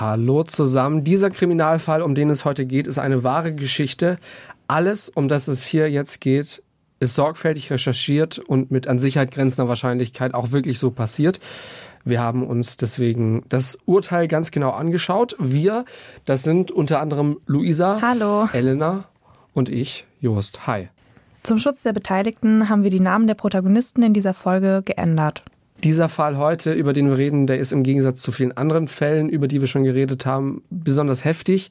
Hallo 0.00 0.42
zusammen. 0.42 1.04
Dieser 1.04 1.30
Kriminalfall, 1.30 2.02
um 2.02 2.16
den 2.16 2.28
es 2.28 2.44
heute 2.44 2.66
geht, 2.66 2.88
ist 2.88 2.98
eine 2.98 3.22
wahre 3.22 3.54
Geschichte. 3.54 4.16
Alles, 4.66 5.08
um 5.08 5.28
das 5.28 5.46
es 5.46 5.64
hier 5.64 5.88
jetzt 5.88 6.20
geht, 6.20 6.64
ist 6.98 7.14
sorgfältig 7.14 7.70
recherchiert 7.70 8.40
und 8.40 8.72
mit 8.72 8.88
an 8.88 8.98
Sicherheit 8.98 9.30
grenzender 9.30 9.68
Wahrscheinlichkeit 9.68 10.34
auch 10.34 10.50
wirklich 10.50 10.80
so 10.80 10.90
passiert. 10.90 11.38
Wir 12.04 12.20
haben 12.20 12.44
uns 12.44 12.76
deswegen 12.76 13.44
das 13.48 13.78
Urteil 13.86 14.26
ganz 14.26 14.50
genau 14.50 14.70
angeschaut. 14.70 15.36
Wir, 15.38 15.84
das 16.24 16.42
sind 16.42 16.72
unter 16.72 17.00
anderem 17.00 17.38
Luisa, 17.46 18.00
Hallo. 18.02 18.48
Elena 18.52 19.04
und 19.52 19.68
ich, 19.68 20.06
Jost. 20.20 20.66
Hi. 20.66 20.88
Zum 21.44 21.58
Schutz 21.58 21.82
der 21.82 21.92
Beteiligten 21.92 22.68
haben 22.68 22.82
wir 22.82 22.90
die 22.90 23.00
Namen 23.00 23.28
der 23.28 23.34
Protagonisten 23.34 24.02
in 24.02 24.12
dieser 24.12 24.34
Folge 24.34 24.82
geändert. 24.84 25.44
Dieser 25.84 26.08
Fall 26.08 26.38
heute, 26.38 26.72
über 26.72 26.94
den 26.94 27.10
wir 27.10 27.18
reden, 27.18 27.46
der 27.46 27.58
ist 27.58 27.70
im 27.70 27.82
Gegensatz 27.82 28.20
zu 28.20 28.32
vielen 28.32 28.56
anderen 28.56 28.88
Fällen, 28.88 29.28
über 29.28 29.48
die 29.48 29.60
wir 29.60 29.68
schon 29.68 29.84
geredet 29.84 30.24
haben, 30.24 30.62
besonders 30.70 31.26
heftig. 31.26 31.70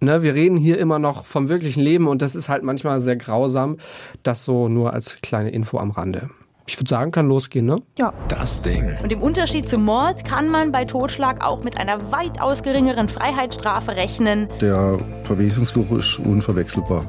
Ne, 0.00 0.22
wir 0.22 0.34
reden 0.34 0.56
hier 0.56 0.78
immer 0.78 0.98
noch 0.98 1.24
vom 1.24 1.48
wirklichen 1.48 1.80
Leben 1.80 2.08
und 2.08 2.22
das 2.22 2.34
ist 2.34 2.48
halt 2.48 2.64
manchmal 2.64 3.00
sehr 3.00 3.14
grausam. 3.14 3.76
Das 4.24 4.44
so 4.44 4.68
nur 4.68 4.92
als 4.92 5.20
kleine 5.22 5.50
Info 5.50 5.78
am 5.78 5.92
Rande. 5.92 6.30
Ich 6.66 6.76
würde 6.78 6.88
sagen, 6.88 7.12
kann 7.12 7.28
losgehen, 7.28 7.66
ne? 7.66 7.82
Ja. 7.98 8.12
Das 8.28 8.62
Ding. 8.62 8.96
Und 9.02 9.12
im 9.12 9.22
Unterschied 9.22 9.68
zum 9.68 9.84
Mord 9.84 10.24
kann 10.24 10.48
man 10.48 10.72
bei 10.72 10.84
Totschlag 10.84 11.44
auch 11.44 11.62
mit 11.62 11.78
einer 11.78 12.10
weitaus 12.10 12.64
geringeren 12.64 13.08
Freiheitsstrafe 13.08 13.94
rechnen. 13.94 14.48
Der 14.60 14.98
Verwesungsgeruch 15.22 15.98
ist 15.98 16.18
unverwechselbar. 16.18 17.06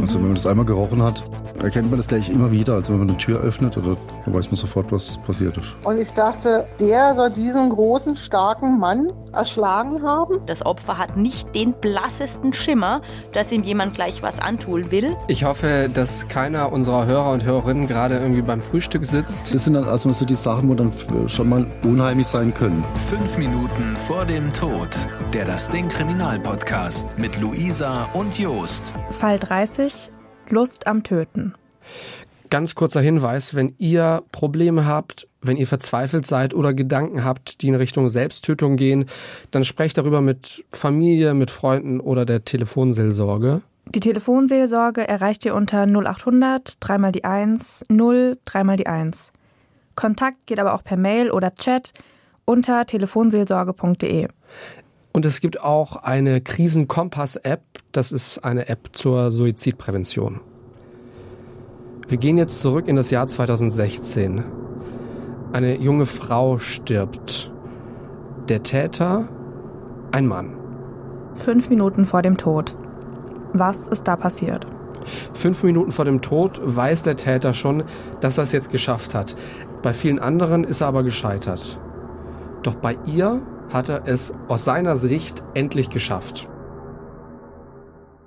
Also 0.00 0.14
wenn 0.16 0.26
man 0.26 0.34
das 0.34 0.46
einmal 0.46 0.66
gerochen 0.66 1.02
hat, 1.02 1.22
erkennt 1.62 1.88
man 1.90 1.98
das 1.98 2.08
gleich 2.08 2.28
immer 2.30 2.50
wieder. 2.50 2.74
Also 2.74 2.92
wenn 2.92 3.00
man 3.00 3.08
eine 3.10 3.18
Tür 3.18 3.40
öffnet, 3.40 3.76
oder 3.76 3.96
dann 4.24 4.34
weiß 4.34 4.48
man 4.48 4.56
sofort, 4.56 4.90
was 4.92 5.18
passiert 5.18 5.56
ist. 5.56 5.74
Und 5.84 5.98
ich 5.98 6.10
dachte, 6.12 6.66
der 6.80 7.14
soll 7.14 7.30
diesen 7.30 7.70
großen, 7.70 8.16
starken 8.16 8.78
Mann 8.78 9.12
erschlagen 9.32 10.02
haben. 10.02 10.40
Das 10.46 10.64
Opfer 10.64 10.98
hat 10.98 11.16
nicht 11.16 11.54
den 11.54 11.72
blassesten 11.72 12.52
Schimmer, 12.52 13.00
dass 13.32 13.52
ihm 13.52 13.62
jemand 13.62 13.94
gleich 13.94 14.22
was 14.22 14.38
antun 14.38 14.90
will. 14.90 15.16
Ich 15.28 15.44
hoffe, 15.44 15.90
dass 15.92 16.28
keiner 16.28 16.72
unserer 16.72 17.06
Hörer 17.06 17.30
und 17.32 17.44
Hörerinnen 17.44 17.86
gerade 17.86 18.18
irgendwie 18.18 18.42
beim 18.42 18.60
Frühstück 18.60 19.04
sitzt. 19.06 19.54
Das 19.54 19.64
sind 19.64 19.74
dann 19.74 19.84
also 19.84 20.12
so 20.12 20.24
die 20.24 20.36
Sachen, 20.36 20.68
wo 20.68 20.74
dann 20.74 20.92
schon 21.28 21.48
mal 21.48 21.66
unheimlich 21.84 22.26
sein 22.26 22.52
können. 22.54 22.84
Fünf 23.08 23.38
Minuten 23.38 23.96
vor 24.06 24.24
dem 24.24 24.52
Tod. 24.52 24.90
Der 25.32 25.44
Das 25.44 25.68
Ding 25.68 25.88
Kriminalpodcast 25.88 27.18
mit 27.18 27.40
Luisa 27.40 28.08
und 28.12 28.38
Jost. 28.38 28.92
Fall 29.10 29.38
30. 29.38 29.83
Lust 30.48 30.86
am 30.86 31.02
Töten. 31.02 31.54
Ganz 32.50 32.74
kurzer 32.74 33.00
Hinweis, 33.00 33.54
wenn 33.54 33.74
ihr 33.78 34.22
Probleme 34.32 34.86
habt, 34.86 35.28
wenn 35.42 35.56
ihr 35.56 35.66
verzweifelt 35.66 36.26
seid 36.26 36.54
oder 36.54 36.72
Gedanken 36.72 37.24
habt, 37.24 37.60
die 37.60 37.68
in 37.68 37.74
Richtung 37.74 38.08
Selbsttötung 38.08 38.76
gehen, 38.76 39.06
dann 39.50 39.64
sprecht 39.64 39.98
darüber 39.98 40.20
mit 40.20 40.64
Familie, 40.72 41.34
mit 41.34 41.50
Freunden 41.50 42.00
oder 42.00 42.24
der 42.24 42.44
Telefonseelsorge. 42.44 43.62
Die 43.94 44.00
Telefonseelsorge 44.00 45.06
erreicht 45.06 45.44
ihr 45.44 45.54
unter 45.54 45.86
0800 45.86 46.76
3 46.80 47.10
die 47.10 47.24
1 47.24 47.84
0 47.88 48.38
3 48.44 48.76
die 48.76 48.86
1. 48.86 49.32
Kontakt 49.94 50.46
geht 50.46 50.58
aber 50.58 50.74
auch 50.74 50.82
per 50.82 50.96
Mail 50.96 51.30
oder 51.30 51.54
Chat 51.54 51.92
unter 52.46 52.86
telefonseelsorge.de. 52.86 54.28
Und 55.16 55.24
es 55.24 55.40
gibt 55.40 55.62
auch 55.62 55.94
eine 55.94 56.40
Krisenkompass-App. 56.40 57.62
Das 57.92 58.10
ist 58.10 58.38
eine 58.40 58.68
App 58.68 58.88
zur 58.94 59.30
Suizidprävention. 59.30 60.40
Wir 62.08 62.18
gehen 62.18 62.36
jetzt 62.36 62.58
zurück 62.58 62.88
in 62.88 62.96
das 62.96 63.12
Jahr 63.12 63.28
2016. 63.28 64.42
Eine 65.52 65.78
junge 65.78 66.06
Frau 66.06 66.58
stirbt. 66.58 67.52
Der 68.48 68.64
Täter, 68.64 69.28
ein 70.10 70.26
Mann. 70.26 70.56
Fünf 71.36 71.70
Minuten 71.70 72.06
vor 72.06 72.22
dem 72.22 72.36
Tod. 72.36 72.76
Was 73.52 73.86
ist 73.86 74.08
da 74.08 74.16
passiert? 74.16 74.66
Fünf 75.32 75.62
Minuten 75.62 75.92
vor 75.92 76.06
dem 76.06 76.22
Tod 76.22 76.60
weiß 76.60 77.04
der 77.04 77.16
Täter 77.16 77.54
schon, 77.54 77.84
dass 78.18 78.36
er 78.36 78.44
es 78.44 78.50
jetzt 78.52 78.70
geschafft 78.70 79.14
hat. 79.14 79.36
Bei 79.80 79.92
vielen 79.92 80.18
anderen 80.18 80.64
ist 80.64 80.80
er 80.80 80.88
aber 80.88 81.04
gescheitert. 81.04 81.78
Doch 82.64 82.74
bei 82.74 82.98
ihr 83.06 83.40
hat 83.74 83.88
er 83.88 84.06
es 84.06 84.32
aus 84.46 84.64
seiner 84.64 84.96
Sicht 84.96 85.42
endlich 85.54 85.90
geschafft. 85.90 86.48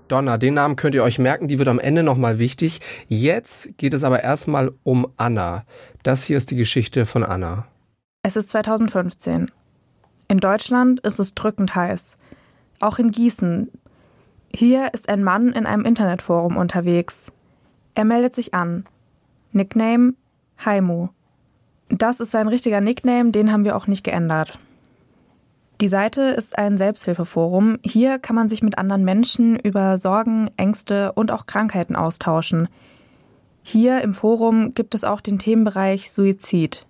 Donna, 0.10 0.38
den 0.38 0.54
Namen 0.54 0.76
könnt 0.76 0.94
ihr 0.94 1.04
euch 1.04 1.20
merken, 1.20 1.48
die 1.48 1.58
wird 1.58 1.70
am 1.70 1.80
Ende 1.80 2.04
nochmal 2.04 2.38
wichtig. 2.38 2.82
Jetzt 3.08 3.78
geht 3.78 3.94
es 3.94 4.04
aber 4.04 4.24
erstmal 4.24 4.72
um 4.84 5.08
Anna. 5.16 5.64
Das 6.04 6.26
hier 6.26 6.38
ist 6.38 6.52
die 6.52 6.58
Geschichte 6.58 7.06
von 7.06 7.24
Anna. 7.24 7.66
Es 8.24 8.36
ist 8.36 8.50
2015. 8.50 9.50
In 10.28 10.40
Deutschland 10.40 11.00
ist 11.00 11.18
es 11.18 11.34
drückend 11.34 11.76
heiß. 11.76 12.18
Auch 12.82 13.00
in 13.00 13.12
Gießen. 13.12 13.72
Hier 14.54 14.94
ist 14.94 15.08
ein 15.08 15.24
Mann 15.24 15.54
in 15.54 15.66
einem 15.66 15.86
Internetforum 15.86 16.58
unterwegs. 16.58 17.28
Er 17.96 18.04
meldet 18.04 18.36
sich 18.36 18.54
an. 18.54 18.86
Nickname 19.54 20.14
Haimu. 20.64 21.08
Das 21.88 22.20
ist 22.20 22.32
sein 22.32 22.50
richtiger 22.50 22.82
Nickname, 22.82 23.32
den 23.32 23.52
haben 23.52 23.64
wir 23.64 23.78
auch 23.78 23.88
nicht 23.88 24.04
geändert. 24.04 24.60
Die 25.80 25.88
Seite 25.90 26.22
ist 26.22 26.58
ein 26.58 26.76
Selbsthilfeforum. 26.78 27.78
Hier 27.86 28.18
kann 28.18 28.36
man 28.36 28.50
sich 28.50 28.64
mit 28.64 28.80
anderen 28.80 29.06
Menschen 29.06 29.60
über 29.60 30.00
Sorgen, 30.00 30.50
Ängste 30.58 31.12
und 31.12 31.32
auch 31.32 31.46
Krankheiten 31.46 31.96
austauschen. 31.96 32.68
Hier 33.62 34.02
im 34.02 34.16
Forum 34.16 34.74
gibt 34.74 34.96
es 34.96 35.04
auch 35.04 35.22
den 35.22 35.38
Themenbereich 35.38 36.12
Suizid. 36.12 36.88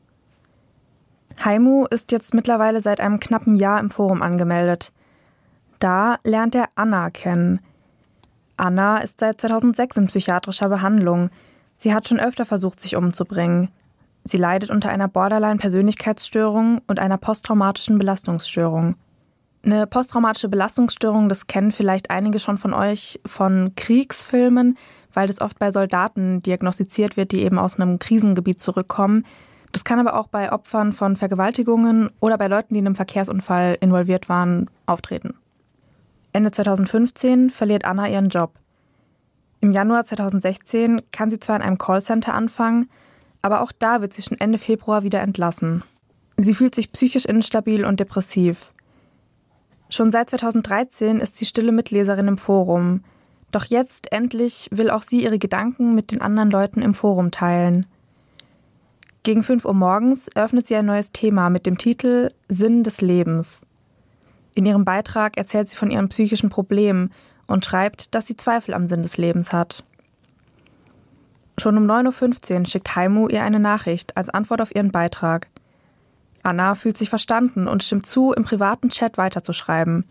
Haimu 1.44 1.86
ist 1.86 2.14
jetzt 2.14 2.34
mittlerweile 2.34 2.80
seit 2.80 3.02
einem 3.02 3.20
knappen 3.20 3.56
Jahr 3.56 3.80
im 3.80 3.92
Forum 3.92 4.22
angemeldet. 4.22 4.94
Da 5.80 6.18
lernt 6.24 6.56
er 6.56 6.70
Anna 6.76 7.10
kennen. 7.10 7.60
Anna 8.56 9.00
ist 9.00 9.20
seit 9.20 9.42
2006 9.42 9.98
in 9.98 10.08
psychiatrischer 10.08 10.70
Behandlung. 10.70 11.30
Sie 11.76 11.94
hat 11.94 12.08
schon 12.08 12.20
öfter 12.20 12.46
versucht, 12.46 12.80
sich 12.80 12.96
umzubringen. 12.96 13.70
Sie 14.28 14.38
leidet 14.38 14.70
unter 14.70 14.90
einer 14.90 15.08
Borderline-Persönlichkeitsstörung 15.08 16.82
und 16.88 17.00
einer 17.00 17.18
posttraumatischen 17.18 17.98
Belastungsstörung. 17.98 18.96
Eine 19.64 19.88
posttraumatische 19.88 20.50
Belastungsstörung, 20.50 21.30
das 21.30 21.48
kennen 21.48 21.72
vielleicht 21.72 22.12
einige 22.12 22.40
schon 22.40 22.58
von 22.58 22.74
euch 22.74 23.20
von 23.26 23.74
Kriegsfilmen, 23.76 24.78
weil 25.14 25.28
das 25.28 25.42
oft 25.42 25.58
bei 25.60 25.72
Soldaten 25.72 26.42
diagnostiziert 26.42 27.18
wird, 27.18 27.32
die 27.32 27.42
eben 27.42 27.58
aus 27.58 27.80
einem 27.80 28.00
Krisengebiet 28.00 28.62
zurückkommen. 28.62 29.26
Das 29.72 29.84
kann 29.84 30.00
aber 30.00 30.18
auch 30.18 30.28
bei 30.28 30.52
Opfern 30.52 30.94
von 30.94 31.16
Vergewaltigungen 31.16 32.10
oder 32.20 32.38
bei 32.38 32.48
Leuten, 32.48 32.74
die 32.74 32.80
in 32.80 32.86
einem 32.86 32.96
Verkehrsunfall 32.96 33.78
involviert 33.80 34.30
waren, 34.30 34.70
auftreten. 34.86 35.36
Ende 36.34 36.52
2015 36.52 37.50
verliert 37.50 37.86
Anna 37.86 38.08
ihren 38.08 38.30
Job. 38.30 38.54
Im 39.60 39.72
Januar 39.72 40.06
2016 40.06 41.02
kann 41.12 41.30
sie 41.30 41.40
zwar 41.40 41.56
in 41.56 41.62
einem 41.62 41.78
Callcenter 41.78 42.34
anfangen, 42.34 42.90
aber 43.48 43.62
auch 43.62 43.72
da 43.72 44.02
wird 44.02 44.14
sie 44.14 44.22
schon 44.22 44.38
Ende 44.42 44.58
Februar 44.58 45.04
wieder 45.04 45.22
entlassen. 45.22 45.82
Sie 46.36 46.54
fühlt 46.54 46.76
sich 46.76 46.92
psychisch 46.92 47.24
instabil 47.24 47.86
und 47.86 48.02
depressiv. 48.02 48.74
Schon 49.90 50.12
seit 50.12 50.32
2013 50.32 51.22
ist 51.22 51.38
sie 51.38 51.46
stille 51.46 51.72
Mitleserin 51.72 52.28
im 52.28 52.38
Forum. 52.38 53.06
Doch 53.54 53.64
jetzt 53.64 54.12
endlich 54.12 54.68
will 54.72 54.90
auch 54.90 55.02
sie 55.02 55.24
ihre 55.24 55.40
Gedanken 55.40 55.96
mit 55.96 56.12
den 56.12 56.22
anderen 56.22 56.52
Leuten 56.52 56.82
im 56.82 56.94
Forum 56.94 57.32
teilen. 57.32 57.86
Gegen 59.24 59.44
5 59.44 59.64
Uhr 59.64 59.74
morgens 59.74 60.28
eröffnet 60.28 60.68
sie 60.68 60.76
ein 60.76 60.86
neues 60.86 61.14
Thema 61.14 61.50
mit 61.50 61.66
dem 61.66 61.78
Titel 61.78 62.32
Sinn 62.50 62.84
des 62.84 63.00
Lebens. 63.00 63.66
In 64.56 64.66
ihrem 64.66 64.84
Beitrag 64.84 65.38
erzählt 65.38 65.70
sie 65.70 65.78
von 65.78 65.90
ihren 65.90 66.10
psychischen 66.10 66.50
Problemen 66.50 67.14
und 67.48 67.64
schreibt, 67.64 68.14
dass 68.14 68.28
sie 68.28 68.36
Zweifel 68.36 68.74
am 68.74 68.90
Sinn 68.90 69.04
des 69.04 69.16
Lebens 69.16 69.54
hat. 69.54 69.86
Schon 71.60 71.78
um 71.78 71.90
9.15 71.90 72.60
Uhr 72.60 72.66
schickt 72.66 72.96
Haimu 72.96 73.28
ihr 73.30 73.44
eine 73.44 73.60
Nachricht 73.60 74.16
als 74.16 74.30
Antwort 74.30 74.62
auf 74.62 74.76
ihren 74.76 74.92
Beitrag. 74.92 75.48
Anna 76.44 76.76
fühlt 76.76 76.98
sich 76.98 77.10
verstanden 77.10 77.68
und 77.68 77.84
stimmt 77.84 78.06
zu, 78.06 78.32
im 78.32 78.44
privaten 78.44 78.90
Chat 78.90 79.18
weiterzuschreiben. 79.18 80.06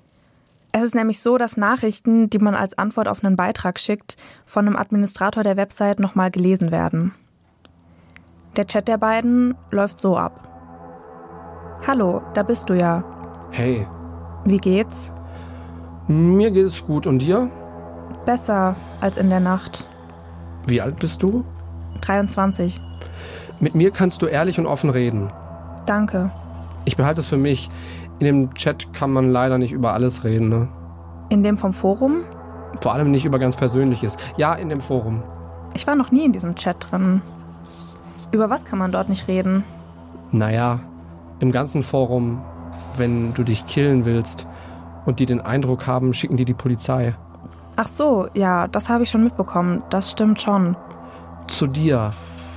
Es 0.72 0.82
ist 0.82 0.94
nämlich 0.94 1.20
so, 1.20 1.38
dass 1.38 1.56
Nachrichten, 1.56 2.28
die 2.28 2.40
man 2.40 2.54
als 2.54 2.76
Antwort 2.76 3.08
auf 3.08 3.24
einen 3.24 3.36
Beitrag 3.36 3.78
schickt, 3.78 4.16
von 4.44 4.66
einem 4.66 4.76
Administrator 4.76 5.44
der 5.44 5.56
Website 5.56 6.00
nochmal 6.00 6.30
gelesen 6.30 6.72
werden. 6.72 7.14
Der 8.56 8.66
Chat 8.66 8.88
der 8.88 8.98
beiden 8.98 9.54
läuft 9.70 10.00
so 10.00 10.16
ab. 10.18 10.48
Hallo, 11.86 12.22
da 12.34 12.42
bist 12.42 12.68
du 12.68 12.74
ja. 12.74 13.04
Hey. 13.52 13.86
Wie 14.44 14.58
geht's? 14.58 15.12
Mir 16.08 16.50
geht 16.50 16.66
es 16.66 16.84
gut 16.84 17.06
und 17.06 17.20
dir? 17.20 17.50
Besser 18.24 18.74
als 19.00 19.16
in 19.16 19.30
der 19.30 19.40
Nacht. 19.40 19.88
Wie 20.66 20.80
alt 20.80 20.98
bist 20.98 21.22
du? 21.22 21.44
23. 22.02 22.80
Mit 23.60 23.74
mir 23.74 23.90
kannst 23.90 24.22
du 24.22 24.26
ehrlich 24.26 24.58
und 24.58 24.66
offen 24.66 24.90
reden. 24.90 25.30
Danke. 25.86 26.30
Ich 26.84 26.96
behalte 26.96 27.20
es 27.20 27.28
für 27.28 27.36
mich. 27.36 27.70
In 28.18 28.26
dem 28.26 28.54
Chat 28.54 28.92
kann 28.92 29.12
man 29.12 29.30
leider 29.30 29.58
nicht 29.58 29.72
über 29.72 29.92
alles 29.92 30.24
reden. 30.24 30.48
Ne? 30.48 30.68
In 31.28 31.42
dem 31.42 31.58
vom 31.58 31.72
Forum? 31.72 32.24
Vor 32.80 32.92
allem 32.92 33.10
nicht 33.10 33.24
über 33.24 33.38
ganz 33.38 33.56
Persönliches. 33.56 34.16
Ja, 34.36 34.54
in 34.54 34.68
dem 34.68 34.80
Forum. 34.80 35.22
Ich 35.74 35.86
war 35.86 35.94
noch 35.94 36.10
nie 36.10 36.24
in 36.24 36.32
diesem 36.32 36.54
Chat 36.54 36.90
drin. 36.90 37.22
Über 38.32 38.50
was 38.50 38.64
kann 38.64 38.78
man 38.78 38.92
dort 38.92 39.08
nicht 39.08 39.28
reden? 39.28 39.64
Naja, 40.32 40.80
im 41.40 41.52
ganzen 41.52 41.82
Forum 41.82 42.42
wenn 42.98 43.34
du 43.34 43.42
dich 43.42 43.66
killen 43.66 44.04
willst 44.04 44.46
und 45.04 45.20
die 45.20 45.26
den 45.26 45.40
Eindruck 45.40 45.86
haben, 45.86 46.12
schicken 46.12 46.36
die 46.36 46.44
die 46.44 46.54
Polizei. 46.54 47.14
Ach 47.76 47.88
so, 47.88 48.28
ja, 48.32 48.68
das 48.68 48.88
habe 48.88 49.04
ich 49.04 49.10
schon 49.10 49.22
mitbekommen. 49.22 49.82
Das 49.90 50.10
stimmt 50.10 50.40
schon. 50.40 50.76
Zu 51.46 51.66
dir. 51.66 52.12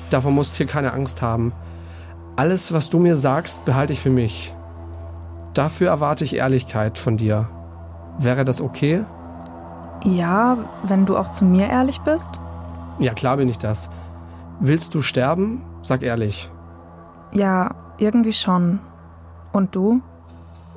Davon 0.09 0.33
musst 0.33 0.53
du 0.53 0.57
hier 0.57 0.67
keine 0.67 0.93
Angst 0.93 1.21
haben. 1.21 1.53
Alles, 2.35 2.73
was 2.73 2.89
du 2.89 2.99
mir 2.99 3.15
sagst, 3.15 3.63
behalte 3.65 3.93
ich 3.93 3.99
für 3.99 4.09
mich. 4.09 4.55
Dafür 5.53 5.89
erwarte 5.89 6.23
ich 6.23 6.35
Ehrlichkeit 6.35 6.97
von 6.97 7.17
dir. 7.17 7.49
Wäre 8.17 8.45
das 8.45 8.61
okay? 8.61 9.03
Ja, 10.05 10.57
wenn 10.83 11.05
du 11.05 11.17
auch 11.17 11.29
zu 11.29 11.43
mir 11.43 11.67
ehrlich 11.67 11.99
bist? 12.01 12.39
Ja, 12.99 13.13
klar 13.13 13.37
bin 13.37 13.49
ich 13.49 13.57
das. 13.57 13.89
Willst 14.61 14.95
du 14.95 15.01
sterben? 15.01 15.63
Sag 15.83 16.01
ehrlich. 16.01 16.49
Ja, 17.33 17.75
irgendwie 17.97 18.33
schon. 18.33 18.79
Und 19.51 19.75
du? 19.75 20.01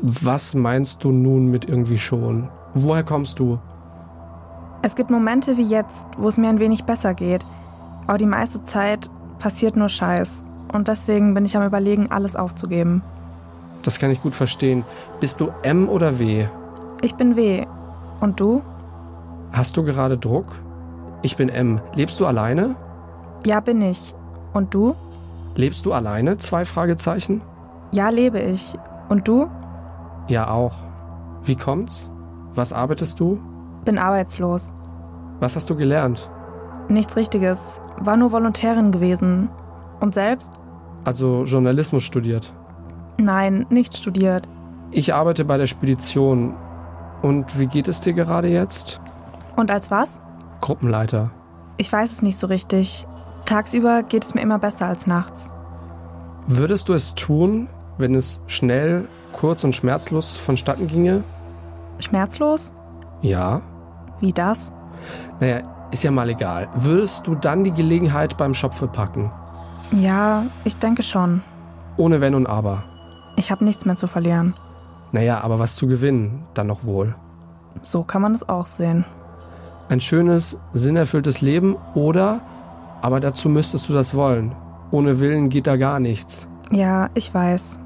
Was 0.00 0.54
meinst 0.54 1.04
du 1.04 1.12
nun 1.12 1.46
mit 1.46 1.68
irgendwie 1.68 1.98
schon? 1.98 2.48
Woher 2.74 3.04
kommst 3.04 3.38
du? 3.38 3.58
Es 4.82 4.96
gibt 4.96 5.10
Momente 5.10 5.56
wie 5.56 5.64
jetzt, 5.64 6.06
wo 6.18 6.28
es 6.28 6.36
mir 6.36 6.48
ein 6.48 6.58
wenig 6.58 6.84
besser 6.84 7.14
geht. 7.14 7.46
Aber 8.08 8.18
die 8.18 8.26
meiste 8.26 8.64
Zeit 8.64 9.10
passiert 9.38 9.76
nur 9.76 9.88
Scheiß. 9.88 10.44
Und 10.72 10.88
deswegen 10.88 11.34
bin 11.34 11.44
ich 11.44 11.56
am 11.56 11.64
Überlegen, 11.64 12.10
alles 12.10 12.34
aufzugeben. 12.34 13.02
Das 13.82 13.98
kann 13.98 14.10
ich 14.10 14.20
gut 14.20 14.34
verstehen. 14.34 14.84
Bist 15.20 15.40
du 15.40 15.50
M 15.62 15.88
oder 15.88 16.18
W? 16.18 16.46
Ich 17.00 17.14
bin 17.14 17.36
W. 17.36 17.64
Und 18.20 18.40
du? 18.40 18.62
Hast 19.52 19.76
du 19.76 19.84
gerade 19.84 20.18
Druck? 20.18 20.46
Ich 21.22 21.36
bin 21.36 21.48
M. 21.48 21.80
Lebst 21.94 22.18
du 22.18 22.26
alleine? 22.26 22.74
Ja, 23.44 23.60
bin 23.60 23.80
ich. 23.82 24.14
Und 24.52 24.74
du? 24.74 24.96
Lebst 25.54 25.86
du 25.86 25.92
alleine? 25.92 26.38
Zwei 26.38 26.64
Fragezeichen. 26.64 27.42
Ja, 27.92 28.08
lebe 28.08 28.40
ich. 28.40 28.76
Und 29.08 29.28
du? 29.28 29.48
Ja, 30.26 30.50
auch. 30.50 30.74
Wie 31.44 31.56
kommt's? 31.56 32.08
Was 32.54 32.72
arbeitest 32.72 33.20
du? 33.20 33.40
Bin 33.84 33.98
arbeitslos. 33.98 34.72
Was 35.40 35.56
hast 35.56 35.68
du 35.70 35.76
gelernt? 35.76 36.30
Nichts 36.88 37.16
Richtiges. 37.16 37.80
War 37.98 38.16
nur 38.16 38.32
Volontärin 38.32 38.92
gewesen. 38.92 39.50
Und 40.00 40.14
selbst? 40.14 40.52
Also 41.04 41.44
Journalismus 41.44 42.04
studiert. 42.04 42.52
Nein, 43.18 43.66
nicht 43.70 43.96
studiert. 43.96 44.48
Ich 44.90 45.14
arbeite 45.14 45.44
bei 45.44 45.56
der 45.56 45.66
Spedition. 45.66 46.54
Und 47.22 47.58
wie 47.58 47.66
geht 47.66 47.88
es 47.88 48.00
dir 48.00 48.12
gerade 48.12 48.48
jetzt? 48.48 49.00
Und 49.56 49.70
als 49.70 49.90
was? 49.90 50.20
Gruppenleiter. 50.60 51.30
Ich 51.76 51.92
weiß 51.92 52.12
es 52.12 52.22
nicht 52.22 52.38
so 52.38 52.46
richtig. 52.46 53.06
Tagsüber 53.44 54.02
geht 54.02 54.24
es 54.24 54.34
mir 54.34 54.40
immer 54.42 54.58
besser 54.58 54.86
als 54.86 55.06
nachts. 55.06 55.50
Würdest 56.46 56.88
du 56.88 56.92
es 56.92 57.14
tun, 57.14 57.68
wenn 57.98 58.14
es 58.14 58.40
schnell, 58.46 59.08
kurz 59.32 59.64
und 59.64 59.74
schmerzlos 59.74 60.36
vonstatten 60.36 60.86
ginge? 60.86 61.24
Schmerzlos? 61.98 62.72
Ja. 63.22 63.62
Wie 64.22 64.32
das? 64.32 64.72
Naja, 65.40 65.88
ist 65.90 66.04
ja 66.04 66.10
mal 66.10 66.30
egal. 66.30 66.68
Würdest 66.74 67.26
du 67.26 67.34
dann 67.34 67.64
die 67.64 67.72
Gelegenheit 67.72 68.36
beim 68.36 68.54
Schopfe 68.54 68.86
packen? 68.86 69.30
Ja, 69.90 70.46
ich 70.64 70.76
denke 70.78 71.02
schon. 71.02 71.42
Ohne 71.96 72.20
Wenn 72.20 72.34
und 72.34 72.46
Aber. 72.46 72.84
Ich 73.36 73.50
habe 73.50 73.64
nichts 73.64 73.84
mehr 73.84 73.96
zu 73.96 74.06
verlieren. 74.06 74.54
Naja, 75.10 75.40
aber 75.42 75.58
was 75.58 75.76
zu 75.76 75.86
gewinnen, 75.86 76.46
dann 76.54 76.68
noch 76.68 76.84
wohl. 76.84 77.14
So 77.82 78.04
kann 78.04 78.22
man 78.22 78.34
es 78.34 78.48
auch 78.48 78.66
sehen. 78.66 79.04
Ein 79.88 80.00
schönes, 80.00 80.56
sinnerfülltes 80.72 81.40
Leben 81.40 81.76
oder, 81.94 82.40
aber 83.02 83.18
dazu 83.18 83.48
müsstest 83.48 83.88
du 83.88 83.92
das 83.92 84.14
wollen. 84.14 84.54
Ohne 84.92 85.18
Willen 85.20 85.48
geht 85.48 85.66
da 85.66 85.76
gar 85.76 85.98
nichts. 85.98 86.48
Ja, 86.70 87.10
ich 87.14 87.34
weiß. 87.34 87.78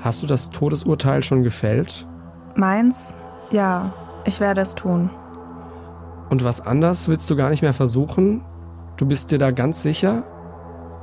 Hast 0.00 0.22
du 0.22 0.26
das 0.26 0.50
Todesurteil 0.50 1.22
schon 1.24 1.42
gefällt? 1.42 2.06
Meins? 2.54 3.16
Ja, 3.50 3.92
ich 4.24 4.38
werde 4.40 4.60
es 4.60 4.74
tun. 4.74 5.10
Und 6.30 6.44
was 6.44 6.60
anders 6.60 7.08
willst 7.08 7.28
du 7.30 7.36
gar 7.36 7.50
nicht 7.50 7.62
mehr 7.62 7.72
versuchen? 7.72 8.42
Du 8.96 9.06
bist 9.06 9.30
dir 9.30 9.38
da 9.38 9.50
ganz 9.50 9.82
sicher? 9.82 10.24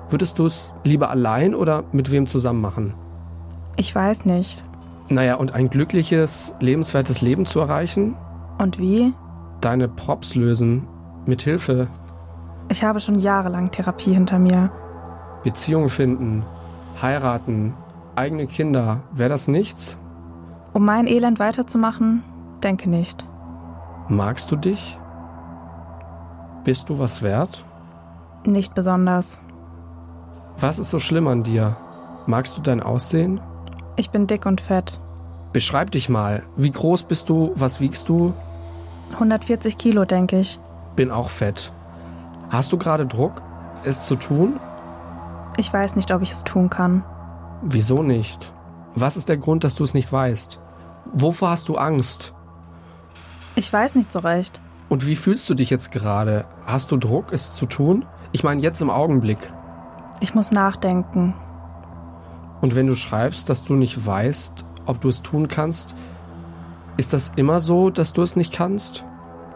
Würdest 0.09 0.37
du 0.37 0.45
es 0.45 0.73
lieber 0.83 1.09
allein 1.09 1.55
oder 1.55 1.83
mit 1.91 2.11
wem 2.11 2.27
zusammen 2.27 2.61
machen? 2.61 2.93
Ich 3.75 3.93
weiß 3.93 4.25
nicht. 4.25 4.63
Naja, 5.09 5.35
und 5.35 5.53
ein 5.53 5.69
glückliches, 5.69 6.55
lebenswertes 6.59 7.21
Leben 7.21 7.45
zu 7.45 7.59
erreichen? 7.59 8.15
Und 8.57 8.79
wie? 8.79 9.13
Deine 9.61 9.87
Props 9.87 10.35
lösen. 10.35 10.87
Mit 11.25 11.41
Hilfe. 11.41 11.87
Ich 12.69 12.83
habe 12.83 12.99
schon 12.99 13.19
jahrelang 13.19 13.71
Therapie 13.71 14.13
hinter 14.13 14.39
mir. 14.39 14.71
Beziehung 15.43 15.89
finden. 15.89 16.43
Heiraten. 17.01 17.73
Eigene 18.15 18.47
Kinder. 18.47 19.03
Wäre 19.11 19.29
das 19.29 19.47
nichts? 19.47 19.97
Um 20.73 20.85
mein 20.85 21.07
Elend 21.07 21.39
weiterzumachen? 21.39 22.23
Denke 22.63 22.89
nicht. 22.89 23.27
Magst 24.07 24.51
du 24.51 24.55
dich? 24.55 24.99
Bist 26.65 26.89
du 26.89 26.97
was 26.97 27.21
wert? 27.21 27.63
Nicht 28.43 28.73
besonders. 28.73 29.39
Was 30.57 30.79
ist 30.79 30.89
so 30.89 30.97
schlimm 30.97 31.27
an 31.27 31.43
dir? 31.43 31.77
Magst 32.25 32.57
du 32.57 32.61
dein 32.61 32.81
Aussehen? 32.81 33.39
Ich 33.97 34.09
bin 34.09 34.25
dick 34.25 34.47
und 34.47 34.61
fett. 34.61 34.99
Beschreib 35.53 35.91
dich 35.91 36.09
mal. 36.09 36.41
Wie 36.57 36.71
groß 36.71 37.03
bist 37.03 37.29
du? 37.29 37.51
Was 37.55 37.79
wiegst 37.79 38.09
du? 38.09 38.33
140 39.13 39.77
Kilo, 39.77 40.05
denke 40.05 40.39
ich. 40.39 40.59
Bin 40.95 41.11
auch 41.11 41.29
fett. 41.29 41.71
Hast 42.49 42.71
du 42.71 42.77
gerade 42.79 43.05
Druck, 43.05 43.43
es 43.83 44.07
zu 44.07 44.15
tun? 44.15 44.59
Ich 45.57 45.71
weiß 45.71 45.95
nicht, 45.95 46.11
ob 46.11 46.23
ich 46.23 46.31
es 46.31 46.43
tun 46.43 46.71
kann. 46.71 47.03
Wieso 47.61 48.01
nicht? 48.01 48.51
Was 48.95 49.17
ist 49.17 49.29
der 49.29 49.37
Grund, 49.37 49.63
dass 49.63 49.75
du 49.75 49.83
es 49.83 49.93
nicht 49.93 50.11
weißt? 50.11 50.59
Wovor 51.13 51.51
hast 51.51 51.69
du 51.69 51.75
Angst? 51.75 52.33
Ich 53.53 53.71
weiß 53.71 53.93
nicht 53.93 54.11
so 54.11 54.19
recht. 54.19 54.61
Und 54.89 55.07
wie 55.07 55.15
fühlst 55.15 55.49
du 55.49 55.53
dich 55.55 55.69
jetzt 55.69 55.91
gerade? 55.91 56.45
Hast 56.65 56.91
du 56.91 56.97
Druck, 56.97 57.31
es 57.31 57.53
zu 57.53 57.65
tun? 57.65 58.05
Ich 58.31 58.43
meine 58.43 58.61
jetzt 58.61 58.81
im 58.81 58.89
Augenblick. 58.89 59.39
Ich 60.19 60.35
muss 60.35 60.51
nachdenken. 60.51 61.33
Und 62.61 62.75
wenn 62.75 62.87
du 62.87 62.95
schreibst, 62.95 63.49
dass 63.49 63.63
du 63.63 63.73
nicht 63.73 64.05
weißt, 64.05 64.53
ob 64.85 65.01
du 65.01 65.09
es 65.09 65.21
tun 65.21 65.47
kannst, 65.47 65.95
ist 66.97 67.13
das 67.13 67.33
immer 67.35 67.59
so, 67.59 67.89
dass 67.89 68.13
du 68.13 68.21
es 68.21 68.35
nicht 68.35 68.53
kannst? 68.53 69.03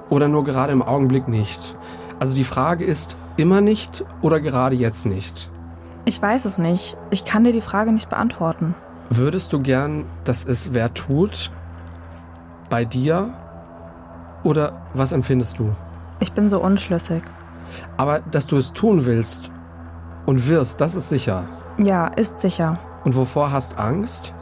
Oder 0.09 0.27
nur 0.27 0.43
gerade 0.43 0.73
im 0.73 0.81
Augenblick 0.81 1.27
nicht? 1.27 1.75
Also 2.19 2.35
die 2.35 2.43
Frage 2.43 2.83
ist 2.83 3.15
immer 3.37 3.61
nicht 3.61 4.03
oder 4.21 4.41
gerade 4.41 4.75
jetzt 4.75 5.05
nicht? 5.05 5.49
Ich 6.05 6.21
weiß 6.21 6.45
es 6.45 6.57
nicht. 6.57 6.97
Ich 7.11 7.23
kann 7.23 7.43
dir 7.43 7.53
die 7.53 7.61
Frage 7.61 7.91
nicht 7.91 8.09
beantworten. 8.09 8.75
Würdest 9.09 9.53
du 9.53 9.61
gern, 9.61 10.05
dass 10.23 10.45
es 10.45 10.73
wer 10.73 10.93
tut? 10.93 11.51
Bei 12.69 12.83
dir? 12.83 13.33
Oder 14.43 14.73
was 14.93 15.11
empfindest 15.11 15.59
du? 15.59 15.75
Ich 16.19 16.33
bin 16.33 16.49
so 16.49 16.61
unschlüssig. 16.61 17.23
Aber 17.97 18.19
dass 18.19 18.47
du 18.47 18.57
es 18.57 18.73
tun 18.73 19.05
willst 19.05 19.51
und 20.25 20.47
wirst, 20.47 20.81
das 20.81 20.95
ist 20.95 21.09
sicher. 21.09 21.43
Ja, 21.77 22.07
ist 22.07 22.39
sicher. 22.39 22.77
Und 23.03 23.15
wovor 23.15 23.51
hast 23.51 23.77
Angst? 23.77 24.33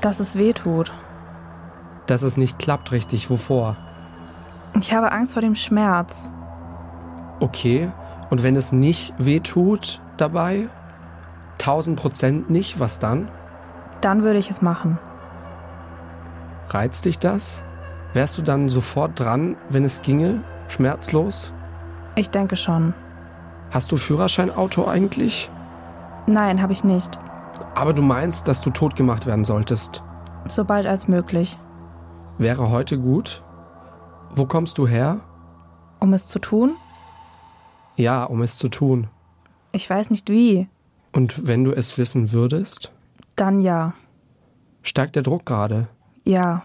Dass 0.00 0.20
es 0.20 0.36
weh 0.36 0.52
tut. 0.52 0.92
Dass 2.06 2.22
es 2.22 2.36
nicht 2.36 2.58
klappt 2.58 2.92
richtig. 2.92 3.28
Wovor? 3.30 3.76
Ich 4.80 4.92
habe 4.92 5.12
Angst 5.12 5.34
vor 5.34 5.42
dem 5.42 5.54
Schmerz. 5.54 6.30
Okay. 7.40 7.90
Und 8.30 8.42
wenn 8.42 8.56
es 8.56 8.72
nicht 8.72 9.14
weh 9.18 9.40
tut 9.40 10.00
dabei? 10.16 10.68
1000 11.58 11.98
Prozent 11.98 12.50
nicht, 12.50 12.78
was 12.78 12.98
dann? 12.98 13.30
Dann 14.00 14.22
würde 14.22 14.38
ich 14.38 14.50
es 14.50 14.62
machen. 14.62 14.98
Reizt 16.70 17.04
dich 17.04 17.18
das? 17.18 17.64
Wärst 18.18 18.36
du 18.36 18.42
dann 18.42 18.68
sofort 18.68 19.20
dran, 19.20 19.56
wenn 19.68 19.84
es 19.84 20.02
ginge? 20.02 20.42
Schmerzlos? 20.66 21.52
Ich 22.16 22.28
denke 22.28 22.56
schon. 22.56 22.92
Hast 23.70 23.92
du 23.92 23.96
Führerscheinauto 23.96 24.88
eigentlich? 24.88 25.48
Nein, 26.26 26.60
habe 26.60 26.72
ich 26.72 26.82
nicht. 26.82 27.16
Aber 27.76 27.92
du 27.92 28.02
meinst, 28.02 28.48
dass 28.48 28.60
du 28.60 28.70
tot 28.70 28.96
gemacht 28.96 29.26
werden 29.26 29.44
solltest. 29.44 30.02
Sobald 30.48 30.84
als 30.84 31.06
möglich. 31.06 31.60
Wäre 32.38 32.72
heute 32.72 32.98
gut? 32.98 33.44
Wo 34.34 34.46
kommst 34.46 34.78
du 34.78 34.88
her? 34.88 35.20
Um 36.00 36.12
es 36.12 36.26
zu 36.26 36.40
tun? 36.40 36.74
Ja, 37.94 38.24
um 38.24 38.42
es 38.42 38.58
zu 38.58 38.68
tun. 38.68 39.06
Ich 39.70 39.88
weiß 39.88 40.10
nicht 40.10 40.28
wie. 40.28 40.66
Und 41.12 41.46
wenn 41.46 41.62
du 41.62 41.70
es 41.70 41.96
wissen 41.98 42.32
würdest? 42.32 42.90
Dann 43.36 43.60
ja. 43.60 43.92
Steigt 44.82 45.14
der 45.14 45.22
Druck 45.22 45.46
gerade? 45.46 45.86
Ja. 46.24 46.64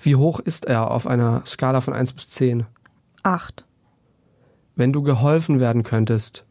Wie 0.00 0.16
hoch 0.16 0.40
ist 0.40 0.66
er 0.66 0.90
auf 0.90 1.06
einer 1.06 1.42
Skala 1.46 1.80
von 1.80 1.94
1 1.94 2.12
bis 2.12 2.28
10? 2.30 2.66
Acht. 3.22 3.64
Wenn 4.74 4.92
du 4.92 5.02
geholfen 5.02 5.60
werden 5.60 5.82
könntest, 5.82 6.44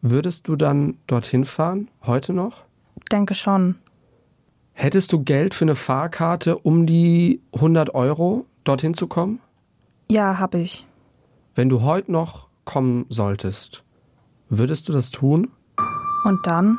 würdest 0.00 0.48
du 0.48 0.56
dann 0.56 0.98
dorthin 1.06 1.44
fahren? 1.44 1.88
Heute 2.04 2.32
noch? 2.32 2.64
Denke 3.10 3.34
schon. 3.34 3.76
Hättest 4.72 5.12
du 5.12 5.22
Geld 5.22 5.54
für 5.54 5.64
eine 5.64 5.74
Fahrkarte 5.74 6.58
um 6.58 6.86
die 6.86 7.40
100 7.54 7.94
Euro, 7.94 8.46
dorthin 8.64 8.94
zu 8.94 9.06
kommen? 9.06 9.40
Ja, 10.10 10.38
hab 10.38 10.54
ich. 10.54 10.86
Wenn 11.54 11.68
du 11.68 11.82
heute 11.82 12.12
noch 12.12 12.48
kommen 12.64 13.06
solltest, 13.08 13.82
würdest 14.48 14.88
du 14.88 14.92
das 14.92 15.10
tun? 15.10 15.50
Und 16.24 16.46
dann? 16.46 16.78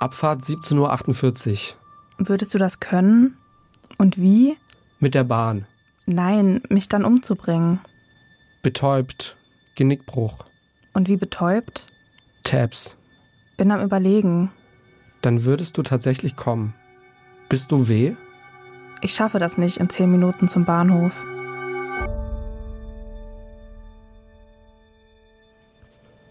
Abfahrt 0.00 0.42
17.48 0.42 1.74
Uhr. 1.74 2.28
Würdest 2.28 2.54
du 2.54 2.58
das 2.58 2.80
können? 2.80 3.36
Und 3.98 4.18
wie? 4.18 4.56
Mit 5.00 5.14
der 5.14 5.24
Bahn. 5.24 5.66
Nein, 6.06 6.62
mich 6.68 6.88
dann 6.88 7.04
umzubringen. 7.04 7.80
Betäubt. 8.62 9.36
Genickbruch. 9.76 10.38
Und 10.92 11.08
wie 11.08 11.16
betäubt? 11.16 11.86
Tabs. 12.42 12.96
Bin 13.56 13.70
am 13.70 13.82
Überlegen. 13.82 14.50
Dann 15.22 15.44
würdest 15.44 15.76
du 15.76 15.82
tatsächlich 15.82 16.34
kommen. 16.34 16.74
Bist 17.48 17.70
du 17.70 17.88
weh? 17.88 18.16
Ich 19.02 19.14
schaffe 19.14 19.38
das 19.38 19.58
nicht 19.58 19.76
in 19.76 19.88
zehn 19.88 20.10
Minuten 20.10 20.48
zum 20.48 20.64
Bahnhof. 20.64 21.24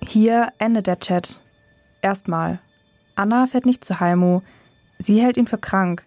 Hier 0.01 0.49
endet 0.57 0.87
der 0.87 0.99
Chat. 0.99 1.43
Erstmal. 2.01 2.59
Anna 3.15 3.45
fährt 3.45 3.65
nicht 3.65 3.85
zu 3.85 3.99
Heimo. 3.99 4.41
Sie 4.99 5.21
hält 5.21 5.37
ihn 5.37 5.47
für 5.47 5.57
krank. 5.57 6.06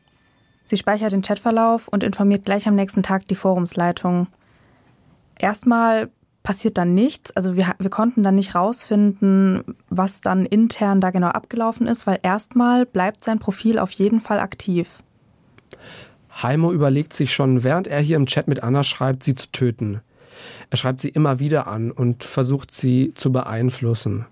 Sie 0.70 0.76
speichert 0.76 1.10
den 1.10 1.22
Chatverlauf 1.22 1.88
und 1.88 2.04
informiert 2.04 2.44
gleich 2.44 2.68
am 2.68 2.76
nächsten 2.76 3.02
Tag 3.02 3.26
die 3.26 3.34
Forumsleitung. 3.34 4.28
Erstmal 5.36 6.10
passiert 6.44 6.78
dann 6.78 6.94
nichts. 6.94 7.32
Also 7.32 7.56
wir, 7.56 7.74
wir 7.80 7.90
konnten 7.90 8.22
dann 8.22 8.36
nicht 8.36 8.54
rausfinden, 8.54 9.64
was 9.88 10.20
dann 10.20 10.46
intern 10.46 11.00
da 11.00 11.10
genau 11.10 11.26
abgelaufen 11.26 11.88
ist, 11.88 12.06
weil 12.06 12.20
erstmal 12.22 12.86
bleibt 12.86 13.24
sein 13.24 13.40
Profil 13.40 13.80
auf 13.80 13.90
jeden 13.90 14.20
Fall 14.20 14.38
aktiv. 14.38 15.02
Heimo 16.40 16.70
überlegt 16.70 17.14
sich 17.14 17.34
schon, 17.34 17.64
während 17.64 17.88
er 17.88 17.98
hier 17.98 18.14
im 18.14 18.26
Chat 18.26 18.46
mit 18.46 18.62
Anna 18.62 18.84
schreibt, 18.84 19.24
sie 19.24 19.34
zu 19.34 19.50
töten. 19.50 20.02
Er 20.70 20.76
schreibt 20.76 21.00
sie 21.00 21.08
immer 21.08 21.40
wieder 21.40 21.66
an 21.66 21.90
und 21.90 22.22
versucht 22.22 22.72
sie 22.72 23.12
zu 23.16 23.32
beeinflussen. 23.32 24.24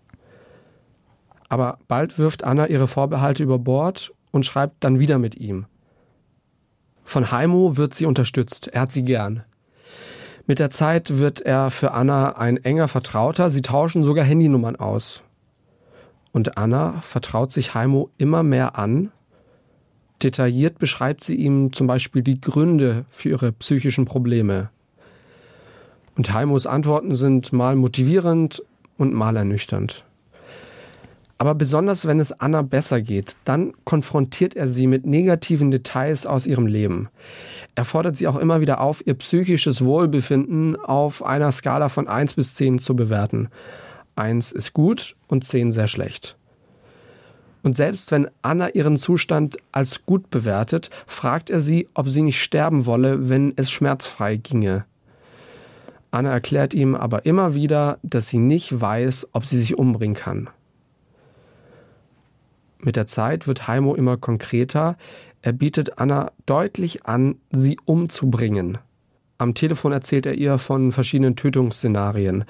Aber 1.49 1.79
bald 1.89 2.17
wirft 2.17 2.45
Anna 2.45 2.69
ihre 2.69 2.87
Vorbehalte 2.87 3.43
über 3.43 3.59
Bord 3.59 4.15
und 4.31 4.47
schreibt 4.47 4.85
dann 4.85 5.01
wieder 5.01 5.19
mit 5.19 5.35
ihm. 5.35 5.67
Von 7.09 7.31
Heimo 7.31 7.79
wird 7.79 7.95
sie 7.95 8.05
unterstützt, 8.05 8.69
er 8.69 8.83
hat 8.83 8.93
sie 8.93 9.03
gern. 9.03 9.43
Mit 10.47 10.59
der 10.59 10.69
Zeit 10.69 11.17
wird 11.17 11.41
er 11.41 11.71
für 11.71 11.93
Anna 11.93 12.37
ein 12.37 12.59
enger 12.59 12.87
Vertrauter, 12.87 13.49
sie 13.49 13.63
tauschen 13.63 14.05
sogar 14.05 14.27
Handynummern 14.27 14.77
aus. 14.77 15.23
Und 16.33 16.59
Anna 16.59 17.01
vertraut 17.01 17.51
sich 17.51 17.73
Heimo 17.73 18.11
immer 18.19 18.43
mehr 18.43 18.79
an. 18.79 19.11
Detailliert 20.23 20.79
beschreibt 20.79 21.25
sie 21.25 21.37
ihm 21.37 21.73
zum 21.73 21.87
Beispiel 21.87 22.21
die 22.21 22.43
Gründe 22.43 23.07
für 23.09 23.31
ihre 23.31 23.53
psychischen 23.53 24.05
Probleme. 24.05 24.69
Und 26.15 26.35
Heimos 26.35 26.67
Antworten 26.67 27.15
sind 27.15 27.55
mal 27.55 27.75
motivierend 27.75 28.63
und 28.99 29.15
mal 29.15 29.35
ernüchternd. 29.35 30.05
Aber 31.41 31.55
besonders 31.55 32.05
wenn 32.05 32.19
es 32.19 32.33
Anna 32.33 32.63
besser 32.63 33.01
geht, 33.01 33.37
dann 33.45 33.73
konfrontiert 33.85 34.57
er 34.57 34.67
sie 34.69 34.89
mit 34.89 35.07
negativen 35.07 35.71
Details 35.71 36.27
aus 36.27 36.47
ihrem 36.47 36.67
Leben. 36.67 37.09
Er 37.77 37.85
fordert 37.85 38.17
sie 38.17 38.27
auch 38.27 38.37
immer 38.37 38.61
wieder 38.61 38.81
auf, 38.81 39.07
ihr 39.07 39.15
psychisches 39.15 39.85
Wohlbefinden 39.85 40.75
auf 40.77 41.25
einer 41.25 41.53
Skala 41.53 41.89
von 41.89 42.09
1 42.09 42.35
bis 42.35 42.55
10 42.55 42.81
zu 42.81 42.97
bewerten. 42.97 43.51
1 44.17 44.51
ist 44.51 44.73
gut 44.73 45.15
und 45.29 45.45
10 45.45 45.71
sehr 45.71 45.87
schlecht. 45.87 46.37
Und 47.63 47.77
selbst 47.77 48.11
wenn 48.11 48.29
Anna 48.43 48.71
ihren 48.71 48.97
Zustand 48.97 49.59
als 49.71 50.05
gut 50.07 50.31
bewertet, 50.31 50.91
fragt 51.07 51.51
er 51.51 51.61
sie, 51.61 51.89
ob 51.95 52.09
sie 52.09 52.23
nicht 52.23 52.43
sterben 52.43 52.85
wolle, 52.87 53.29
wenn 53.29 53.53
es 53.57 53.71
schmerzfrei 53.71 54.37
ginge. 54.37 54.85
Anna 56.11 56.31
erklärt 56.31 56.75
ihm 56.75 56.97
aber 56.97 57.27
immer 57.27 57.55
wieder, 57.55 57.99
dass 58.03 58.29
sie 58.29 58.39
nicht 58.39 58.81
weiß, 58.81 59.29
ob 59.33 59.45
sie 59.45 59.61
sich 59.61 59.79
umbringen 59.79 60.17
kann. 60.17 60.51
Mit 62.81 62.97
der 62.97 63.07
Zeit 63.07 63.47
wird 63.47 63.67
Heimo 63.67 63.95
immer 63.95 64.17
konkreter. 64.17 64.97
Er 65.43 65.53
bietet 65.53 65.99
Anna 65.99 66.33
deutlich 66.47 67.07
an, 67.07 67.37
sie 67.51 67.79
umzubringen. 67.85 68.79
Am 69.39 69.55
Telefon 69.55 69.93
erzählt 69.93 70.27
er 70.27 70.35
ihr 70.35 70.59
von 70.59 70.93
verschiedenen 70.93 71.37
Tötungsszenarien. 71.37 72.45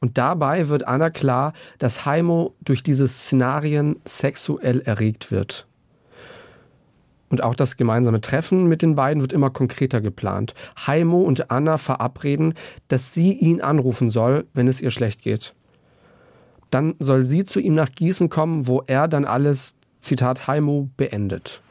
Und 0.00 0.18
dabei 0.18 0.68
wird 0.68 0.86
Anna 0.86 1.10
klar, 1.10 1.52
dass 1.78 2.04
Heimo 2.04 2.54
durch 2.60 2.82
diese 2.82 3.08
Szenarien 3.08 3.96
sexuell 4.04 4.80
erregt 4.80 5.30
wird. 5.30 5.66
Und 7.30 7.42
auch 7.42 7.54
das 7.54 7.76
gemeinsame 7.76 8.20
Treffen 8.20 8.66
mit 8.66 8.82
den 8.82 8.94
beiden 8.94 9.20
wird 9.20 9.32
immer 9.32 9.50
konkreter 9.50 10.00
geplant. 10.00 10.54
Heimo 10.86 11.22
und 11.22 11.50
Anna 11.50 11.78
verabreden, 11.78 12.54
dass 12.88 13.14
sie 13.14 13.32
ihn 13.32 13.60
anrufen 13.60 14.10
soll, 14.10 14.46
wenn 14.52 14.68
es 14.68 14.80
ihr 14.80 14.90
schlecht 14.90 15.22
geht. 15.22 15.54
Dann 16.74 16.96
soll 16.98 17.22
sie 17.22 17.44
zu 17.44 17.60
ihm 17.60 17.74
nach 17.74 17.90
Gießen 17.90 18.28
kommen, 18.28 18.66
wo 18.66 18.82
er 18.86 19.08
dann 19.08 19.24
alles, 19.24 19.74
Zitat 20.00 20.48
Heimo, 20.48 20.88
beendet. 20.96 21.62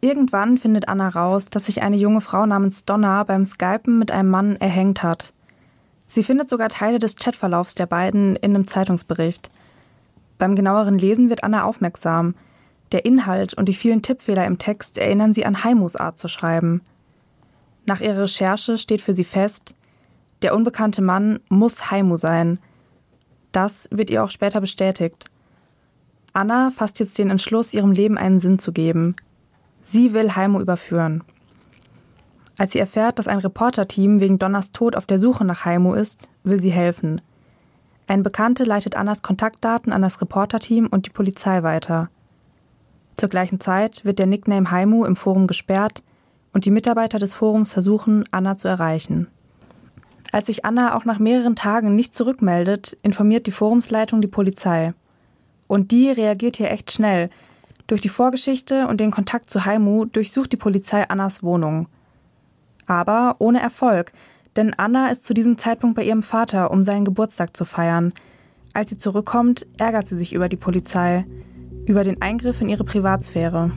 Irgendwann 0.00 0.58
findet 0.58 0.88
Anna 0.88 1.08
raus, 1.08 1.46
dass 1.46 1.66
sich 1.66 1.82
eine 1.82 1.96
junge 1.96 2.20
Frau 2.20 2.44
namens 2.44 2.84
Donna 2.84 3.22
beim 3.22 3.44
Skypen 3.44 3.98
mit 3.98 4.10
einem 4.10 4.30
Mann 4.30 4.56
erhängt 4.56 5.02
hat. 5.02 5.32
Sie 6.06 6.22
findet 6.22 6.50
sogar 6.50 6.68
Teile 6.68 6.98
des 6.98 7.16
Chatverlaufs 7.16 7.74
der 7.74 7.86
beiden 7.86 8.36
in 8.36 8.54
einem 8.54 8.66
Zeitungsbericht. 8.66 9.50
Beim 10.38 10.56
genaueren 10.56 10.98
Lesen 10.98 11.30
wird 11.30 11.44
Anna 11.44 11.64
aufmerksam– 11.64 12.34
der 12.92 13.04
Inhalt 13.04 13.54
und 13.54 13.68
die 13.68 13.74
vielen 13.74 14.02
Tippfehler 14.02 14.46
im 14.46 14.58
Text 14.58 14.98
erinnern 14.98 15.32
sie 15.32 15.44
an 15.44 15.62
Heimos 15.64 15.96
Art 15.96 16.18
zu 16.18 16.28
schreiben. 16.28 16.80
Nach 17.86 18.00
ihrer 18.00 18.22
Recherche 18.22 18.78
steht 18.78 19.02
für 19.02 19.12
sie 19.12 19.24
fest, 19.24 19.74
der 20.42 20.54
unbekannte 20.54 21.02
Mann 21.02 21.40
muss 21.48 21.90
Heimo 21.90 22.16
sein. 22.16 22.58
Das 23.52 23.88
wird 23.90 24.10
ihr 24.10 24.22
auch 24.22 24.30
später 24.30 24.60
bestätigt. 24.60 25.26
Anna 26.32 26.70
fasst 26.70 27.00
jetzt 27.00 27.18
den 27.18 27.30
Entschluss, 27.30 27.74
ihrem 27.74 27.92
Leben 27.92 28.18
einen 28.18 28.38
Sinn 28.38 28.58
zu 28.58 28.72
geben. 28.72 29.16
Sie 29.82 30.12
will 30.12 30.36
Heimo 30.36 30.60
überführen. 30.60 31.24
Als 32.58 32.72
sie 32.72 32.78
erfährt, 32.78 33.18
dass 33.18 33.28
ein 33.28 33.38
Reporterteam 33.38 34.20
wegen 34.20 34.38
Donners 34.38 34.72
Tod 34.72 34.96
auf 34.96 35.06
der 35.06 35.18
Suche 35.18 35.44
nach 35.44 35.64
Heimo 35.64 35.94
ist, 35.94 36.28
will 36.42 36.60
sie 36.60 36.70
helfen. 36.70 37.20
Ein 38.08 38.22
Bekannte 38.22 38.64
leitet 38.64 38.96
Annas 38.96 39.22
Kontaktdaten 39.22 39.92
an 39.92 40.02
das 40.02 40.20
Reporterteam 40.20 40.86
und 40.86 41.06
die 41.06 41.10
Polizei 41.10 41.62
weiter. 41.62 42.10
Zur 43.16 43.28
gleichen 43.28 43.60
Zeit 43.60 44.04
wird 44.04 44.18
der 44.18 44.26
Nickname 44.26 44.70
Haimu 44.70 45.04
im 45.04 45.16
Forum 45.16 45.46
gesperrt 45.46 46.02
und 46.52 46.64
die 46.64 46.70
Mitarbeiter 46.70 47.18
des 47.18 47.34
Forums 47.34 47.72
versuchen, 47.72 48.24
Anna 48.30 48.56
zu 48.56 48.66
erreichen. 48.68 49.28
Als 50.32 50.46
sich 50.46 50.64
Anna 50.64 50.94
auch 50.94 51.04
nach 51.04 51.18
mehreren 51.18 51.56
Tagen 51.56 51.94
nicht 51.94 52.14
zurückmeldet, 52.14 52.96
informiert 53.02 53.46
die 53.46 53.52
Forumsleitung 53.52 54.20
die 54.20 54.28
Polizei. 54.28 54.92
Und 55.66 55.90
die 55.90 56.10
reagiert 56.10 56.56
hier 56.56 56.70
echt 56.70 56.92
schnell. 56.92 57.30
Durch 57.86 58.00
die 58.00 58.08
Vorgeschichte 58.08 58.86
und 58.86 59.00
den 59.00 59.10
Kontakt 59.10 59.48
zu 59.50 59.64
Haimu 59.64 60.04
durchsucht 60.04 60.52
die 60.52 60.56
Polizei 60.56 61.08
Annas 61.08 61.42
Wohnung. 61.42 61.88
Aber 62.86 63.36
ohne 63.38 63.60
Erfolg, 63.60 64.12
denn 64.56 64.74
Anna 64.74 65.08
ist 65.08 65.24
zu 65.24 65.34
diesem 65.34 65.56
Zeitpunkt 65.56 65.96
bei 65.96 66.04
ihrem 66.04 66.22
Vater, 66.22 66.70
um 66.70 66.82
seinen 66.82 67.04
Geburtstag 67.04 67.56
zu 67.56 67.64
feiern. 67.64 68.12
Als 68.74 68.90
sie 68.90 68.98
zurückkommt, 68.98 69.66
ärgert 69.78 70.08
sie 70.08 70.16
sich 70.16 70.32
über 70.32 70.48
die 70.48 70.56
Polizei 70.56 71.24
über 71.88 72.04
den 72.04 72.20
Eingriff 72.20 72.60
in 72.60 72.68
ihre 72.68 72.84
Privatsphäre. 72.84 73.72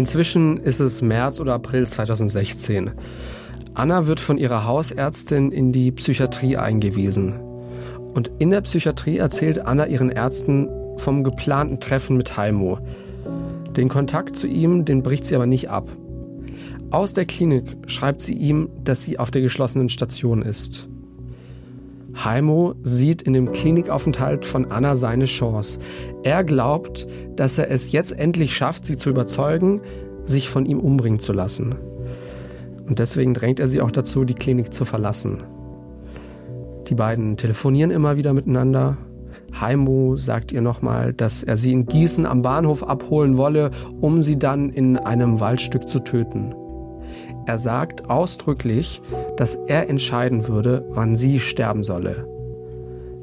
Inzwischen 0.00 0.56
ist 0.56 0.80
es 0.80 1.02
März 1.02 1.40
oder 1.40 1.52
April 1.52 1.86
2016. 1.86 2.92
Anna 3.74 4.06
wird 4.06 4.18
von 4.18 4.38
ihrer 4.38 4.64
Hausärztin 4.64 5.52
in 5.52 5.72
die 5.72 5.92
Psychiatrie 5.92 6.56
eingewiesen. 6.56 7.34
Und 8.14 8.30
in 8.38 8.48
der 8.48 8.62
Psychiatrie 8.62 9.18
erzählt 9.18 9.58
Anna 9.58 9.86
ihren 9.88 10.08
Ärzten 10.08 10.70
vom 10.96 11.22
geplanten 11.22 11.80
Treffen 11.80 12.16
mit 12.16 12.34
Heimo, 12.38 12.78
den 13.76 13.90
Kontakt 13.90 14.36
zu 14.36 14.46
ihm, 14.46 14.86
den 14.86 15.02
bricht 15.02 15.26
sie 15.26 15.36
aber 15.36 15.44
nicht 15.44 15.68
ab. 15.68 15.90
Aus 16.90 17.12
der 17.12 17.26
Klinik 17.26 17.76
schreibt 17.86 18.22
sie 18.22 18.32
ihm, 18.32 18.70
dass 18.82 19.02
sie 19.02 19.18
auf 19.18 19.30
der 19.30 19.42
geschlossenen 19.42 19.90
Station 19.90 20.40
ist. 20.40 20.88
Heimo 22.16 22.74
sieht 22.82 23.22
in 23.22 23.32
dem 23.32 23.52
Klinikaufenthalt 23.52 24.44
von 24.44 24.70
Anna 24.70 24.94
seine 24.94 25.26
Chance. 25.26 25.78
Er 26.22 26.44
glaubt, 26.44 27.06
dass 27.36 27.58
er 27.58 27.70
es 27.70 27.92
jetzt 27.92 28.12
endlich 28.12 28.54
schafft, 28.54 28.86
sie 28.86 28.96
zu 28.96 29.10
überzeugen, 29.10 29.80
sich 30.24 30.48
von 30.48 30.66
ihm 30.66 30.80
umbringen 30.80 31.20
zu 31.20 31.32
lassen. 31.32 31.74
Und 32.86 32.98
deswegen 32.98 33.34
drängt 33.34 33.60
er 33.60 33.68
sie 33.68 33.80
auch 33.80 33.92
dazu, 33.92 34.24
die 34.24 34.34
Klinik 34.34 34.74
zu 34.74 34.84
verlassen. 34.84 35.42
Die 36.88 36.94
beiden 36.94 37.36
telefonieren 37.36 37.90
immer 37.90 38.16
wieder 38.16 38.32
miteinander 38.32 38.96
Heimo 39.58 40.16
sagt 40.16 40.52
ihr 40.52 40.60
nochmal, 40.60 41.12
dass 41.12 41.42
er 41.42 41.56
sie 41.56 41.72
in 41.72 41.86
Gießen 41.86 42.26
am 42.26 42.42
Bahnhof 42.42 42.82
abholen 42.82 43.36
wolle, 43.36 43.70
um 44.00 44.22
sie 44.22 44.38
dann 44.38 44.70
in 44.70 44.96
einem 44.96 45.40
Waldstück 45.40 45.88
zu 45.88 46.00
töten. 46.00 46.54
Er 47.46 47.58
sagt 47.58 48.08
ausdrücklich, 48.10 49.02
dass 49.36 49.56
er 49.66 49.88
entscheiden 49.88 50.48
würde, 50.48 50.84
wann 50.90 51.16
sie 51.16 51.40
sterben 51.40 51.82
solle. 51.82 52.26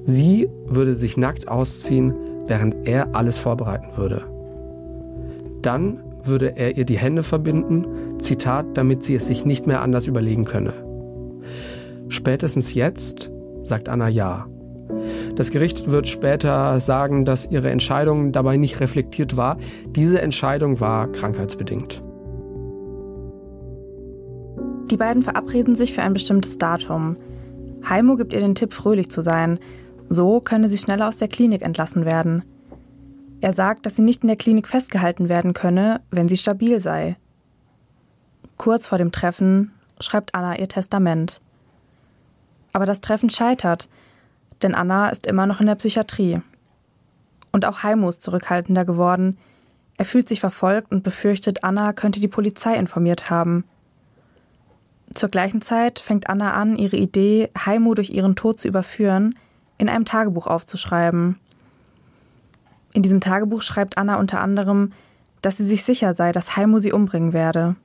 Sie 0.06 0.50
würde 0.66 0.96
sich 0.96 1.18
nackt 1.18 1.48
ausziehen, 1.48 2.14
während 2.48 2.88
er 2.88 3.16
alles 3.16 3.38
vorbereiten 3.38 3.98
würde. 3.98 4.24
Dann 5.62 6.00
würde 6.24 6.58
er 6.58 6.78
ihr 6.78 6.86
die 6.86 6.98
Hände 6.98 7.24
verbinden, 7.24 7.86
Zitat, 8.22 8.66
damit 8.76 9.04
sie 9.04 9.16
es 9.16 9.28
sich 9.28 9.46
nicht 9.46 9.68
mehr 9.68 9.82
anders 9.82 10.08
überlegen 10.08 10.46
könne. 10.46 10.74
Spätestens 12.10 12.74
jetzt 12.74 13.30
sagt 13.64 13.90
Anna 13.90 14.08
ja. 14.08 14.48
Das 15.36 15.52
Gericht 15.52 15.92
wird 15.92 16.08
später 16.08 16.80
sagen, 16.80 17.26
dass 17.26 17.52
ihre 17.52 17.70
Entscheidung 17.70 18.32
dabei 18.32 18.58
nicht 18.58 18.80
reflektiert 18.80 19.38
war. 19.38 19.58
Diese 19.90 20.22
Entscheidung 20.22 20.80
war 20.80 21.12
krankheitsbedingt. 21.12 22.02
Die 24.90 24.98
beiden 24.98 25.22
verabreden 25.22 25.76
sich 25.76 25.94
für 25.94 26.02
ein 26.02 26.14
bestimmtes 26.14 26.58
Datum. 26.58 27.18
Heimo 27.90 28.16
gibt 28.16 28.34
ihr 28.34 28.40
den 28.40 28.56
Tipp, 28.56 28.74
fröhlich 28.74 29.12
zu 29.12 29.22
sein. 29.22 29.60
So 30.08 30.40
könne 30.40 30.70
sie 30.70 30.78
schneller 30.78 31.10
aus 31.10 31.18
der 31.18 31.28
Klinik 31.28 31.62
entlassen 31.62 32.06
werden. 32.06 32.44
Er 33.42 33.52
sagt, 33.52 33.86
dass 33.86 33.96
sie 33.96 34.02
nicht 34.02 34.24
in 34.24 34.28
der 34.28 34.38
Klinik 34.38 34.68
festgehalten 34.68 35.30
werden 35.30 35.54
könne, 35.54 36.02
wenn 36.10 36.30
sie 36.30 36.38
stabil 36.38 36.80
sei. 36.80 37.18
Kurz 38.56 38.88
vor 38.88 38.98
dem 38.98 39.12
Treffen 39.12 39.72
schreibt 40.00 40.34
Anna 40.34 40.58
ihr 40.58 40.70
Testament. 40.70 41.42
Aber 42.72 42.86
das 42.86 43.02
Treffen 43.02 43.30
scheitert, 43.30 43.90
denn 44.62 44.74
Anna 44.74 45.10
ist 45.10 45.28
immer 45.28 45.46
noch 45.46 45.60
in 45.60 45.68
der 45.68 45.76
Psychiatrie. 45.76 46.42
Und 47.52 47.66
auch 47.66 47.84
Heimo 47.84 48.10
ist 48.10 48.24
zurückhaltender 48.24 48.86
geworden. 48.86 49.38
Er 49.98 50.06
fühlt 50.06 50.30
sich 50.30 50.40
verfolgt 50.40 50.92
und 50.92 51.04
befürchtet, 51.04 51.64
Anna 51.64 51.94
könnte 51.94 52.20
die 52.20 52.28
Polizei 52.28 52.76
informiert 52.76 53.30
haben. 53.30 53.66
Zur 55.14 55.30
gleichen 55.30 55.62
Zeit 55.62 56.00
fängt 56.00 56.30
Anna 56.30 56.54
an, 56.54 56.76
ihre 56.76 56.98
Idee, 56.98 57.50
Heimo 57.66 57.94
durch 57.94 58.10
ihren 58.10 58.36
Tod 58.36 58.60
zu 58.60 58.68
überführen, 58.68 59.36
in 59.78 59.90
einem 59.90 60.06
Tagebuch 60.06 60.48
aufzuschreiben. 60.48 61.40
In 62.94 63.04
diesem 63.04 63.22
Tagebuch 63.22 63.62
schreibt 63.62 63.98
Anna 63.98 64.18
unter 64.18 64.42
anderem, 64.42 64.92
dass 65.42 65.58
sie 65.58 65.66
sich 65.66 65.84
sicher 65.84 66.14
sei, 66.14 66.32
dass 66.32 66.56
Heimo 66.56 66.80
sie 66.80 66.92
umbringen 66.92 67.34
werde. 67.34 67.76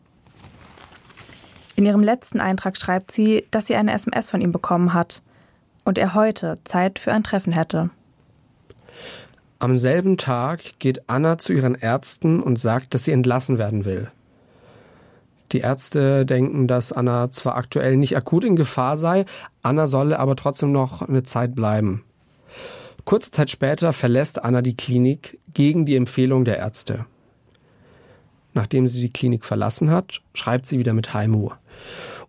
In 1.77 1.87
ihrem 1.87 2.03
letzten 2.03 2.41
Eintrag 2.41 2.77
schreibt 2.77 3.13
sie, 3.13 3.47
dass 3.51 3.67
sie 3.67 3.77
eine 3.77 3.93
SMS 3.93 4.29
von 4.29 4.41
ihm 4.41 4.53
bekommen 4.53 4.93
hat 4.93 5.23
und 5.85 5.99
er 5.99 6.15
heute 6.15 6.59
Zeit 6.65 6.99
für 6.99 7.13
ein 7.13 7.25
Treffen 7.25 7.53
hätte. 7.53 7.91
Am 9.59 9.79
selben 9.79 10.17
Tag 10.17 10.79
geht 10.79 11.09
Anna 11.09 11.39
zu 11.39 11.53
ihren 11.53 11.75
Ärzten 11.75 12.43
und 12.43 12.59
sagt, 12.59 12.95
dass 12.95 13.05
sie 13.05 13.13
entlassen 13.13 13.59
werden 13.59 13.85
will. 13.85 14.11
Die 15.53 15.61
Ärzte 15.61 16.25
denken, 16.25 16.67
dass 16.67 16.93
Anna 16.93 17.31
zwar 17.31 17.57
aktuell 17.57 17.97
nicht 17.97 18.17
akut 18.17 18.45
in 18.45 18.57
Gefahr 18.57 18.97
sei, 18.97 19.27
Anna 19.63 19.87
solle 19.87 20.19
aber 20.19 20.35
trotzdem 20.35 20.73
noch 20.73 21.03
eine 21.03 21.23
Zeit 21.23 21.55
bleiben. 21.55 22.05
Kurze 23.05 23.31
Zeit 23.31 23.51
später 23.51 23.93
verlässt 23.93 24.43
Anna 24.43 24.63
die 24.63 24.77
Klinik 24.77 25.39
gegen 25.53 25.85
die 25.85 25.97
Empfehlung 25.97 26.45
der 26.45 26.59
Ärzte. 26.59 27.05
Nachdem 28.55 28.87
sie 28.87 29.01
die 29.01 29.13
Klinik 29.13 29.45
verlassen 29.45 29.91
hat, 29.91 30.21
schreibt 30.35 30.67
sie 30.67 30.79
wieder 30.79 30.95
mit 30.95 31.13
Heimo. 31.13 31.53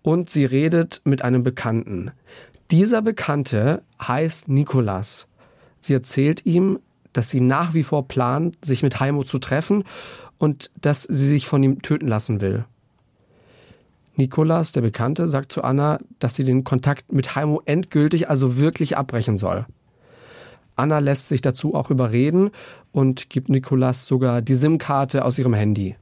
Und 0.02 0.30
sie 0.30 0.46
redet 0.46 1.02
mit 1.06 1.22
einem 1.22 1.44
Bekannten. 1.44 2.12
Dieser 2.72 3.02
Bekannte 3.02 3.84
heißt 4.02 4.50
Nikolas. 4.50 5.28
Sie 5.80 5.94
erzählt 5.94 6.46
ihm, 6.46 6.80
dass 7.14 7.30
sie 7.30 7.40
nach 7.40 7.74
wie 7.74 7.84
vor 7.84 8.08
plant, 8.08 8.58
sich 8.66 8.84
mit 8.84 9.00
Heimo 9.00 9.24
zu 9.24 9.38
treffen 9.38 9.84
und 10.40 10.72
dass 10.82 11.04
sie 11.04 11.28
sich 11.28 11.48
von 11.48 11.62
ihm 11.62 11.82
töten 11.82 12.08
lassen 12.08 12.42
will. 12.42 12.66
Nikolas, 14.16 14.72
der 14.72 14.82
Bekannte, 14.82 15.28
sagt 15.28 15.52
zu 15.52 15.64
Anna, 15.64 16.00
dass 16.20 16.36
sie 16.36 16.44
den 16.44 16.64
Kontakt 16.64 17.12
mit 17.12 17.36
Heimo 17.36 17.62
endgültig, 17.66 18.30
also 18.30 18.58
wirklich 18.58 18.96
abbrechen 18.98 19.38
soll. 19.38 19.66
Anna 20.76 21.00
lässt 21.00 21.28
sich 21.28 21.42
dazu 21.42 21.76
auch 21.76 21.90
überreden 21.90 22.52
und 22.92 23.30
gibt 23.30 23.50
Nikolas 23.50 24.06
sogar 24.06 24.42
die 24.42 24.56
SIM-Karte 24.56 25.26
aus 25.26 25.38
ihrem 25.38 25.54
Handy. 25.54 25.96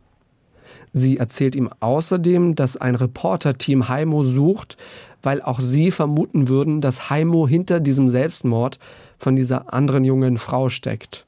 Sie 0.94 1.18
erzählt 1.18 1.56
ihm 1.56 1.70
außerdem, 1.80 2.56
dass 2.56 2.76
ein 2.76 2.96
Reporter-Team 2.96 3.88
Heimo 3.88 4.24
sucht, 4.24 4.78
weil 5.24 5.42
auch 5.42 5.62
sie 5.62 5.92
vermuten 5.92 6.50
würden, 6.50 6.82
dass 6.82 7.10
Heimo 7.10 7.48
hinter 7.48 7.80
diesem 7.80 8.10
Selbstmord 8.10 8.78
von 9.18 9.36
dieser 9.36 9.74
anderen 9.74 10.04
jungen 10.04 10.38
Frau 10.38 10.70
steckt. 10.70 11.26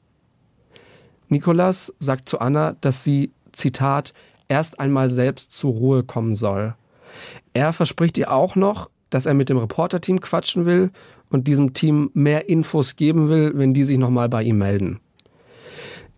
Nikolas 1.28 1.94
sagt 1.98 2.28
zu 2.28 2.40
Anna, 2.40 2.76
dass 2.80 3.04
sie, 3.04 3.32
Zitat, 3.52 4.12
erst 4.48 4.80
einmal 4.80 5.10
selbst 5.10 5.52
zur 5.52 5.72
Ruhe 5.72 6.02
kommen 6.02 6.34
soll. 6.34 6.74
Er 7.52 7.72
verspricht 7.72 8.18
ihr 8.18 8.32
auch 8.32 8.56
noch, 8.56 8.90
dass 9.10 9.26
er 9.26 9.34
mit 9.34 9.48
dem 9.48 9.58
Reporterteam 9.58 10.20
quatschen 10.20 10.66
will 10.66 10.90
und 11.30 11.46
diesem 11.46 11.72
Team 11.72 12.10
mehr 12.14 12.48
Infos 12.48 12.96
geben 12.96 13.28
will, 13.28 13.52
wenn 13.54 13.74
die 13.74 13.84
sich 13.84 13.98
nochmal 13.98 14.28
bei 14.28 14.42
ihm 14.42 14.58
melden. 14.58 15.00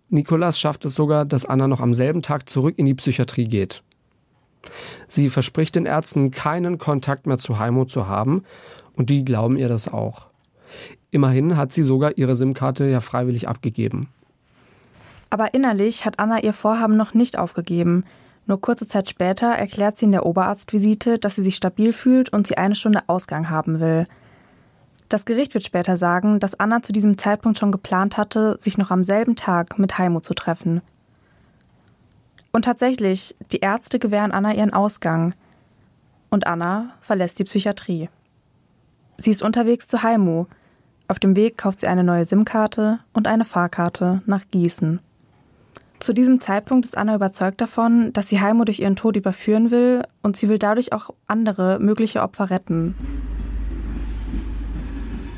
Nikolas 0.09 0.59
schafft 0.59 0.85
es 0.85 0.95
sogar, 0.95 1.25
dass 1.25 1.45
Anna 1.45 1.69
noch 1.69 1.81
am 1.81 1.93
selben 1.93 2.23
Tag 2.23 2.49
zurück 2.49 2.75
in 2.79 2.87
die 2.87 2.95
Psychiatrie 2.95 3.49
geht. 3.49 3.83
Sie 5.09 5.31
verspricht 5.31 5.75
den 5.75 5.87
Ärzten, 5.87 6.31
keinen 6.31 6.79
Kontakt 6.79 7.27
mehr 7.27 7.39
zu 7.39 7.59
Heimo 7.59 7.85
zu 7.85 8.09
haben, 8.09 8.45
und 8.95 9.11
die 9.11 9.25
glauben 9.25 9.57
ihr 9.57 9.69
das 9.69 9.93
auch. 9.93 10.27
Immerhin 11.11 11.57
hat 11.57 11.73
sie 11.73 11.83
sogar 11.83 12.17
ihre 12.17 12.37
SIM-Karte 12.37 12.87
ja 12.87 13.01
freiwillig 13.01 13.49
abgegeben. 13.49 14.09
Aber 15.31 15.55
innerlich 15.55 16.05
hat 16.05 16.19
Anna 16.19 16.43
ihr 16.43 16.53
Vorhaben 16.53 16.97
noch 16.97 17.15
nicht 17.15 17.39
aufgegeben. 17.39 18.05
Nur 18.47 18.61
kurze 18.61 18.87
Zeit 18.87 19.11
später 19.11 19.49
erklärt 19.49 19.99
sie 19.99 20.07
in 20.07 20.13
der 20.13 20.25
Oberarztvisite, 20.25 21.19
dass 21.19 21.35
sie 21.35 21.43
sich 21.43 21.57
stabil 21.57 21.93
fühlt 21.93 22.33
und 22.33 22.47
sie 22.47 22.57
eine 22.57 22.77
Stunde 22.77 23.01
Ausgang 23.09 23.51
haben 23.51 23.81
will. 23.81 24.05
Das 25.09 25.25
Gericht 25.25 25.55
wird 25.55 25.65
später 25.65 25.97
sagen, 25.97 26.41
dass 26.41 26.59
Anna 26.59 26.83
zu 26.83 26.93
diesem 26.93 27.17
Zeitpunkt 27.19 27.59
schon 27.59 27.73
geplant 27.73 28.17
hatte, 28.17 28.57
sich 28.61 28.79
noch 28.79 28.91
am 28.91 29.05
selben 29.05 29.37
Tag 29.37 29.79
mit 29.79 29.99
Heimo 29.99 30.21
zu 30.21 30.35
treffen. 30.35 30.81
Und 32.53 32.65
tatsächlich, 32.65 33.37
die 33.53 33.59
Ärzte 33.59 33.99
gewähren 33.99 34.33
Anna 34.33 34.55
ihren 34.55 34.73
Ausgang. 34.73 35.35
Und 36.31 36.47
Anna 36.47 36.91
verlässt 37.01 37.39
die 37.39 37.45
Psychiatrie. 37.45 38.09
Sie 39.19 39.31
ist 39.31 39.43
unterwegs 39.43 39.87
zu 39.87 40.03
Heimo. 40.03 40.47
Auf 41.09 41.19
dem 41.19 41.37
Weg 41.37 41.57
kauft 41.59 41.81
sie 41.81 41.87
eine 41.87 42.03
neue 42.03 42.25
SIM-Karte 42.25 42.99
und 43.13 43.29
eine 43.29 43.45
Fahrkarte 43.45 44.23
nach 44.27 44.45
Gießen. 44.51 45.01
Zu 45.99 46.13
diesem 46.13 46.41
Zeitpunkt 46.41 46.85
ist 46.85 46.97
Anna 46.97 47.15
überzeugt 47.15 47.61
davon, 47.61 48.13
dass 48.13 48.29
sie 48.29 48.41
Heimo 48.41 48.65
durch 48.65 48.81
ihren 48.81 48.97
Tod 48.97 49.17
überführen 49.17 49.71
will 49.71 50.03
und 50.23 50.37
sie 50.37 50.49
will 50.49 50.59
dadurch 50.59 50.93
auch 50.93 51.11
andere 51.27 51.79
mögliche 51.81 52.23
Opfer 52.23 52.51
retten. 52.51 52.95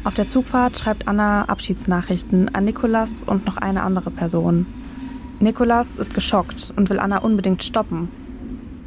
Auf 0.04 0.14
der 0.14 0.28
Zugfahrt 0.28 0.78
schreibt 0.78 1.06
Anna 1.06 1.44
Abschiedsnachrichten 1.44 2.54
an 2.54 2.64
Nikolas 2.64 3.24
und 3.24 3.46
noch 3.46 3.56
eine 3.56 3.82
andere 3.82 4.10
Person. 4.10 4.66
Nikolas 5.40 5.96
ist 5.96 6.14
geschockt 6.14 6.72
und 6.76 6.90
will 6.90 6.98
Anna 6.98 7.18
unbedingt 7.18 7.62
stoppen. 7.62 8.08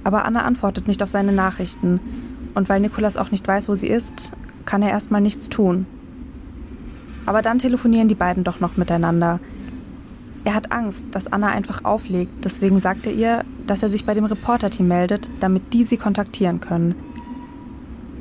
Aber 0.03 0.25
Anna 0.25 0.41
antwortet 0.43 0.88
nicht 0.88 1.03
auf 1.03 1.10
seine 1.10 1.31
Nachrichten. 1.31 1.99
Und 2.55 2.67
weil 2.67 2.81
Nikolas 2.81 3.17
auch 3.17 3.31
nicht 3.31 3.47
weiß, 3.47 3.69
wo 3.69 3.75
sie 3.75 3.88
ist, 3.88 4.34
kann 4.65 4.81
er 4.81 4.89
erstmal 4.89 5.21
nichts 5.21 5.47
tun. 5.47 5.86
Aber 7.25 7.41
dann 7.41 7.60
telefonieren 7.60 8.07
die 8.07 8.15
beiden 8.15 8.43
doch 8.43 8.60
noch 8.60 8.75
miteinander. 8.75 9.39
Er 10.43 10.56
hat 10.56 10.71
Angst, 10.71 11.06
dass 11.12 11.32
Anna 11.32 11.49
einfach 11.49 11.86
auflegt, 11.86 12.43
deswegen 12.43 12.80
sagt 12.80 13.06
er 13.06 13.13
ihr, 13.13 13.45
dass 13.67 13.84
er 13.84 13.89
sich 13.89 14.06
bei 14.06 14.13
dem 14.13 14.25
Reporterteam 14.25 14.88
meldet, 14.88 15.30
damit 15.39 15.73
die 15.73 15.84
sie 15.84 15.97
kontaktieren 15.97 16.60
können. 16.60 16.95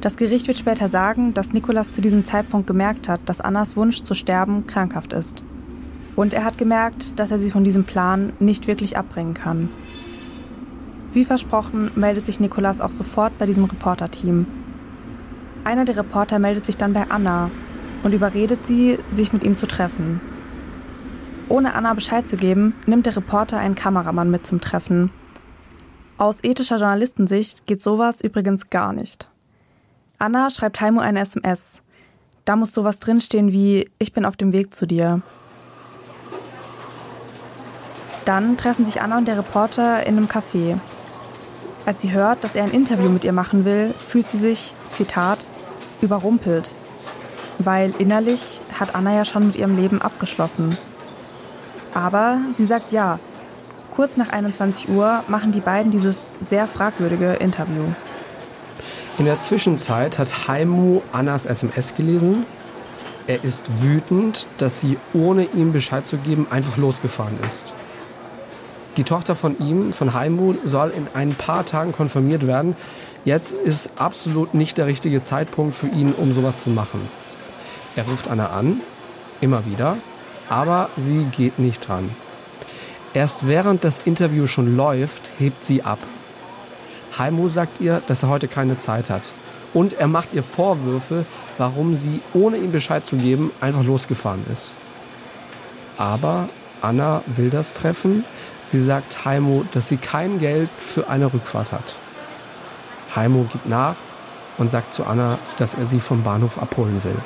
Das 0.03 0.17
Gericht 0.17 0.47
wird 0.47 0.59
später 0.59 0.89
sagen, 0.89 1.35
dass 1.35 1.53
Nikolas 1.53 1.93
zu 1.93 2.01
diesem 2.01 2.25
Zeitpunkt 2.25 2.67
gemerkt 2.67 3.09
hat, 3.09 3.21
dass 3.27 3.41
Annas 3.41 3.77
Wunsch 3.77 4.03
zu 4.03 4.15
sterben 4.15 4.67
krankhaft 4.67 5.13
ist. 5.13 5.43
Und 6.17 6.35
er 6.35 6.45
hat 6.45 6.59
gemerkt, 6.59 7.19
dass 7.19 7.31
er 7.31 7.39
sie 7.39 7.51
von 7.51 7.65
diesem 7.65 7.85
Plan 7.85 8.33
nicht 8.39 8.67
wirklich 8.67 8.97
abbringen 8.97 9.35
kann. 9.35 9.69
Wie 11.13 11.25
versprochen 11.25 11.91
meldet 11.97 12.27
sich 12.27 12.41
Nikolas 12.41 12.81
auch 12.81 12.93
sofort 12.93 13.37
bei 13.39 13.47
diesem 13.47 13.65
Reporterteam. 13.65 14.47
Einer 15.65 15.85
der 15.85 15.97
Reporter 15.97 16.39
meldet 16.39 16.67
sich 16.67 16.77
dann 16.77 16.93
bei 16.93 17.11
Anna 17.11 17.51
und 18.03 18.15
überredet 18.15 18.67
sie, 18.67 18.99
sich 19.13 19.33
mit 19.33 19.45
ihm 19.45 19.57
zu 19.57 19.67
treffen. 19.67 20.21
Ohne 21.51 21.75
Anna 21.75 21.95
Bescheid 21.95 22.29
zu 22.29 22.37
geben, 22.37 22.75
nimmt 22.87 23.07
der 23.07 23.17
Reporter 23.17 23.59
einen 23.59 23.75
Kameramann 23.75 24.31
mit 24.31 24.47
zum 24.47 24.61
Treffen. 24.61 25.11
Aus 26.17 26.45
ethischer 26.45 26.77
Journalistensicht 26.77 27.67
geht 27.67 27.83
sowas 27.83 28.21
übrigens 28.21 28.71
gar 28.71 28.93
nicht. 28.93 29.29
Anna 30.19 30.49
schreibt 30.51 30.81
Heimo 30.81 31.01
eine 31.01 31.19
SMS. 31.19 31.83
Da 32.45 32.55
muss 32.55 32.73
sowas 32.73 33.01
drinstehen 33.01 33.51
wie 33.51 33.91
Ich 33.99 34.13
bin 34.13 34.25
auf 34.25 34.37
dem 34.37 34.53
Weg 34.53 34.77
zu 34.77 34.87
dir. 34.87 35.23
Dann 38.25 38.57
treffen 38.57 38.85
sich 38.85 39.03
Anna 39.03 39.19
und 39.19 39.27
der 39.27 39.39
Reporter 39.39 40.07
in 40.07 40.19
einem 40.19 40.29
Café. 40.29 40.79
Als 41.85 42.01
sie 42.01 42.13
hört, 42.13 42.45
dass 42.45 42.55
er 42.55 42.63
ein 42.63 42.71
Interview 42.71 43.09
mit 43.09 43.25
ihr 43.25 43.33
machen 43.33 43.65
will, 43.65 43.93
fühlt 44.07 44.29
sie 44.29 44.39
sich, 44.39 44.77
Zitat, 44.93 45.49
überrumpelt. 46.01 46.77
Weil 47.59 47.93
innerlich 47.99 48.61
hat 48.79 48.95
Anna 48.95 49.13
ja 49.13 49.25
schon 49.25 49.47
mit 49.47 49.57
ihrem 49.57 49.77
Leben 49.77 50.01
abgeschlossen. 50.01 50.79
Aber 51.95 52.39
sie 52.57 52.65
sagt 52.65 52.93
ja. 52.93 53.19
Kurz 53.95 54.17
nach 54.17 54.31
21 54.31 54.89
Uhr 54.89 55.25
machen 55.27 55.53
die 55.53 55.61
beiden 55.61 55.91
dieses 55.91 56.31
sehr 56.49 56.67
fragwürdige 56.67 57.35
Interview. 57.35 57.85
In 59.19 59.25
der 59.25 59.41
Zwischenzeit 59.41 60.19
hat 60.19 60.49
Heimo 60.49 61.03
Annas 61.13 61.45
SMS 61.45 61.95
gelesen. 61.95 62.47
Er 63.27 63.45
ist 63.45 63.83
wütend, 63.83 64.47
dass 64.59 64.81
sie 64.81 64.97
ohne 65.13 65.45
ihm 65.55 65.73
Bescheid 65.73 66.07
zu 66.07 66.17
geben 66.17 66.47
einfach 66.51 66.77
losgefahren 66.77 67.39
ist. 67.47 67.65
Die 68.97 69.05
Tochter 69.05 69.35
von 69.35 69.59
ihm, 69.59 69.93
von 69.93 70.15
Heimu, 70.15 70.55
soll 70.65 70.91
in 70.91 71.07
ein 71.15 71.35
paar 71.35 71.65
Tagen 71.65 71.93
konfirmiert 71.93 72.47
werden. 72.47 72.77
Jetzt 73.25 73.53
ist 73.53 73.91
absolut 73.97 74.55
nicht 74.55 74.79
der 74.79 74.87
richtige 74.87 75.23
Zeitpunkt 75.23 75.77
für 75.77 75.87
ihn, 75.87 76.13
um 76.13 76.35
sowas 76.35 76.63
zu 76.63 76.71
machen. 76.71 77.01
Er 77.97 78.05
ruft 78.05 78.29
Anna 78.29 78.51
an, 78.51 78.81
immer 79.41 79.65
wieder, 79.67 79.97
aber 80.51 80.91
sie 80.99 81.25
geht 81.25 81.59
nicht 81.59 81.89
dran. 81.89 82.11
Erst 83.15 83.47
während 83.47 83.83
das 83.83 84.01
Interview 84.05 84.47
schon 84.47 84.77
läuft, 84.77 85.31
hebt 85.39 85.65
sie 85.65 85.83
ab. 85.83 85.99
Heimu 87.19 87.49
sagt 87.49 87.81
ihr, 87.81 88.03
dass 88.07 88.23
er 88.23 88.29
heute 88.29 88.49
keine 88.49 88.79
Zeit 88.79 89.09
hat. 89.09 89.23
Und 89.73 89.95
er 89.95 90.09
macht 90.09 90.33
ihr 90.33 90.43
Vorwürfe, 90.43 91.25
warum 91.57 91.95
sie, 91.95 92.21
ohne 92.35 92.57
ihm 92.57 92.73
Bescheid 92.73 93.07
zu 93.07 93.17
geben, 93.17 93.51
einfach 93.61 93.85
losgefahren 93.85 94.45
ist. 94.53 94.75
Aber 95.97 96.49
Anna 96.83 97.23
will 97.27 97.51
das 97.51 97.73
Treffen. 97.73 98.25
Sie 98.67 98.81
sagt 98.81 99.25
Heimo, 99.25 99.65
dass 99.73 99.89
sie 99.89 99.97
kein 99.97 100.41
Geld 100.41 100.71
für 100.79 101.09
eine 101.09 101.33
Rückfahrt 101.33 101.73
hat. 101.73 101.95
Heimo 103.15 103.47
gibt 103.53 103.69
nach 103.69 103.97
und 104.59 104.71
sagt 104.71 104.95
zu 104.95 105.05
Anna, 105.05 105.39
dass 105.59 105.75
er 105.75 105.87
sie 105.87 106.01
vom 106.01 106.23
Bahnhof 106.23 106.61
abholen 106.61 107.03
will. 107.05 107.19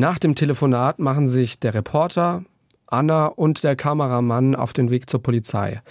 Nach 0.00 0.20
dem 0.20 0.36
Telefonat 0.36 1.00
machen 1.00 1.26
sich 1.26 1.58
der 1.58 1.74
Reporter, 1.74 2.44
Anna 2.86 3.26
und 3.26 3.64
der 3.64 3.74
Kameramann 3.74 4.54
auf 4.54 4.72
den 4.72 4.90
Weg 4.90 5.10
zur 5.10 5.20
Polizei. 5.20 5.82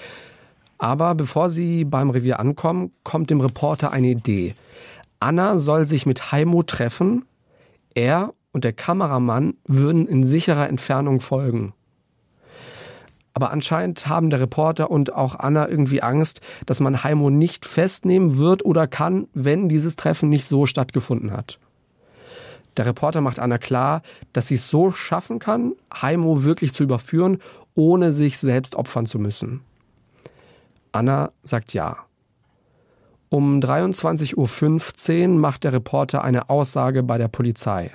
Aber 0.77 1.13
bevor 1.13 1.49
sie 1.49 1.83
beim 1.83 2.09
Revier 2.09 2.39
ankommen, 2.39 2.93
kommt 3.03 3.29
dem 3.29 3.41
Reporter 3.41 3.91
eine 3.91 4.07
Idee. 4.07 4.55
Anna 5.19 5.57
soll 5.57 5.85
sich 5.85 6.05
mit 6.05 6.31
Heimo 6.31 6.63
treffen, 6.63 7.25
er 7.95 8.33
und 8.53 8.63
der 8.63 8.71
Kameramann 8.71 9.55
würden 9.65 10.07
in 10.07 10.23
sicherer 10.23 10.69
Entfernung 10.69 11.19
folgen. 11.19 11.73
Aber 13.33 13.51
anscheinend 13.51 14.07
haben 14.07 14.29
der 14.29 14.39
Reporter 14.39 14.89
und 14.89 15.13
auch 15.13 15.37
Anna 15.37 15.67
irgendwie 15.67 16.01
Angst, 16.01 16.39
dass 16.65 16.79
man 16.79 17.03
Heimo 17.03 17.29
nicht 17.29 17.65
festnehmen 17.65 18.37
wird 18.37 18.63
oder 18.63 18.87
kann, 18.87 19.27
wenn 19.33 19.67
dieses 19.67 19.97
Treffen 19.97 20.29
nicht 20.29 20.45
so 20.45 20.65
stattgefunden 20.65 21.33
hat. 21.33 21.59
Der 22.77 22.85
Reporter 22.85 23.21
macht 23.21 23.39
Anna 23.39 23.57
klar, 23.57 24.03
dass 24.33 24.47
sie 24.47 24.55
es 24.55 24.69
so 24.69 24.91
schaffen 24.91 25.39
kann, 25.39 25.73
Heimo 25.93 26.43
wirklich 26.43 26.73
zu 26.73 26.83
überführen, 26.83 27.39
ohne 27.73 28.13
sich 28.13 28.37
selbst 28.37 28.75
opfern 28.75 29.07
zu 29.07 29.19
müssen. 29.19 29.61
Anna 30.91 31.31
sagt 31.43 31.73
ja. 31.73 31.97
Um 33.29 33.59
23.15 33.59 35.23
Uhr 35.23 35.39
macht 35.39 35.63
der 35.63 35.73
Reporter 35.73 36.23
eine 36.23 36.49
Aussage 36.49 37.03
bei 37.03 37.17
der 37.17 37.27
Polizei. 37.27 37.91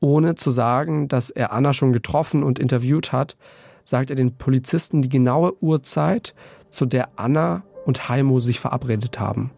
Ohne 0.00 0.34
zu 0.34 0.50
sagen, 0.50 1.08
dass 1.08 1.30
er 1.30 1.52
Anna 1.52 1.72
schon 1.72 1.92
getroffen 1.92 2.42
und 2.42 2.58
interviewt 2.58 3.12
hat, 3.12 3.36
sagt 3.84 4.10
er 4.10 4.16
den 4.16 4.36
Polizisten 4.36 5.02
die 5.02 5.08
genaue 5.08 5.54
Uhrzeit, 5.62 6.34
zu 6.70 6.86
der 6.86 7.08
Anna 7.16 7.62
und 7.84 8.08
Heimo 8.08 8.40
sich 8.40 8.60
verabredet 8.60 9.18
haben. 9.18 9.50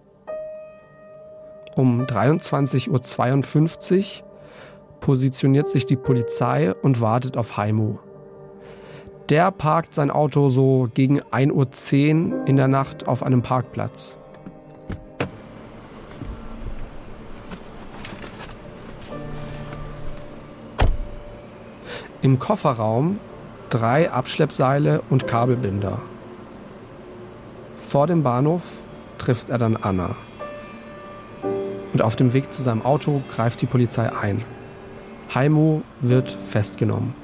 Um 1.74 2.02
23.52 2.02 4.20
Uhr 4.20 4.26
positioniert 5.00 5.70
sich 5.70 5.86
die 5.86 5.96
Polizei 5.96 6.74
und 6.74 7.00
wartet 7.00 7.38
auf 7.38 7.56
Heimo. 7.56 7.98
Der 9.30 9.50
parkt 9.50 9.94
sein 9.94 10.10
Auto 10.10 10.50
so 10.50 10.90
gegen 10.92 11.22
1.10 11.22 12.32
Uhr 12.32 12.46
in 12.46 12.56
der 12.56 12.68
Nacht 12.68 13.08
auf 13.08 13.22
einem 13.22 13.40
Parkplatz. 13.40 14.16
Im 22.20 22.38
Kofferraum 22.38 23.18
drei 23.70 24.10
Abschleppseile 24.10 25.00
und 25.08 25.26
Kabelbinder. 25.26 26.02
Vor 27.78 28.06
dem 28.06 28.22
Bahnhof 28.22 28.82
trifft 29.16 29.48
er 29.48 29.56
dann 29.56 29.76
Anna 29.76 30.14
und 31.92 32.02
auf 32.02 32.16
dem 32.16 32.32
Weg 32.32 32.52
zu 32.52 32.62
seinem 32.62 32.82
Auto 32.82 33.22
greift 33.30 33.60
die 33.60 33.66
Polizei 33.66 34.12
ein. 34.12 34.42
Heimo 35.34 35.82
wird 36.00 36.30
festgenommen. 36.30 37.14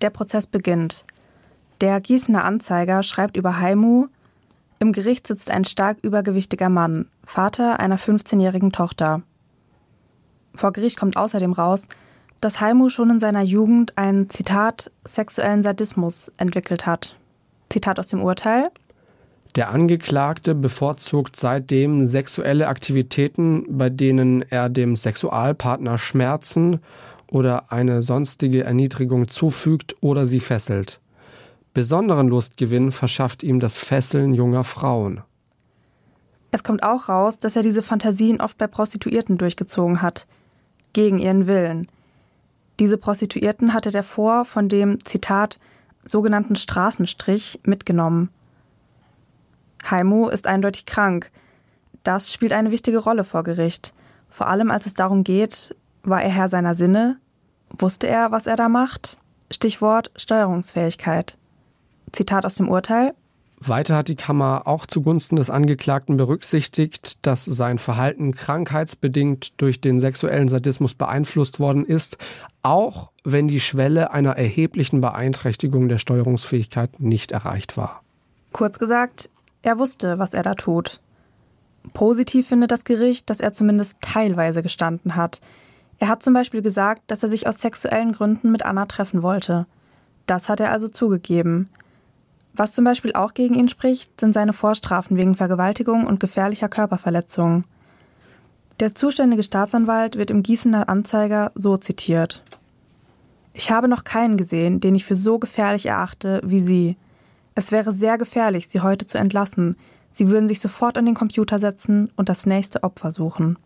Der 0.00 0.10
Prozess 0.10 0.46
beginnt. 0.46 1.04
Der 1.80 2.00
Gießener 2.00 2.44
Anzeiger 2.44 3.02
schreibt 3.02 3.36
über 3.36 3.58
Heimu, 3.58 4.06
im 4.78 4.92
Gericht 4.92 5.28
sitzt 5.28 5.48
ein 5.50 5.64
stark 5.64 5.98
übergewichtiger 6.02 6.68
Mann, 6.68 7.08
Vater 7.24 7.78
einer 7.78 7.98
15-jährigen 7.98 8.72
Tochter. 8.72 9.22
Vor 10.56 10.72
Gericht 10.72 10.96
kommt 10.96 11.16
außerdem 11.16 11.52
raus, 11.52 11.86
dass 12.40 12.60
Heimu 12.60 12.88
schon 12.88 13.10
in 13.10 13.20
seiner 13.20 13.42
Jugend 13.42 13.96
einen 13.96 14.28
Zitat 14.28 14.90
sexuellen 15.04 15.62
Sadismus 15.62 16.32
entwickelt 16.36 16.84
hat. 16.84 17.16
Zitat 17.70 18.00
aus 18.00 18.08
dem 18.08 18.20
Urteil 18.20 18.72
der 19.54 19.70
Angeklagte 19.70 20.54
bevorzugt 20.54 21.36
seitdem 21.36 22.06
sexuelle 22.06 22.68
Aktivitäten, 22.68 23.66
bei 23.68 23.90
denen 23.90 24.42
er 24.42 24.68
dem 24.68 24.96
Sexualpartner 24.96 25.98
Schmerzen 25.98 26.80
oder 27.30 27.70
eine 27.70 28.02
sonstige 28.02 28.64
Erniedrigung 28.64 29.28
zufügt 29.28 29.96
oder 30.00 30.26
sie 30.26 30.40
fesselt. 30.40 31.00
Besonderen 31.74 32.28
Lustgewinn 32.28 32.92
verschafft 32.92 33.42
ihm 33.42 33.60
das 33.60 33.78
Fesseln 33.78 34.34
junger 34.34 34.64
Frauen. 34.64 35.22
Es 36.50 36.62
kommt 36.62 36.82
auch 36.82 37.08
raus, 37.08 37.38
dass 37.38 37.56
er 37.56 37.62
diese 37.62 37.82
Fantasien 37.82 38.40
oft 38.40 38.58
bei 38.58 38.66
Prostituierten 38.66 39.38
durchgezogen 39.38 40.02
hat, 40.02 40.26
gegen 40.92 41.18
ihren 41.18 41.46
Willen. 41.46 41.88
Diese 42.78 42.98
Prostituierten 42.98 43.72
hatte 43.72 43.90
der 43.90 44.02
vor 44.02 44.44
von 44.44 44.68
dem 44.68 45.02
Zitat 45.04 45.58
sogenannten 46.04 46.56
Straßenstrich 46.56 47.60
mitgenommen. 47.64 48.28
Heimo 49.90 50.28
ist 50.28 50.46
eindeutig 50.46 50.86
krank. 50.86 51.30
Das 52.04 52.32
spielt 52.32 52.52
eine 52.52 52.70
wichtige 52.70 52.98
Rolle 52.98 53.24
vor 53.24 53.42
Gericht. 53.44 53.92
Vor 54.28 54.48
allem 54.48 54.70
als 54.70 54.86
es 54.86 54.94
darum 54.94 55.24
geht, 55.24 55.74
war 56.02 56.22
er 56.22 56.30
Herr 56.30 56.48
seiner 56.48 56.74
Sinne? 56.74 57.18
Wusste 57.70 58.06
er, 58.06 58.32
was 58.32 58.46
er 58.46 58.56
da 58.56 58.68
macht? 58.68 59.18
Stichwort 59.50 60.10
Steuerungsfähigkeit. 60.16 61.36
Zitat 62.12 62.44
aus 62.44 62.54
dem 62.54 62.68
Urteil. 62.68 63.14
Weiter 63.68 63.96
hat 63.96 64.08
die 64.08 64.16
Kammer 64.16 64.62
auch 64.64 64.86
zugunsten 64.86 65.36
des 65.36 65.48
Angeklagten 65.48 66.16
berücksichtigt, 66.16 67.24
dass 67.24 67.44
sein 67.44 67.78
Verhalten 67.78 68.34
krankheitsbedingt 68.34 69.52
durch 69.60 69.80
den 69.80 70.00
sexuellen 70.00 70.48
Sadismus 70.48 70.94
beeinflusst 70.94 71.60
worden 71.60 71.84
ist, 71.84 72.18
auch 72.62 73.12
wenn 73.22 73.46
die 73.46 73.60
Schwelle 73.60 74.12
einer 74.12 74.32
erheblichen 74.32 75.00
Beeinträchtigung 75.00 75.88
der 75.88 75.98
Steuerungsfähigkeit 75.98 76.98
nicht 76.98 77.30
erreicht 77.30 77.76
war. 77.76 78.02
Kurz 78.52 78.78
gesagt, 78.78 79.30
er 79.62 79.78
wusste, 79.78 80.18
was 80.18 80.34
er 80.34 80.42
da 80.42 80.54
tut. 80.54 81.00
Positiv 81.94 82.48
findet 82.48 82.70
das 82.70 82.84
Gericht, 82.84 83.30
dass 83.30 83.40
er 83.40 83.52
zumindest 83.52 83.96
teilweise 84.00 84.62
gestanden 84.62 85.16
hat. 85.16 85.40
Er 85.98 86.08
hat 86.08 86.22
zum 86.22 86.34
Beispiel 86.34 86.62
gesagt, 86.62 87.02
dass 87.06 87.22
er 87.22 87.28
sich 87.28 87.46
aus 87.46 87.60
sexuellen 87.60 88.12
Gründen 88.12 88.50
mit 88.50 88.64
Anna 88.64 88.86
treffen 88.86 89.22
wollte. 89.22 89.66
Das 90.26 90.48
hat 90.48 90.60
er 90.60 90.72
also 90.72 90.88
zugegeben. 90.88 91.68
Was 92.54 92.72
zum 92.72 92.84
Beispiel 92.84 93.12
auch 93.14 93.34
gegen 93.34 93.54
ihn 93.54 93.68
spricht, 93.68 94.20
sind 94.20 94.34
seine 94.34 94.52
Vorstrafen 94.52 95.16
wegen 95.16 95.34
Vergewaltigung 95.34 96.06
und 96.06 96.20
gefährlicher 96.20 96.68
Körperverletzung. 96.68 97.64
Der 98.80 98.94
zuständige 98.94 99.42
Staatsanwalt 99.42 100.16
wird 100.16 100.30
im 100.30 100.42
Gießener 100.42 100.88
Anzeiger 100.88 101.52
so 101.54 101.76
zitiert. 101.76 102.42
Ich 103.54 103.70
habe 103.70 103.88
noch 103.88 104.04
keinen 104.04 104.36
gesehen, 104.36 104.80
den 104.80 104.94
ich 104.94 105.04
für 105.04 105.14
so 105.14 105.38
gefährlich 105.38 105.86
erachte 105.86 106.40
wie 106.44 106.60
Sie. 106.60 106.96
Es 107.54 107.72
wäre 107.72 107.92
sehr 107.92 108.18
gefährlich, 108.18 108.68
sie 108.68 108.80
heute 108.80 109.06
zu 109.06 109.18
entlassen. 109.18 109.76
Sie 110.10 110.28
würden 110.28 110.48
sich 110.48 110.60
sofort 110.60 110.98
an 110.98 111.06
den 111.06 111.14
Computer 111.14 111.58
setzen 111.58 112.10
und 112.16 112.28
das 112.28 112.46
nächste 112.46 112.82
Opfer 112.82 113.10
suchen. 113.10 113.58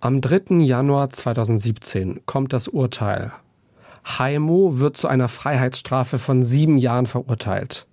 Am 0.00 0.20
3. 0.20 0.56
Januar 0.60 1.10
2017 1.10 2.22
kommt 2.26 2.52
das 2.52 2.68
Urteil. 2.68 3.32
Haimo 4.04 4.78
wird 4.78 4.96
zu 4.96 5.08
einer 5.08 5.28
Freiheitsstrafe 5.28 6.18
von 6.18 6.42
sieben 6.42 6.78
Jahren 6.78 7.06
verurteilt. 7.06 7.86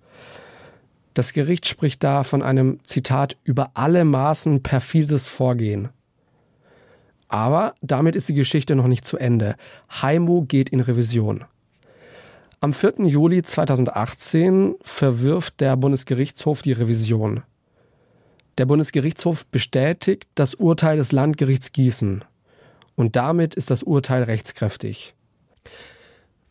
Das 1.14 1.32
Gericht 1.32 1.66
spricht 1.66 2.02
da 2.04 2.22
von 2.22 2.42
einem 2.42 2.78
Zitat 2.84 3.36
über 3.44 3.72
alle 3.74 4.04
Maßen 4.04 4.62
perfides 4.62 5.28
Vorgehen. 5.28 5.88
Aber 7.28 7.74
damit 7.82 8.16
ist 8.16 8.28
die 8.28 8.34
Geschichte 8.34 8.74
noch 8.74 8.86
nicht 8.86 9.04
zu 9.04 9.18
Ende. 9.18 9.56
Haimo 9.90 10.42
geht 10.42 10.70
in 10.70 10.80
Revision. 10.80 11.44
Am 12.60 12.72
4. 12.72 13.06
Juli 13.06 13.42
2018 13.42 14.74
verwirft 14.82 15.60
der 15.60 15.76
Bundesgerichtshof 15.76 16.60
die 16.60 16.72
Revision. 16.72 17.44
Der 18.58 18.66
Bundesgerichtshof 18.66 19.46
bestätigt 19.46 20.26
das 20.34 20.54
Urteil 20.54 20.96
des 20.96 21.12
Landgerichts 21.12 21.70
Gießen. 21.70 22.24
Und 22.96 23.14
damit 23.14 23.54
ist 23.54 23.70
das 23.70 23.84
Urteil 23.84 24.24
rechtskräftig. 24.24 25.14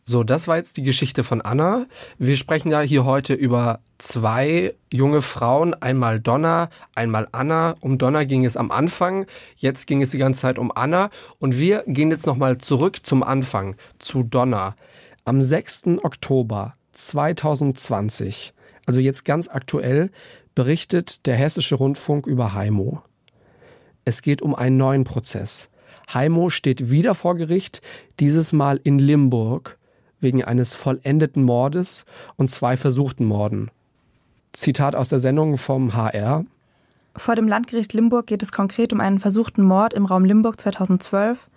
So, 0.06 0.24
das 0.24 0.48
war 0.48 0.56
jetzt 0.56 0.78
die 0.78 0.82
Geschichte 0.82 1.22
von 1.24 1.42
Anna. 1.42 1.84
Wir 2.16 2.38
sprechen 2.38 2.70
ja 2.70 2.80
hier 2.80 3.04
heute 3.04 3.34
über 3.34 3.80
zwei 3.98 4.74
junge 4.90 5.20
Frauen, 5.20 5.74
einmal 5.74 6.20
Donna, 6.20 6.70
einmal 6.94 7.28
Anna. 7.32 7.76
Um 7.80 7.98
Donna 7.98 8.24
ging 8.24 8.46
es 8.46 8.56
am 8.56 8.70
Anfang, 8.70 9.26
jetzt 9.56 9.86
ging 9.86 10.00
es 10.00 10.08
die 10.08 10.18
ganze 10.18 10.40
Zeit 10.40 10.58
um 10.58 10.72
Anna 10.74 11.10
und 11.38 11.58
wir 11.58 11.84
gehen 11.86 12.10
jetzt 12.10 12.26
nochmal 12.26 12.56
zurück 12.56 13.04
zum 13.04 13.22
Anfang, 13.22 13.76
zu 13.98 14.22
Donna. 14.22 14.74
Am 15.28 15.42
6. 15.42 15.98
Oktober 16.04 16.74
2020, 16.92 18.54
also 18.86 18.98
jetzt 18.98 19.26
ganz 19.26 19.46
aktuell, 19.46 20.10
berichtet 20.54 21.26
der 21.26 21.36
Hessische 21.36 21.74
Rundfunk 21.74 22.26
über 22.26 22.54
Heimo. 22.54 23.02
Es 24.06 24.22
geht 24.22 24.40
um 24.40 24.54
einen 24.54 24.78
neuen 24.78 25.04
Prozess. 25.04 25.68
Heimo 26.14 26.48
steht 26.48 26.90
wieder 26.90 27.14
vor 27.14 27.34
Gericht, 27.34 27.82
dieses 28.20 28.54
Mal 28.54 28.80
in 28.82 28.98
Limburg 28.98 29.76
wegen 30.18 30.42
eines 30.44 30.74
vollendeten 30.74 31.42
Mordes 31.42 32.06
und 32.36 32.50
zwei 32.50 32.78
versuchten 32.78 33.26
Morden. 33.26 33.70
Zitat 34.54 34.96
aus 34.96 35.10
der 35.10 35.20
Sendung 35.20 35.58
vom 35.58 35.92
HR. 35.92 36.46
Vor 37.16 37.36
dem 37.36 37.48
Landgericht 37.48 37.92
Limburg 37.92 38.28
geht 38.28 38.42
es 38.42 38.50
konkret 38.50 38.94
um 38.94 39.00
einen 39.00 39.18
versuchten 39.18 39.62
Mord 39.62 39.92
im 39.92 40.06
Raum 40.06 40.24
Limburg 40.24 40.58
2012, 40.58 41.50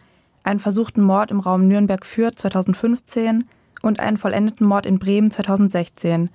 einen 0.43 0.59
versuchten 0.59 1.01
Mord 1.01 1.31
im 1.31 1.39
Raum 1.39 1.69
Nürnberg-Fürth 1.69 2.35
2015 2.35 3.45
und 3.81 3.99
einen 3.99 4.17
vollendeten 4.17 4.65
Mord 4.65 4.85
in 4.85 4.99
Bremen 4.99 5.31
2016. 5.31 6.29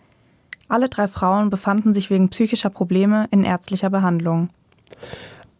Alle 0.68 0.88
drei 0.88 1.08
Frauen 1.08 1.50
befanden 1.50 1.94
sich 1.94 2.10
wegen 2.10 2.28
psychischer 2.28 2.70
Probleme 2.70 3.28
in 3.30 3.44
ärztlicher 3.44 3.90
Behandlung. 3.90 4.48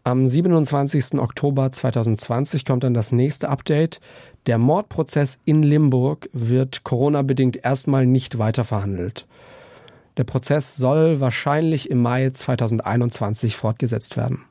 Am 0.03 0.25
27. 0.25 1.19
Oktober 1.19 1.71
2020 1.71 2.65
kommt 2.65 2.83
dann 2.83 2.93
das 2.93 3.11
nächste 3.11 3.49
Update. 3.49 3.99
Der 4.45 4.57
Mordprozess 4.57 5.39
in 5.43 5.63
Limburg 5.63 6.29
wird 6.31 6.85
Corona-bedingt 6.85 7.57
erstmal 7.57 8.05
nicht 8.05 8.37
weiter 8.37 8.63
verhandelt. 8.63 9.27
Der 10.15 10.23
Prozess 10.23 10.75
soll 10.77 11.19
wahrscheinlich 11.19 11.91
im 11.91 12.01
Mai 12.01 12.29
2021 12.29 13.55
fortgesetzt 13.55 14.17
werden. 14.17 14.45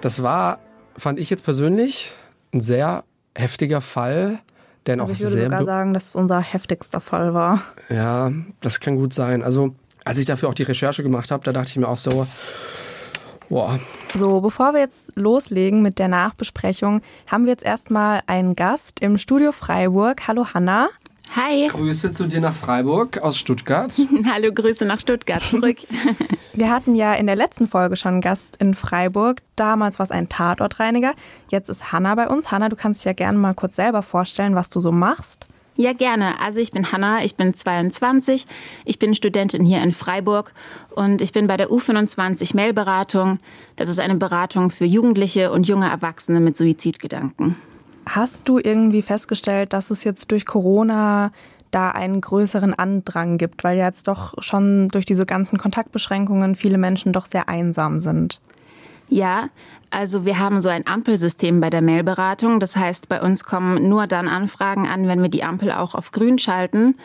Das 0.00 0.22
war, 0.22 0.60
fand 0.96 1.18
ich 1.18 1.30
jetzt 1.30 1.44
persönlich, 1.44 2.12
ein 2.54 2.60
sehr 2.60 3.04
heftiger 3.38 3.80
Fall, 3.80 4.40
Aber 4.88 5.04
auch 5.04 5.10
ich 5.10 5.20
würde 5.20 5.32
sehr 5.34 5.44
sogar 5.44 5.64
sagen, 5.64 5.94
dass 5.94 6.08
es 6.10 6.16
unser 6.16 6.40
heftigster 6.40 7.00
Fall 7.00 7.34
war. 7.34 7.60
ja, 7.88 8.30
das 8.60 8.80
kann 8.80 8.96
gut 8.96 9.14
sein. 9.14 9.42
Also, 9.42 9.74
als 10.04 10.18
ich 10.18 10.24
dafür 10.24 10.48
auch 10.48 10.54
die 10.54 10.62
Recherche 10.64 11.02
gemacht 11.02 11.30
habe, 11.30 11.44
da 11.44 11.52
dachte 11.52 11.70
ich 11.70 11.76
mir 11.76 11.88
auch 11.88 11.98
so, 11.98 12.26
boah, 13.48 13.78
So, 14.14 14.40
bevor 14.40 14.72
wir 14.72 14.80
jetzt 14.80 15.16
loslegen 15.16 15.82
mit 15.82 15.98
der 15.98 16.08
Nachbesprechung, 16.08 17.00
haben 17.26 17.44
wir 17.44 17.52
jetzt 17.52 17.64
erstmal 17.64 18.20
einen 18.26 18.56
Gast 18.56 19.00
im 19.00 19.18
Studio 19.18 19.52
Freiburg. 19.52 20.26
Hallo 20.28 20.46
Hanna. 20.54 20.88
Hi, 21.34 21.66
Grüße 21.68 22.12
zu 22.12 22.26
dir 22.26 22.40
nach 22.40 22.54
Freiburg 22.54 23.18
aus 23.18 23.36
Stuttgart. 23.38 23.92
hallo, 24.32 24.52
Grüße 24.52 24.86
nach 24.86 25.00
Stuttgart 25.00 25.42
zurück. 25.42 25.78
Wir 26.54 26.70
hatten 26.70 26.94
ja 26.94 27.12
in 27.14 27.26
der 27.26 27.36
letzten 27.36 27.66
Folge 27.68 27.96
schon 27.96 28.12
einen 28.12 28.20
Gast 28.22 28.56
in 28.56 28.72
Freiburg. 28.74 29.42
Damals 29.56 29.98
war 29.98 30.04
es 30.04 30.10
ein 30.10 30.28
Tatortreiniger. 30.30 31.12
Jetzt 31.50 31.68
ist 31.68 31.92
Hanna 31.92 32.14
bei 32.14 32.28
uns. 32.28 32.50
Hanna, 32.50 32.70
du 32.70 32.76
kannst 32.76 33.00
dich 33.00 33.06
ja 33.06 33.12
gerne 33.12 33.36
mal 33.36 33.52
kurz 33.54 33.76
selber 33.76 34.02
vorstellen, 34.02 34.54
was 34.54 34.70
du 34.70 34.80
so 34.80 34.92
machst. 34.92 35.46
ja, 35.76 35.92
gerne. 35.92 36.40
Also 36.40 36.60
ich 36.60 36.70
bin 36.70 36.90
Hanna, 36.92 37.22
ich 37.22 37.34
bin 37.34 37.52
22, 37.54 38.46
ich 38.86 38.98
bin 38.98 39.14
Studentin 39.14 39.62
hier 39.62 39.82
in 39.82 39.92
Freiburg 39.92 40.54
und 40.94 41.20
ich 41.20 41.32
bin 41.32 41.46
bei 41.46 41.58
der 41.58 41.68
U25 41.68 42.56
Mailberatung. 42.56 43.38
Das 43.76 43.90
ist 43.90 44.00
eine 44.00 44.14
Beratung 44.14 44.70
für 44.70 44.86
Jugendliche 44.86 45.52
und 45.52 45.68
junge 45.68 45.90
Erwachsene 45.90 46.40
mit 46.40 46.56
Suizidgedanken. 46.56 47.56
Hast 48.08 48.48
du 48.48 48.58
irgendwie 48.58 49.02
festgestellt, 49.02 49.72
dass 49.72 49.90
es 49.90 50.04
jetzt 50.04 50.30
durch 50.30 50.46
Corona 50.46 51.32
da 51.72 51.90
einen 51.90 52.20
größeren 52.20 52.72
Andrang 52.72 53.36
gibt, 53.36 53.64
weil 53.64 53.76
ja 53.76 53.86
jetzt 53.86 54.08
doch 54.08 54.34
schon 54.42 54.88
durch 54.88 55.04
diese 55.04 55.26
ganzen 55.26 55.58
Kontaktbeschränkungen 55.58 56.54
viele 56.54 56.78
Menschen 56.78 57.12
doch 57.12 57.26
sehr 57.26 57.48
einsam 57.48 57.98
sind? 57.98 58.40
Ja, 59.08 59.50
also 59.90 60.24
wir 60.24 60.38
haben 60.38 60.60
so 60.60 60.68
ein 60.68 60.86
Ampelsystem 60.86 61.60
bei 61.60 61.70
der 61.70 61.82
Mailberatung. 61.82 62.60
Das 62.60 62.76
heißt, 62.76 63.08
bei 63.08 63.20
uns 63.20 63.44
kommen 63.44 63.88
nur 63.88 64.06
dann 64.06 64.28
Anfragen 64.28 64.86
an, 64.86 65.06
wenn 65.06 65.22
wir 65.22 65.28
die 65.28 65.44
Ampel 65.44 65.70
auch 65.72 65.94
auf 65.94 66.10
grün 66.10 66.38
schalten. 66.38 66.96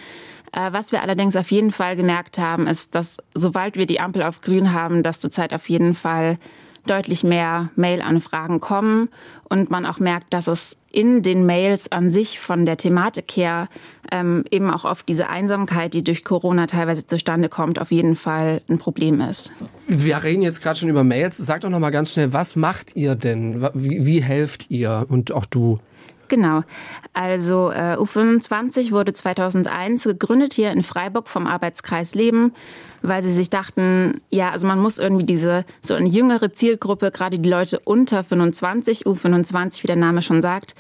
Äh, 0.51 0.71
Was 0.71 0.91
wir 0.91 1.01
allerdings 1.01 1.35
auf 1.35 1.51
jeden 1.51 1.71
Fall 1.71 1.95
gemerkt 1.95 2.37
haben, 2.37 2.67
ist, 2.67 2.95
dass 2.95 3.17
sobald 3.33 3.75
wir 3.75 3.85
die 3.85 3.99
Ampel 3.99 4.23
auf 4.23 4.41
grün 4.41 4.73
haben, 4.73 5.03
dass 5.03 5.19
zurzeit 5.19 5.53
auf 5.53 5.69
jeden 5.69 5.93
Fall 5.93 6.37
deutlich 6.85 7.23
mehr 7.23 7.69
Mail-Anfragen 7.75 8.59
kommen 8.59 9.09
und 9.49 9.69
man 9.69 9.85
auch 9.85 9.99
merkt, 9.99 10.33
dass 10.33 10.47
es 10.47 10.77
in 10.91 11.21
den 11.21 11.45
Mails 11.45 11.91
an 11.91 12.11
sich 12.11 12.39
von 12.39 12.65
der 12.65 12.77
Thematik 12.77 13.31
her 13.35 13.69
ähm, 14.11 14.43
eben 14.51 14.69
auch 14.69 14.83
oft 14.83 15.07
diese 15.07 15.29
Einsamkeit, 15.29 15.93
die 15.93 16.03
durch 16.03 16.23
Corona 16.23 16.65
teilweise 16.65 17.05
zustande 17.05 17.49
kommt, 17.49 17.79
auf 17.79 17.91
jeden 17.91 18.15
Fall 18.15 18.61
ein 18.69 18.77
Problem 18.77 19.21
ist. 19.21 19.53
Wir 19.87 20.21
reden 20.23 20.41
jetzt 20.41 20.61
gerade 20.61 20.79
schon 20.79 20.89
über 20.89 21.03
Mails. 21.03 21.37
Sag 21.37 21.61
doch 21.61 21.69
noch 21.69 21.79
mal 21.79 21.91
ganz 21.91 22.13
schnell, 22.13 22.33
was 22.33 22.55
macht 22.55 22.95
ihr 22.95 23.15
denn? 23.15 23.61
Wie, 23.73 24.05
wie 24.05 24.21
helft 24.21 24.69
ihr? 24.69 25.05
Und 25.07 25.31
auch 25.31 25.45
du. 25.45 25.79
Genau. 26.31 26.61
Also 27.11 27.71
äh, 27.71 27.97
U25 27.97 28.91
wurde 28.91 29.11
2001 29.11 30.05
gegründet 30.05 30.53
hier 30.53 30.71
in 30.71 30.81
Freiburg 30.81 31.27
vom 31.27 31.45
Arbeitskreis 31.45 32.15
Leben, 32.15 32.53
weil 33.01 33.21
sie 33.21 33.33
sich 33.33 33.49
dachten, 33.49 34.21
ja, 34.29 34.51
also 34.51 34.65
man 34.65 34.79
muss 34.79 34.97
irgendwie 34.97 35.25
diese 35.25 35.65
so 35.81 35.93
eine 35.93 36.07
jüngere 36.07 36.53
Zielgruppe, 36.53 37.11
gerade 37.11 37.37
die 37.37 37.49
Leute 37.49 37.81
unter 37.83 38.23
25, 38.23 39.05
U25, 39.05 39.83
wie 39.83 39.87
der 39.87 39.97
Name 39.97 40.21
schon 40.21 40.41
sagt, 40.41 40.75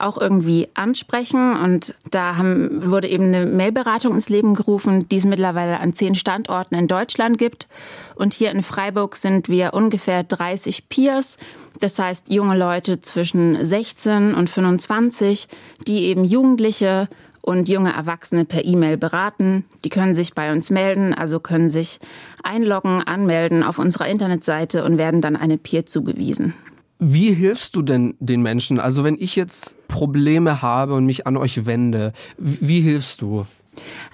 auch 0.00 0.18
irgendwie 0.18 0.66
ansprechen. 0.74 1.56
Und 1.56 1.94
da 2.10 2.36
haben, 2.36 2.90
wurde 2.90 3.08
eben 3.08 3.26
eine 3.32 3.46
Mailberatung 3.46 4.12
ins 4.12 4.28
Leben 4.28 4.54
gerufen, 4.54 5.08
die 5.08 5.18
es 5.18 5.24
mittlerweile 5.24 5.78
an 5.78 5.94
zehn 5.94 6.16
Standorten 6.16 6.74
in 6.74 6.88
Deutschland 6.88 7.38
gibt. 7.38 7.68
Und 8.16 8.34
hier 8.34 8.50
in 8.50 8.64
Freiburg 8.64 9.14
sind 9.14 9.48
wir 9.48 9.72
ungefähr 9.72 10.24
30 10.24 10.88
Peers. 10.88 11.38
Das 11.80 11.98
heißt, 11.98 12.30
junge 12.30 12.56
Leute 12.56 13.00
zwischen 13.00 13.64
16 13.64 14.34
und 14.34 14.48
25, 14.48 15.48
die 15.86 16.04
eben 16.04 16.24
Jugendliche 16.24 17.08
und 17.42 17.68
junge 17.68 17.92
Erwachsene 17.92 18.44
per 18.44 18.64
E-Mail 18.64 18.96
beraten. 18.96 19.64
Die 19.84 19.88
können 19.88 20.14
sich 20.14 20.34
bei 20.34 20.52
uns 20.52 20.70
melden, 20.70 21.14
also 21.14 21.38
können 21.38 21.70
sich 21.70 22.00
einloggen, 22.42 23.02
anmelden 23.02 23.62
auf 23.62 23.78
unserer 23.78 24.08
Internetseite 24.08 24.84
und 24.84 24.98
werden 24.98 25.20
dann 25.20 25.36
eine 25.36 25.56
Peer 25.56 25.86
zugewiesen. 25.86 26.54
Wie 26.98 27.32
hilfst 27.32 27.76
du 27.76 27.82
denn 27.82 28.14
den 28.18 28.42
Menschen? 28.42 28.80
Also 28.80 29.04
wenn 29.04 29.16
ich 29.18 29.36
jetzt 29.36 29.76
Probleme 29.86 30.62
habe 30.62 30.94
und 30.94 31.06
mich 31.06 31.26
an 31.26 31.36
euch 31.36 31.66
wende, 31.66 32.12
wie 32.38 32.80
hilfst 32.80 33.20
du? 33.20 33.46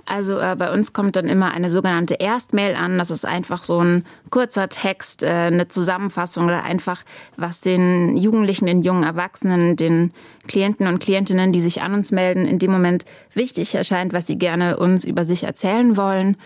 Also 0.07 0.39
äh, 0.39 0.57
bei 0.59 0.73
uns 0.73 0.93
kommt 0.93 1.17
dann 1.17 1.27
immer 1.27 1.53
eine 1.53 1.71
sogenannte 1.71 2.15
Erstmail 2.15 2.75
an. 2.75 2.99
Das 2.99 3.11
ist 3.11 3.25
einfach 3.25 3.63
so 3.63 3.81
ein 3.83 4.05
kurzer 4.31 4.69
Text, 4.69 5.23
äh, 5.23 5.29
eine 5.29 5.69
Zusammenfassung 5.69 6.47
oder 6.47 6.65
einfach, 6.65 7.03
was 7.37 7.61
den 7.61 8.17
Jugendlichen, 8.17 8.67
den 8.67 8.83
jungen 8.83 9.05
Erwachsenen, 9.05 9.77
den 9.77 10.13
Klienten 10.49 10.87
und 10.87 10.99
Klientinnen, 10.99 11.53
die 11.53 11.61
sich 11.61 11.83
an 11.83 11.95
uns 11.95 12.13
melden, 12.13 12.47
in 12.47 12.59
dem 12.59 12.71
Moment 12.71 13.05
wichtig 13.33 13.75
erscheint, 13.75 14.13
was 14.13 14.27
sie 14.27 14.39
gerne 14.39 14.77
uns 14.77 15.05
über 15.05 15.25
sich 15.25 15.45
erzählen 15.45 15.97
wollen. 15.97 16.37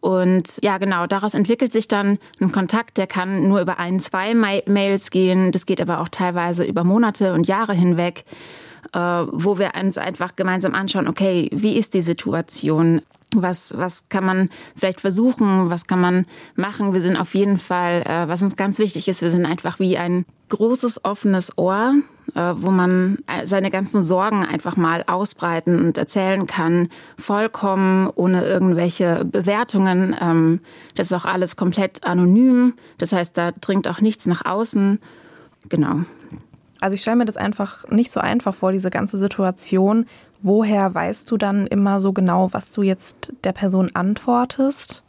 Und 0.00 0.58
ja, 0.62 0.78
genau, 0.78 1.06
daraus 1.06 1.34
entwickelt 1.34 1.72
sich 1.72 1.86
dann 1.86 2.18
ein 2.40 2.50
Kontakt, 2.50 2.98
der 2.98 3.06
kann 3.06 3.46
nur 3.46 3.60
über 3.60 3.78
ein, 3.78 4.00
zwei 4.00 4.34
Ma- 4.34 4.62
Mails 4.66 5.12
gehen. 5.12 5.52
Das 5.52 5.64
geht 5.64 5.80
aber 5.80 6.00
auch 6.00 6.08
teilweise 6.08 6.64
über 6.64 6.82
Monate 6.82 7.34
und 7.34 7.46
Jahre 7.46 7.72
hinweg, 7.72 8.24
wo 8.92 9.58
wir 9.58 9.72
uns 9.80 9.96
einfach 9.96 10.36
gemeinsam 10.36 10.74
anschauen, 10.74 11.08
okay, 11.08 11.48
wie 11.52 11.76
ist 11.76 11.94
die 11.94 12.02
Situation? 12.02 13.02
Was, 13.34 13.74
was 13.76 14.08
kann 14.08 14.24
man 14.24 14.50
vielleicht 14.76 15.00
versuchen? 15.00 15.70
Was 15.70 15.86
kann 15.86 16.00
man 16.00 16.26
machen? 16.54 16.92
Wir 16.92 17.00
sind 17.00 17.16
auf 17.16 17.34
jeden 17.34 17.58
Fall, 17.58 18.02
äh, 18.02 18.28
was 18.28 18.42
uns 18.42 18.56
ganz 18.56 18.78
wichtig 18.78 19.08
ist, 19.08 19.22
wir 19.22 19.30
sind 19.30 19.46
einfach 19.46 19.78
wie 19.78 19.96
ein 19.96 20.26
großes 20.50 21.04
offenes 21.04 21.56
Ohr, 21.56 21.94
äh, 22.34 22.52
wo 22.56 22.70
man 22.70 23.18
äh, 23.26 23.46
seine 23.46 23.70
ganzen 23.70 24.02
Sorgen 24.02 24.44
einfach 24.44 24.76
mal 24.76 25.02
ausbreiten 25.06 25.82
und 25.82 25.96
erzählen 25.96 26.46
kann, 26.46 26.88
vollkommen 27.16 28.10
ohne 28.14 28.44
irgendwelche 28.44 29.24
Bewertungen. 29.24 30.14
Ähm, 30.20 30.60
das 30.94 31.06
ist 31.06 31.14
auch 31.14 31.24
alles 31.24 31.56
komplett 31.56 32.04
anonym. 32.04 32.74
Das 32.98 33.14
heißt, 33.14 33.36
da 33.38 33.52
dringt 33.52 33.88
auch 33.88 34.02
nichts 34.02 34.26
nach 34.26 34.44
außen. 34.44 34.98
Genau. 35.70 36.00
Also 36.82 36.94
ich 36.94 37.02
stelle 37.02 37.16
mir 37.16 37.24
das 37.24 37.36
einfach 37.36 37.88
nicht 37.88 38.10
so 38.10 38.18
einfach 38.20 38.54
vor, 38.54 38.72
diese 38.72 38.90
ganze 38.90 39.16
Situation. 39.16 40.06
Woher 40.40 40.92
weißt 40.92 41.30
du 41.30 41.36
dann 41.36 41.66
immer 41.68 42.00
so 42.00 42.12
genau, 42.12 42.52
was 42.52 42.72
du 42.72 42.82
jetzt 42.82 43.32
der 43.44 43.52
Person 43.52 43.90
antwortest? 43.94 45.02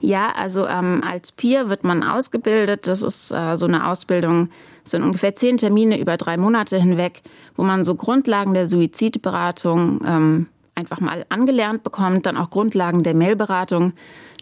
Ja, 0.00 0.32
also 0.34 0.66
ähm, 0.66 1.04
als 1.08 1.30
Peer 1.30 1.70
wird 1.70 1.84
man 1.84 2.02
ausgebildet. 2.02 2.88
Das 2.88 3.02
ist 3.02 3.30
äh, 3.30 3.56
so 3.56 3.66
eine 3.66 3.88
Ausbildung, 3.88 4.48
das 4.82 4.92
sind 4.92 5.04
ungefähr 5.04 5.36
zehn 5.36 5.58
Termine 5.58 6.00
über 6.00 6.16
drei 6.16 6.36
Monate 6.36 6.78
hinweg, 6.78 7.22
wo 7.54 7.62
man 7.62 7.84
so 7.84 7.94
Grundlagen 7.94 8.54
der 8.54 8.66
Suizidberatung 8.66 10.00
ähm, 10.04 10.46
einfach 10.74 11.00
mal 11.00 11.24
angelernt 11.28 11.84
bekommt, 11.84 12.26
dann 12.26 12.36
auch 12.36 12.50
Grundlagen 12.50 13.02
der 13.02 13.14
Mailberatung. 13.14 13.92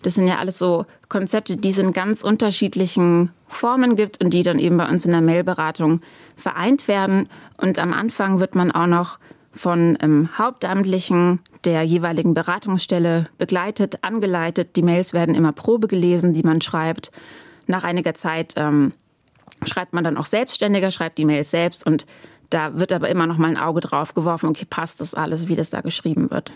Das 0.02 0.14
sind 0.14 0.28
ja 0.28 0.38
alles 0.38 0.58
so 0.58 0.86
Konzepte, 1.08 1.56
die 1.56 1.70
es 1.70 1.78
in 1.78 1.92
ganz 1.92 2.22
unterschiedlichen 2.22 3.30
Formen 3.48 3.96
gibt 3.96 4.22
und 4.22 4.30
die 4.30 4.42
dann 4.42 4.58
eben 4.58 4.76
bei 4.76 4.88
uns 4.88 5.04
in 5.04 5.12
der 5.12 5.20
Mailberatung 5.20 6.00
vereint 6.36 6.88
werden. 6.88 7.28
Und 7.56 7.78
am 7.78 7.92
Anfang 7.92 8.40
wird 8.40 8.54
man 8.54 8.70
auch 8.70 8.86
noch 8.86 9.18
von 9.52 9.98
ähm, 10.00 10.28
Hauptamtlichen 10.38 11.40
der 11.64 11.82
jeweiligen 11.82 12.34
Beratungsstelle 12.34 13.26
begleitet, 13.38 14.04
angeleitet. 14.04 14.76
Die 14.76 14.82
Mails 14.82 15.12
werden 15.12 15.34
immer 15.34 15.52
Probe 15.52 15.88
gelesen, 15.88 16.34
die 16.34 16.42
man 16.42 16.60
schreibt. 16.60 17.10
Nach 17.66 17.84
einiger 17.84 18.14
Zeit 18.14 18.54
ähm, 18.56 18.92
schreibt 19.64 19.92
man 19.92 20.04
dann 20.04 20.16
auch 20.16 20.26
selbstständiger, 20.26 20.90
schreibt 20.90 21.18
die 21.18 21.24
Mails 21.24 21.50
selbst 21.50 21.86
und 21.86 22.06
da 22.50 22.78
wird 22.78 22.92
aber 22.92 23.08
immer 23.08 23.26
noch 23.26 23.36
mal 23.36 23.48
ein 23.48 23.58
Auge 23.58 23.80
drauf 23.80 24.14
geworfen, 24.14 24.48
okay, 24.48 24.64
passt 24.68 25.00
das 25.00 25.14
alles, 25.14 25.48
wie 25.48 25.56
das 25.56 25.70
da 25.70 25.80
geschrieben 25.80 26.30
wird. 26.30 26.52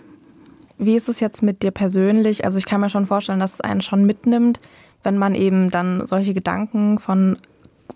Wie 0.84 0.96
ist 0.96 1.08
es 1.08 1.20
jetzt 1.20 1.44
mit 1.44 1.62
dir 1.62 1.70
persönlich? 1.70 2.44
Also 2.44 2.58
ich 2.58 2.66
kann 2.66 2.80
mir 2.80 2.90
schon 2.90 3.06
vorstellen, 3.06 3.38
dass 3.38 3.54
es 3.54 3.60
einen 3.60 3.82
schon 3.82 4.04
mitnimmt, 4.04 4.58
wenn 5.04 5.16
man 5.16 5.36
eben 5.36 5.70
dann 5.70 6.08
solche 6.08 6.34
Gedanken 6.34 6.98
von 6.98 7.36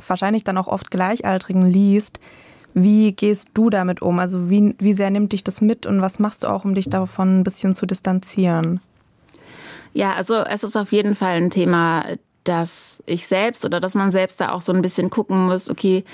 wahrscheinlich 0.06 0.44
dann 0.44 0.56
auch 0.56 0.68
oft 0.68 0.92
Gleichaltrigen 0.92 1.62
liest. 1.62 2.20
Wie 2.74 3.10
gehst 3.12 3.48
du 3.54 3.70
damit 3.70 4.02
um? 4.02 4.20
Also 4.20 4.50
wie, 4.50 4.76
wie 4.78 4.92
sehr 4.92 5.10
nimmt 5.10 5.32
dich 5.32 5.42
das 5.42 5.60
mit 5.60 5.84
und 5.84 6.00
was 6.00 6.20
machst 6.20 6.44
du 6.44 6.48
auch, 6.48 6.64
um 6.64 6.74
dich 6.74 6.88
davon 6.88 7.40
ein 7.40 7.44
bisschen 7.44 7.74
zu 7.74 7.86
distanzieren? 7.86 8.80
Ja, 9.92 10.12
also 10.12 10.36
es 10.36 10.62
ist 10.62 10.76
auf 10.76 10.92
jeden 10.92 11.16
Fall 11.16 11.38
ein 11.38 11.50
Thema, 11.50 12.04
dass 12.48 13.02
ich 13.06 13.26
selbst 13.26 13.64
oder 13.64 13.80
dass 13.80 13.94
man 13.94 14.10
selbst 14.10 14.40
da 14.40 14.52
auch 14.52 14.62
so 14.62 14.72
ein 14.72 14.82
bisschen 14.82 15.10
gucken 15.10 15.46
muss, 15.46 15.68
okay, 15.68 16.04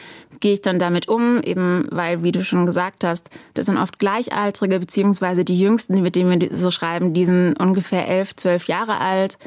gehe 0.41 0.55
ich 0.55 0.63
dann 0.63 0.79
damit 0.79 1.09
um, 1.09 1.41
eben 1.43 1.87
weil, 1.91 2.23
wie 2.23 2.33
du 2.33 2.43
schon 2.43 2.67
gesagt 2.67 3.05
hast, 3.05 3.29
das 3.55 3.67
sind 3.67 3.77
oft 3.77 3.99
Gleichaltrige, 3.99 4.81
beziehungsweise 4.81 5.45
die 5.45 5.59
Jüngsten, 5.59 6.01
mit 6.03 6.17
denen 6.17 6.41
wir 6.41 6.55
so 6.55 6.71
schreiben, 6.71 7.13
die 7.13 7.25
sind 7.25 7.55
ungefähr 7.61 8.09
elf, 8.09 8.35
zwölf 8.35 8.67
Jahre 8.67 8.99
alt. 8.99 9.39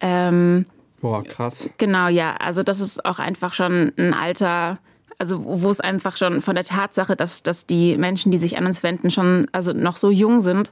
Ähm, 0.00 0.66
Boah, 1.00 1.24
krass. 1.24 1.68
Genau, 1.78 2.08
ja. 2.08 2.36
Also 2.36 2.62
das 2.62 2.80
ist 2.80 3.04
auch 3.04 3.18
einfach 3.18 3.54
schon 3.54 3.92
ein 3.96 4.14
Alter, 4.14 4.78
also 5.18 5.42
wo 5.44 5.70
es 5.70 5.80
einfach 5.80 6.16
schon 6.16 6.40
von 6.40 6.54
der 6.54 6.64
Tatsache, 6.64 7.16
dass, 7.16 7.42
dass 7.42 7.66
die 7.66 7.96
Menschen, 7.96 8.30
die 8.30 8.38
sich 8.38 8.56
an 8.56 8.66
uns 8.66 8.82
wenden, 8.82 9.10
schon 9.10 9.46
also 9.52 9.72
noch 9.72 9.96
so 9.96 10.10
jung 10.10 10.42
sind, 10.42 10.70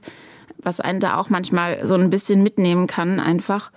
was 0.57 0.79
einen 0.79 0.99
da 0.99 1.17
auch 1.17 1.29
manchmal 1.29 1.85
so 1.85 1.95
ein 1.95 2.09
bisschen 2.09 2.43
mitnehmen 2.43 2.87
kann 2.87 3.19
einfach. 3.19 3.71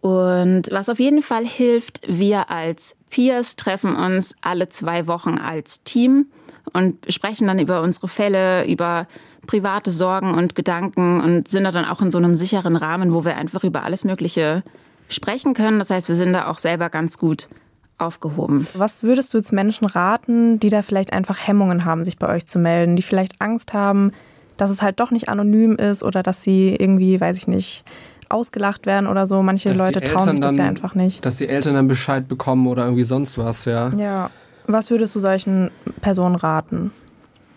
Und 0.00 0.64
was 0.70 0.88
auf 0.88 1.00
jeden 1.00 1.22
Fall 1.22 1.44
hilft, 1.44 2.00
wir 2.06 2.50
als 2.50 2.96
Peers 3.10 3.56
treffen 3.56 3.96
uns 3.96 4.34
alle 4.40 4.68
zwei 4.68 5.06
Wochen 5.08 5.38
als 5.38 5.82
Team 5.82 6.26
und 6.72 6.96
sprechen 7.12 7.46
dann 7.46 7.58
über 7.58 7.82
unsere 7.82 8.08
Fälle, 8.08 8.66
über 8.66 9.08
private 9.46 9.90
Sorgen 9.90 10.34
und 10.34 10.54
Gedanken 10.54 11.20
und 11.20 11.48
sind 11.48 11.64
da 11.64 11.72
dann 11.72 11.86
auch 11.86 12.02
in 12.02 12.10
so 12.10 12.18
einem 12.18 12.34
sicheren 12.34 12.76
Rahmen, 12.76 13.12
wo 13.12 13.24
wir 13.24 13.36
einfach 13.36 13.64
über 13.64 13.82
alles 13.82 14.04
Mögliche 14.04 14.62
sprechen 15.08 15.54
können. 15.54 15.78
Das 15.78 15.90
heißt, 15.90 16.08
wir 16.08 16.14
sind 16.14 16.32
da 16.32 16.48
auch 16.48 16.58
selber 16.58 16.90
ganz 16.90 17.18
gut 17.18 17.48
aufgehoben. 17.96 18.68
Was 18.74 19.02
würdest 19.02 19.34
du 19.34 19.38
jetzt 19.38 19.52
Menschen 19.52 19.86
raten, 19.86 20.60
die 20.60 20.70
da 20.70 20.82
vielleicht 20.82 21.12
einfach 21.12 21.46
Hemmungen 21.46 21.84
haben, 21.84 22.04
sich 22.04 22.18
bei 22.18 22.28
euch 22.28 22.46
zu 22.46 22.58
melden, 22.58 22.94
die 22.94 23.02
vielleicht 23.02 23.40
Angst 23.40 23.72
haben, 23.72 24.12
dass 24.56 24.70
es 24.70 24.82
halt 24.82 25.00
doch 25.00 25.10
nicht 25.10 25.28
anonym 25.28 25.76
ist 25.76 26.02
oder 26.02 26.22
dass 26.22 26.42
sie 26.42 26.76
irgendwie, 26.78 27.20
weiß 27.20 27.36
ich 27.36 27.48
nicht, 27.48 27.84
ausgelacht 28.28 28.86
werden 28.86 29.06
oder 29.06 29.26
so. 29.26 29.42
Manche 29.42 29.70
dass 29.70 29.78
Leute 29.78 30.00
trauen 30.00 30.30
sich 30.30 30.40
das 30.40 30.50
dann, 30.50 30.56
ja 30.56 30.64
einfach 30.64 30.94
nicht. 30.94 31.24
Dass 31.24 31.36
die 31.36 31.48
Eltern 31.48 31.74
dann 31.74 31.88
Bescheid 31.88 32.28
bekommen 32.28 32.66
oder 32.66 32.84
irgendwie 32.84 33.04
sonst 33.04 33.38
was, 33.38 33.64
ja. 33.64 33.90
Ja. 33.96 34.30
Was 34.66 34.90
würdest 34.90 35.14
du 35.16 35.20
solchen 35.20 35.70
Personen 36.02 36.34
raten? 36.34 36.92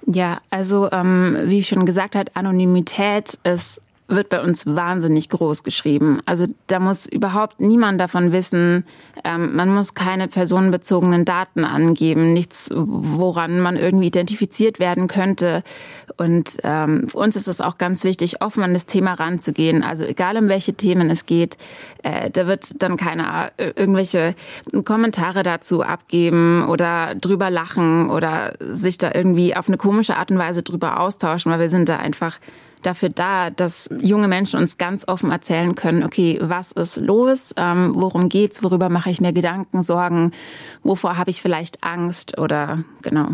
Ja, 0.05 0.39
also 0.49 0.89
ähm, 0.91 1.37
wie 1.45 1.59
ich 1.59 1.67
schon 1.67 1.85
gesagt 1.85 2.15
habe, 2.15 2.31
Anonymität 2.33 3.37
ist 3.43 3.81
wird 4.11 4.29
bei 4.29 4.41
uns 4.41 4.65
wahnsinnig 4.65 5.29
groß 5.29 5.63
geschrieben. 5.63 6.19
Also 6.25 6.45
da 6.67 6.79
muss 6.79 7.05
überhaupt 7.05 7.59
niemand 7.61 7.99
davon 7.99 8.31
wissen. 8.31 8.85
Ähm, 9.23 9.55
man 9.55 9.73
muss 9.73 9.93
keine 9.93 10.27
personenbezogenen 10.27 11.25
Daten 11.25 11.63
angeben, 11.65 12.33
nichts, 12.33 12.69
woran 12.73 13.59
man 13.59 13.77
irgendwie 13.77 14.07
identifiziert 14.07 14.79
werden 14.79 15.07
könnte. 15.07 15.63
Und 16.17 16.57
ähm, 16.63 17.07
für 17.07 17.17
uns 17.17 17.35
ist 17.35 17.47
es 17.47 17.61
auch 17.61 17.77
ganz 17.77 18.03
wichtig, 18.03 18.41
offen 18.41 18.63
an 18.63 18.73
das 18.73 18.85
Thema 18.85 19.13
ranzugehen. 19.13 19.83
Also 19.83 20.03
egal 20.03 20.37
um 20.37 20.49
welche 20.49 20.73
Themen 20.73 21.09
es 21.09 21.25
geht, 21.25 21.57
äh, 22.03 22.29
da 22.29 22.47
wird 22.47 22.81
dann 22.81 22.97
keiner 22.97 23.51
äh, 23.57 23.71
irgendwelche 23.75 24.35
Kommentare 24.85 25.43
dazu 25.43 25.81
abgeben 25.81 26.67
oder 26.67 27.15
drüber 27.15 27.49
lachen 27.49 28.09
oder 28.09 28.53
sich 28.59 28.97
da 28.97 29.11
irgendwie 29.13 29.55
auf 29.55 29.67
eine 29.67 29.77
komische 29.77 30.17
Art 30.17 30.31
und 30.31 30.37
Weise 30.37 30.63
drüber 30.63 30.99
austauschen, 30.99 31.51
weil 31.51 31.59
wir 31.59 31.69
sind 31.69 31.89
da 31.89 31.97
einfach 31.97 32.39
dafür 32.81 33.09
da, 33.09 33.49
dass 33.49 33.89
junge 34.01 34.27
Menschen 34.27 34.59
uns 34.59 34.77
ganz 34.77 35.07
offen 35.07 35.31
erzählen 35.31 35.75
können, 35.75 36.03
okay, 36.03 36.39
was 36.41 36.71
ist 36.71 36.97
los, 36.97 37.53
ähm, 37.57 37.93
worum 37.95 38.29
geht's, 38.29 38.63
worüber 38.63 38.89
mache 38.89 39.09
ich 39.09 39.21
mir 39.21 39.33
Gedanken, 39.33 39.81
Sorgen, 39.81 40.31
wovor 40.83 41.17
habe 41.17 41.29
ich 41.29 41.41
vielleicht 41.41 41.83
Angst 41.83 42.37
oder 42.37 42.83
genau. 43.01 43.29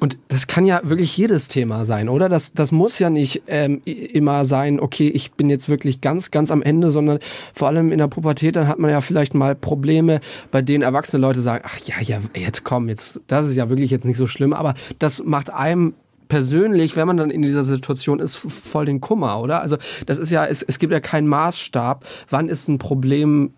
Und 0.00 0.16
das 0.28 0.46
kann 0.46 0.66
ja 0.66 0.80
wirklich 0.84 1.16
jedes 1.16 1.48
Thema 1.48 1.84
sein, 1.84 2.08
oder? 2.08 2.28
Das, 2.28 2.52
das 2.52 2.72
muss 2.72 2.98
ja 2.98 3.10
nicht 3.10 3.42
ähm, 3.46 3.80
immer 3.84 4.44
sein, 4.44 4.80
okay, 4.80 5.08
ich 5.08 5.32
bin 5.32 5.50
jetzt 5.50 5.68
wirklich 5.68 6.00
ganz, 6.00 6.30
ganz 6.30 6.50
am 6.50 6.62
Ende, 6.62 6.90
sondern 6.90 7.18
vor 7.54 7.68
allem 7.68 7.92
in 7.92 7.98
der 7.98 8.08
Pubertät, 8.08 8.56
dann 8.56 8.68
hat 8.68 8.78
man 8.78 8.90
ja 8.90 9.00
vielleicht 9.00 9.34
mal 9.34 9.54
Probleme, 9.54 10.20
bei 10.50 10.62
denen 10.62 10.82
erwachsene 10.82 11.20
Leute 11.20 11.40
sagen, 11.40 11.64
ach 11.66 11.78
ja, 11.84 11.96
ja, 12.00 12.18
jetzt 12.36 12.64
komm, 12.64 12.88
jetzt, 12.88 13.20
das 13.26 13.48
ist 13.48 13.56
ja 13.56 13.70
wirklich 13.70 13.90
jetzt 13.90 14.04
nicht 14.04 14.16
so 14.16 14.26
schlimm, 14.26 14.52
aber 14.52 14.74
das 14.98 15.22
macht 15.24 15.50
einem 15.50 15.94
persönlich, 16.28 16.96
wenn 16.96 17.06
man 17.06 17.16
dann 17.16 17.30
in 17.30 17.42
dieser 17.42 17.64
Situation 17.64 18.20
ist, 18.20 18.36
voll 18.36 18.86
den 18.86 19.00
Kummer, 19.00 19.40
oder? 19.40 19.60
Also 19.60 19.78
das 20.06 20.18
ist 20.18 20.30
ja, 20.30 20.46
es, 20.46 20.62
es 20.62 20.78
gibt 20.78 20.92
ja 20.92 21.00
keinen 21.00 21.28
Maßstab, 21.28 22.04
wann 22.28 22.48
ist 22.48 22.68
ein 22.68 22.78
Problem 22.78 23.52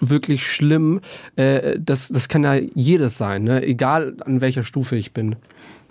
wirklich 0.00 0.46
schlimm. 0.46 1.00
Äh, 1.36 1.78
das, 1.80 2.08
das 2.08 2.28
kann 2.28 2.44
ja 2.44 2.54
jedes 2.74 3.18
sein, 3.18 3.44
ne? 3.44 3.62
egal 3.62 4.16
an 4.24 4.40
welcher 4.40 4.62
Stufe 4.62 4.96
ich 4.96 5.12
bin. 5.12 5.36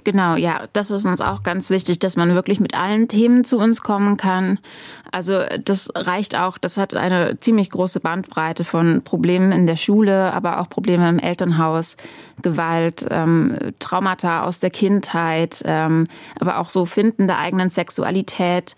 Genau, 0.08 0.38
ja, 0.38 0.62
das 0.72 0.90
ist 0.90 1.06
uns 1.06 1.20
auch 1.20 1.44
ganz 1.44 1.70
wichtig, 1.70 2.00
dass 2.00 2.16
man 2.16 2.34
wirklich 2.34 2.62
mit 2.62 2.80
allen 2.80 3.10
Themen 3.10 3.44
zu 3.44 3.58
uns 3.58 3.82
kommen 3.82 4.16
kann. 4.16 4.58
Also 5.12 5.42
das 5.62 5.90
reicht 5.94 6.38
auch, 6.38 6.58
das 6.58 6.78
hat 6.78 6.96
eine 6.96 7.38
ziemlich 7.42 7.70
große 7.72 8.00
Bandbreite 8.00 8.64
von 8.64 9.02
Problemen 9.04 9.52
in 9.52 9.66
der 9.66 9.76
Schule, 9.76 10.32
aber 10.32 10.62
auch 10.62 10.70
Probleme 10.70 11.10
im 11.10 11.20
Elternhaus, 11.20 11.98
Gewalt, 12.42 13.06
ähm, 13.10 13.58
Traumata 13.80 14.44
aus 14.44 14.60
der 14.60 14.70
Kindheit, 14.70 15.62
ähm, 15.66 16.08
aber 16.40 16.60
auch 16.60 16.70
so 16.70 16.86
Finden 16.86 17.28
der 17.28 17.40
eigenen 17.40 17.70
Sexualität. 17.70 18.78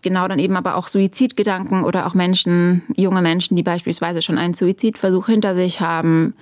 Genau, 0.00 0.28
dann 0.28 0.38
eben 0.38 0.56
aber 0.56 0.76
auch 0.76 0.88
Suizidgedanken 0.88 1.84
oder 1.84 2.06
auch 2.06 2.14
Menschen, 2.14 2.84
junge 2.96 3.20
Menschen, 3.20 3.54
die 3.54 3.62
beispielsweise 3.62 4.22
schon 4.22 4.38
einen 4.38 4.54
Suizidversuch 4.54 5.26
hinter 5.26 5.54
sich 5.54 5.82
haben. 5.82 6.32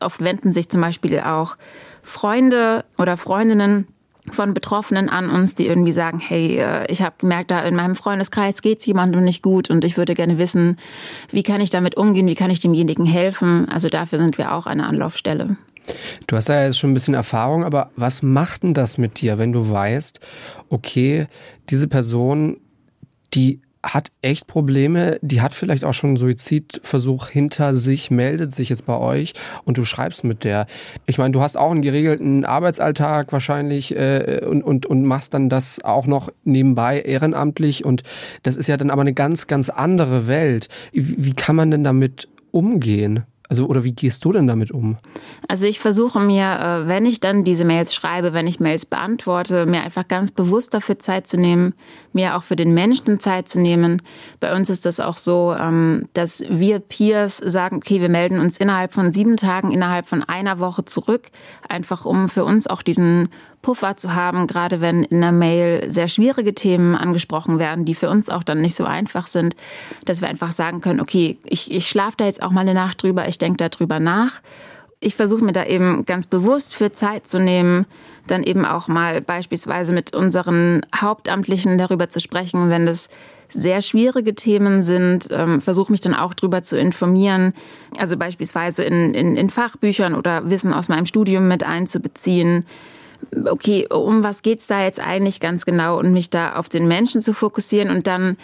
Oft 0.00 0.24
wenden 0.24 0.50
sich 0.50 0.70
zum 0.70 0.80
Beispiel 0.80 1.20
auch 1.20 1.58
Freunde 2.02 2.84
oder 2.98 3.16
Freundinnen 3.16 3.86
von 4.30 4.54
Betroffenen 4.54 5.08
an 5.08 5.30
uns, 5.30 5.54
die 5.54 5.66
irgendwie 5.66 5.92
sagen, 5.92 6.20
hey, 6.20 6.56
äh, 6.58 6.90
ich 6.90 7.02
habe 7.02 7.16
gemerkt, 7.18 7.50
da 7.50 7.60
in 7.60 7.74
meinem 7.74 7.96
Freundeskreis 7.96 8.62
geht 8.62 8.78
es 8.78 8.86
jemandem 8.86 9.24
nicht 9.24 9.42
gut 9.42 9.68
und 9.68 9.84
ich 9.84 9.96
würde 9.96 10.14
gerne 10.14 10.38
wissen, 10.38 10.76
wie 11.30 11.42
kann 11.42 11.60
ich 11.60 11.70
damit 11.70 11.96
umgehen, 11.96 12.28
wie 12.28 12.36
kann 12.36 12.50
ich 12.50 12.60
demjenigen 12.60 13.04
helfen. 13.04 13.68
Also 13.68 13.88
dafür 13.88 14.18
sind 14.18 14.38
wir 14.38 14.52
auch 14.52 14.66
eine 14.66 14.86
Anlaufstelle. 14.86 15.56
Du 16.28 16.36
hast 16.36 16.48
ja 16.48 16.64
jetzt 16.64 16.78
schon 16.78 16.92
ein 16.92 16.94
bisschen 16.94 17.14
Erfahrung, 17.14 17.64
aber 17.64 17.90
was 17.96 18.22
macht 18.22 18.62
denn 18.62 18.74
das 18.74 18.98
mit 18.98 19.20
dir, 19.20 19.38
wenn 19.38 19.52
du 19.52 19.68
weißt, 19.68 20.20
okay, 20.68 21.26
diese 21.70 21.88
Person, 21.88 22.58
die 23.34 23.60
hat 23.84 24.12
echt 24.22 24.46
Probleme, 24.46 25.18
die 25.22 25.40
hat 25.40 25.54
vielleicht 25.54 25.84
auch 25.84 25.94
schon 25.94 26.10
einen 26.10 26.16
Suizidversuch 26.16 27.28
hinter 27.28 27.74
sich, 27.74 28.10
meldet 28.10 28.54
sich 28.54 28.68
jetzt 28.68 28.86
bei 28.86 28.96
euch 28.96 29.34
und 29.64 29.76
du 29.76 29.84
schreibst 29.84 30.24
mit 30.24 30.44
der. 30.44 30.66
Ich 31.06 31.18
meine, 31.18 31.32
du 31.32 31.40
hast 31.40 31.56
auch 31.56 31.70
einen 31.70 31.82
geregelten 31.82 32.44
Arbeitsalltag 32.44 33.32
wahrscheinlich 33.32 33.96
äh, 33.96 34.42
und, 34.46 34.62
und, 34.62 34.86
und 34.86 35.04
machst 35.04 35.34
dann 35.34 35.48
das 35.48 35.82
auch 35.82 36.06
noch 36.06 36.30
nebenbei 36.44 37.00
ehrenamtlich 37.00 37.84
und 37.84 38.02
das 38.44 38.56
ist 38.56 38.68
ja 38.68 38.76
dann 38.76 38.90
aber 38.90 39.02
eine 39.02 39.14
ganz, 39.14 39.48
ganz 39.48 39.68
andere 39.68 40.26
Welt. 40.28 40.68
Wie, 40.92 41.24
wie 41.24 41.32
kann 41.32 41.56
man 41.56 41.70
denn 41.70 41.82
damit 41.82 42.28
umgehen? 42.52 43.24
Also, 43.52 43.66
oder 43.66 43.84
wie 43.84 43.92
gehst 43.92 44.24
du 44.24 44.32
denn 44.32 44.46
damit 44.46 44.70
um? 44.70 44.96
Also 45.46 45.66
ich 45.66 45.78
versuche 45.78 46.18
mir, 46.20 46.58
äh, 46.58 46.88
wenn 46.88 47.04
ich 47.04 47.20
dann 47.20 47.44
diese 47.44 47.66
Mails 47.66 47.92
schreibe, 47.92 48.32
wenn 48.32 48.46
ich 48.46 48.60
Mails 48.60 48.86
beantworte, 48.86 49.66
mir 49.66 49.82
einfach 49.82 50.08
ganz 50.08 50.30
bewusst 50.30 50.72
dafür 50.72 50.98
Zeit 50.98 51.26
zu 51.26 51.36
nehmen, 51.36 51.74
mir 52.14 52.34
auch 52.34 52.44
für 52.44 52.56
den 52.56 52.72
Menschen 52.72 53.20
Zeit 53.20 53.50
zu 53.50 53.60
nehmen. 53.60 54.00
Bei 54.40 54.56
uns 54.56 54.70
ist 54.70 54.86
das 54.86 55.00
auch 55.00 55.18
so, 55.18 55.54
ähm, 55.54 56.08
dass 56.14 56.42
wir 56.48 56.78
Peers 56.78 57.36
sagen, 57.36 57.76
okay, 57.76 58.00
wir 58.00 58.08
melden 58.08 58.40
uns 58.40 58.56
innerhalb 58.56 58.94
von 58.94 59.12
sieben 59.12 59.36
Tagen, 59.36 59.70
innerhalb 59.70 60.08
von 60.08 60.22
einer 60.22 60.58
Woche 60.58 60.86
zurück, 60.86 61.24
einfach 61.68 62.06
um 62.06 62.30
für 62.30 62.46
uns 62.46 62.68
auch 62.68 62.80
diesen 62.80 63.28
Puffer 63.62 63.96
zu 63.96 64.14
haben, 64.14 64.46
gerade 64.46 64.80
wenn 64.80 65.04
in 65.04 65.20
der 65.20 65.32
Mail 65.32 65.90
sehr 65.90 66.08
schwierige 66.08 66.54
Themen 66.54 66.94
angesprochen 66.94 67.58
werden, 67.58 67.84
die 67.84 67.94
für 67.94 68.10
uns 68.10 68.28
auch 68.28 68.42
dann 68.42 68.60
nicht 68.60 68.74
so 68.74 68.84
einfach 68.84 69.28
sind, 69.28 69.56
dass 70.04 70.20
wir 70.20 70.28
einfach 70.28 70.52
sagen 70.52 70.80
können, 70.80 71.00
okay, 71.00 71.38
ich, 71.44 71.70
ich 71.70 71.88
schlafe 71.88 72.16
da 72.18 72.24
jetzt 72.24 72.42
auch 72.42 72.50
mal 72.50 72.62
eine 72.62 72.74
Nacht 72.74 73.02
drüber, 73.02 73.28
ich 73.28 73.38
denke 73.38 73.68
darüber 73.68 74.00
nach 74.00 74.40
ich 75.02 75.16
versuche 75.16 75.44
mir 75.44 75.52
da 75.52 75.64
eben 75.64 76.04
ganz 76.04 76.26
bewusst 76.26 76.74
für 76.74 76.92
Zeit 76.92 77.26
zu 77.26 77.40
nehmen, 77.40 77.86
dann 78.28 78.44
eben 78.44 78.64
auch 78.64 78.88
mal 78.88 79.20
beispielsweise 79.20 79.92
mit 79.92 80.14
unseren 80.14 80.82
Hauptamtlichen 80.94 81.76
darüber 81.76 82.08
zu 82.08 82.20
sprechen, 82.20 82.70
wenn 82.70 82.86
das 82.86 83.08
sehr 83.48 83.82
schwierige 83.82 84.34
Themen 84.34 84.82
sind, 84.82 85.28
ähm, 85.30 85.60
versuche 85.60 85.92
mich 85.92 86.00
dann 86.00 86.14
auch 86.14 86.32
darüber 86.34 86.62
zu 86.62 86.78
informieren, 86.78 87.52
also 87.98 88.16
beispielsweise 88.16 88.84
in, 88.84 89.12
in, 89.12 89.36
in 89.36 89.50
Fachbüchern 89.50 90.14
oder 90.14 90.48
Wissen 90.48 90.72
aus 90.72 90.88
meinem 90.88 91.04
Studium 91.04 91.48
mit 91.48 91.64
einzubeziehen. 91.64 92.64
Okay, 93.46 93.86
um 93.88 94.22
was 94.22 94.42
geht's 94.42 94.66
da 94.66 94.82
jetzt 94.82 95.00
eigentlich 95.00 95.40
ganz 95.40 95.64
genau 95.64 95.98
und 95.98 96.12
mich 96.12 96.30
da 96.30 96.54
auf 96.54 96.68
den 96.68 96.88
Menschen 96.88 97.22
zu 97.22 97.32
fokussieren 97.32 97.90
und 97.90 98.06
dann 98.06 98.36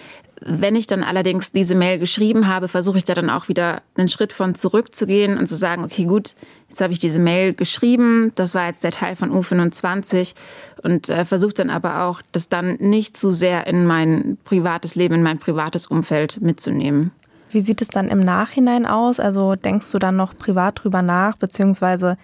wenn 0.44 0.76
ich 0.76 0.86
dann 0.86 1.02
allerdings 1.02 1.52
diese 1.52 1.74
Mail 1.74 1.98
geschrieben 1.98 2.46
habe, 2.48 2.68
versuche 2.68 2.98
ich 2.98 3.04
da 3.04 3.14
dann 3.14 3.30
auch 3.30 3.48
wieder 3.48 3.82
einen 3.96 4.08
Schritt 4.08 4.32
von 4.32 4.54
zurückzugehen 4.54 5.38
und 5.38 5.46
zu 5.48 5.56
sagen, 5.56 5.84
okay, 5.84 6.04
gut, 6.04 6.34
jetzt 6.68 6.80
habe 6.80 6.92
ich 6.92 6.98
diese 6.98 7.20
Mail 7.20 7.54
geschrieben, 7.54 8.32
das 8.34 8.54
war 8.54 8.66
jetzt 8.66 8.84
der 8.84 8.90
Teil 8.90 9.16
von 9.16 9.32
U25 9.32 10.34
und 10.82 11.08
äh, 11.08 11.24
versuche 11.24 11.54
dann 11.54 11.70
aber 11.70 12.02
auch, 12.04 12.22
das 12.32 12.48
dann 12.48 12.76
nicht 12.76 13.16
zu 13.16 13.30
sehr 13.30 13.66
in 13.66 13.86
mein 13.86 14.38
privates 14.44 14.94
Leben, 14.94 15.14
in 15.14 15.22
mein 15.22 15.38
privates 15.38 15.86
Umfeld 15.86 16.40
mitzunehmen. 16.40 17.10
Wie 17.50 17.60
sieht 17.60 17.80
es 17.80 17.88
dann 17.88 18.08
im 18.08 18.20
Nachhinein 18.20 18.84
aus? 18.86 19.20
Also 19.20 19.56
denkst 19.56 19.90
du 19.90 19.98
dann 19.98 20.16
noch 20.16 20.36
privat 20.36 20.84
drüber 20.84 21.02
nach, 21.02 21.36
beziehungsweise 21.36 22.18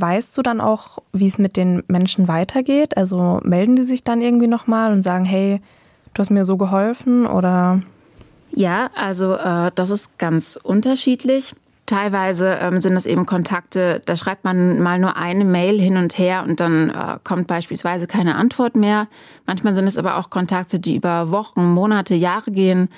weißt 0.00 0.36
du 0.36 0.42
dann 0.42 0.60
auch, 0.60 0.98
wie 1.12 1.26
es 1.26 1.38
mit 1.38 1.56
den 1.56 1.82
Menschen 1.88 2.28
weitergeht? 2.28 2.96
Also 2.96 3.40
melden 3.42 3.76
die 3.76 3.82
sich 3.82 4.04
dann 4.04 4.20
irgendwie 4.20 4.46
nochmal 4.46 4.92
und 4.92 5.02
sagen, 5.02 5.24
hey, 5.24 5.60
du 6.14 6.20
hast 6.20 6.30
mir 6.30 6.44
so 6.44 6.56
geholfen 6.56 7.26
oder? 7.26 7.82
Ja, 8.52 8.90
also 8.96 9.34
äh, 9.34 9.70
das 9.74 9.90
ist 9.90 10.18
ganz 10.18 10.58
unterschiedlich. 10.60 11.54
Teilweise 11.86 12.58
ähm, 12.60 12.78
sind 12.78 12.94
es 12.94 13.04
eben 13.04 13.26
Kontakte, 13.26 14.00
da 14.06 14.14
schreibt 14.14 14.44
man 14.44 14.80
mal 14.80 15.00
nur 15.00 15.16
eine 15.16 15.44
Mail 15.44 15.80
hin 15.80 15.96
und 15.96 16.18
her 16.18 16.44
und 16.46 16.60
dann 16.60 16.90
äh, 16.90 17.18
kommt 17.24 17.48
beispielsweise 17.48 18.06
keine 18.06 18.36
Antwort 18.36 18.76
mehr. 18.76 19.08
Manchmal 19.46 19.74
sind 19.74 19.88
es 19.88 19.98
aber 19.98 20.16
auch 20.16 20.30
Kontakte, 20.30 20.78
die 20.78 20.94
über 20.94 21.32
Wochen, 21.32 21.64
Monate, 21.64 22.14
Jahre 22.14 22.52
gehen. 22.52 22.90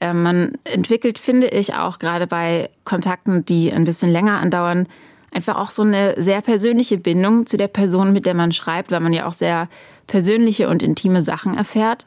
Äh, 0.00 0.14
man 0.14 0.58
entwickelt, 0.64 1.18
finde 1.20 1.46
ich, 1.46 1.74
auch 1.74 2.00
gerade 2.00 2.26
bei 2.26 2.70
Kontakten, 2.84 3.44
die 3.44 3.72
ein 3.72 3.84
bisschen 3.84 4.10
länger 4.10 4.40
andauern, 4.40 4.88
einfach 5.30 5.56
auch 5.56 5.70
so 5.70 5.82
eine 5.82 6.14
sehr 6.20 6.40
persönliche 6.42 6.98
Bindung 6.98 7.46
zu 7.46 7.56
der 7.56 7.68
Person, 7.68 8.12
mit 8.12 8.26
der 8.26 8.34
man 8.34 8.52
schreibt, 8.52 8.90
weil 8.90 9.00
man 9.00 9.12
ja 9.12 9.26
auch 9.26 9.32
sehr 9.32 9.68
persönliche 10.06 10.68
und 10.68 10.82
intime 10.82 11.22
Sachen 11.22 11.56
erfährt. 11.56 12.06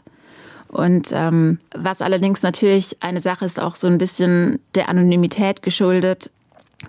Und 0.68 1.10
ähm, 1.14 1.60
was 1.76 2.02
allerdings 2.02 2.42
natürlich 2.42 2.98
eine 3.02 3.22
Sache 3.22 3.46
ist, 3.46 3.60
auch 3.60 3.76
so 3.76 3.88
ein 3.88 4.00
bisschen 4.00 4.60
der 4.76 4.90
Anonymität 4.90 5.62
geschuldet, 5.62 6.32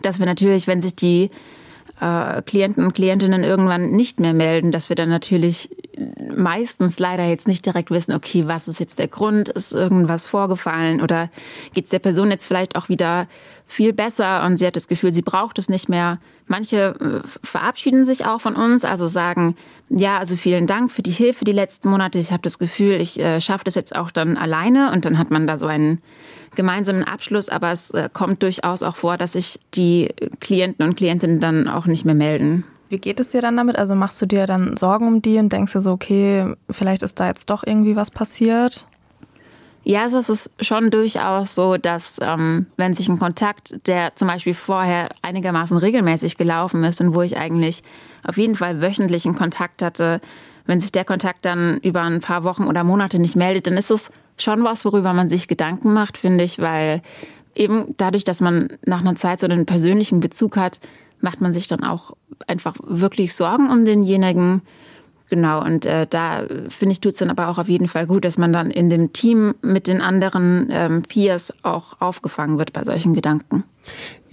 dass 0.02 0.18
wir 0.18 0.26
natürlich, 0.26 0.66
wenn 0.66 0.80
sich 0.80 0.96
die 0.96 1.30
äh, 2.00 2.42
Klienten 2.42 2.84
und 2.84 2.94
Klientinnen 2.94 3.44
irgendwann 3.44 3.92
nicht 3.92 4.20
mehr 4.20 4.34
melden, 4.34 4.72
dass 4.72 4.88
wir 4.88 4.96
dann 4.96 5.08
natürlich 5.08 5.70
meistens 6.36 6.98
leider 6.98 7.24
jetzt 7.24 7.46
nicht 7.46 7.64
direkt 7.64 7.90
wissen, 7.90 8.12
okay, 8.12 8.46
was 8.46 8.68
ist 8.68 8.80
jetzt 8.80 8.98
der 8.98 9.08
Grund, 9.08 9.48
ist 9.48 9.72
irgendwas 9.72 10.26
vorgefallen 10.26 11.00
oder 11.00 11.30
geht 11.72 11.84
es 11.84 11.90
der 11.90 11.98
Person 12.00 12.30
jetzt 12.30 12.46
vielleicht 12.46 12.76
auch 12.76 12.88
wieder 12.88 13.28
viel 13.66 13.92
besser 13.92 14.44
und 14.44 14.58
sie 14.58 14.66
hat 14.66 14.76
das 14.76 14.88
Gefühl, 14.88 15.12
sie 15.12 15.22
braucht 15.22 15.58
es 15.58 15.68
nicht 15.68 15.88
mehr. 15.88 16.18
Manche 16.46 16.94
äh, 17.00 17.26
verabschieden 17.42 18.04
sich 18.04 18.26
auch 18.26 18.40
von 18.40 18.56
uns, 18.56 18.84
also 18.84 19.06
sagen, 19.06 19.56
ja, 19.88 20.18
also 20.18 20.36
vielen 20.36 20.66
Dank 20.66 20.90
für 20.90 21.02
die 21.02 21.10
Hilfe 21.10 21.44
die 21.44 21.52
letzten 21.52 21.88
Monate. 21.88 22.18
Ich 22.18 22.32
habe 22.32 22.42
das 22.42 22.58
Gefühl, 22.58 23.00
ich 23.00 23.18
äh, 23.18 23.40
schaffe 23.40 23.64
das 23.64 23.74
jetzt 23.74 23.96
auch 23.96 24.10
dann 24.10 24.36
alleine 24.36 24.92
und 24.92 25.04
dann 25.04 25.18
hat 25.18 25.30
man 25.30 25.46
da 25.46 25.56
so 25.56 25.66
einen 25.66 26.02
gemeinsamen 26.54 27.04
Abschluss, 27.04 27.48
aber 27.48 27.72
es 27.72 27.90
äh, 27.90 28.08
kommt 28.12 28.42
durchaus 28.42 28.82
auch 28.82 28.96
vor, 28.96 29.16
dass 29.16 29.32
sich 29.32 29.60
die 29.74 30.14
Klienten 30.40 30.84
und 30.84 30.96
Klientinnen 30.96 31.40
dann 31.40 31.68
auch 31.68 31.86
nicht 31.86 32.04
mehr 32.04 32.14
melden. 32.14 32.64
Wie 32.88 32.98
geht 32.98 33.18
es 33.18 33.28
dir 33.28 33.42
dann 33.42 33.56
damit? 33.56 33.76
Also 33.76 33.94
machst 33.94 34.20
du 34.22 34.26
dir 34.26 34.46
dann 34.46 34.76
Sorgen 34.76 35.08
um 35.08 35.22
die 35.22 35.38
und 35.38 35.52
denkst 35.52 35.72
dir 35.72 35.80
so, 35.80 35.92
okay, 35.92 36.54
vielleicht 36.70 37.02
ist 37.02 37.18
da 37.18 37.26
jetzt 37.26 37.50
doch 37.50 37.64
irgendwie 37.66 37.96
was 37.96 38.10
passiert? 38.10 38.86
Ja, 39.86 40.02
also 40.02 40.18
es 40.18 40.30
ist 40.30 40.50
schon 40.60 40.90
durchaus 40.90 41.54
so, 41.54 41.76
dass 41.76 42.18
ähm, 42.22 42.66
wenn 42.78 42.94
sich 42.94 43.08
ein 43.08 43.18
Kontakt, 43.18 43.86
der 43.86 44.16
zum 44.16 44.28
Beispiel 44.28 44.54
vorher 44.54 45.08
einigermaßen 45.20 45.76
regelmäßig 45.76 46.38
gelaufen 46.38 46.84
ist 46.84 47.02
und 47.02 47.14
wo 47.14 47.20
ich 47.20 47.36
eigentlich 47.36 47.82
auf 48.22 48.38
jeden 48.38 48.54
Fall 48.54 48.80
wöchentlichen 48.80 49.34
Kontakt 49.34 49.82
hatte, 49.82 50.20
wenn 50.66 50.80
sich 50.80 50.92
der 50.92 51.04
Kontakt 51.04 51.44
dann 51.44 51.76
über 51.78 52.00
ein 52.00 52.20
paar 52.20 52.44
Wochen 52.44 52.64
oder 52.64 52.82
Monate 52.82 53.18
nicht 53.18 53.36
meldet, 53.36 53.66
dann 53.66 53.76
ist 53.76 53.90
es 53.90 54.10
schon 54.36 54.64
was, 54.64 54.84
worüber 54.84 55.12
man 55.12 55.30
sich 55.30 55.48
Gedanken 55.48 55.92
macht, 55.92 56.18
finde 56.18 56.44
ich, 56.44 56.58
weil 56.58 57.02
eben 57.54 57.94
dadurch, 57.96 58.24
dass 58.24 58.40
man 58.40 58.68
nach 58.84 59.00
einer 59.00 59.16
Zeit 59.16 59.40
so 59.40 59.46
einen 59.46 59.66
persönlichen 59.66 60.20
Bezug 60.20 60.56
hat, 60.56 60.80
macht 61.20 61.40
man 61.40 61.54
sich 61.54 61.68
dann 61.68 61.84
auch 61.84 62.12
einfach 62.46 62.76
wirklich 62.82 63.34
Sorgen 63.34 63.70
um 63.70 63.84
denjenigen. 63.84 64.62
Genau, 65.30 65.64
und 65.64 65.86
äh, 65.86 66.06
da 66.08 66.44
finde 66.68 66.92
ich, 66.92 67.00
tut 67.00 67.12
es 67.12 67.18
dann 67.18 67.30
aber 67.30 67.48
auch 67.48 67.58
auf 67.58 67.68
jeden 67.68 67.88
Fall 67.88 68.06
gut, 68.06 68.24
dass 68.24 68.36
man 68.38 68.52
dann 68.52 68.70
in 68.70 68.90
dem 68.90 69.12
Team 69.12 69.54
mit 69.62 69.86
den 69.86 70.00
anderen 70.00 70.68
ähm, 70.70 71.02
Peers 71.02 71.52
auch 71.64 72.00
aufgefangen 72.00 72.58
wird 72.58 72.72
bei 72.72 72.84
solchen 72.84 73.14
Gedanken. 73.14 73.64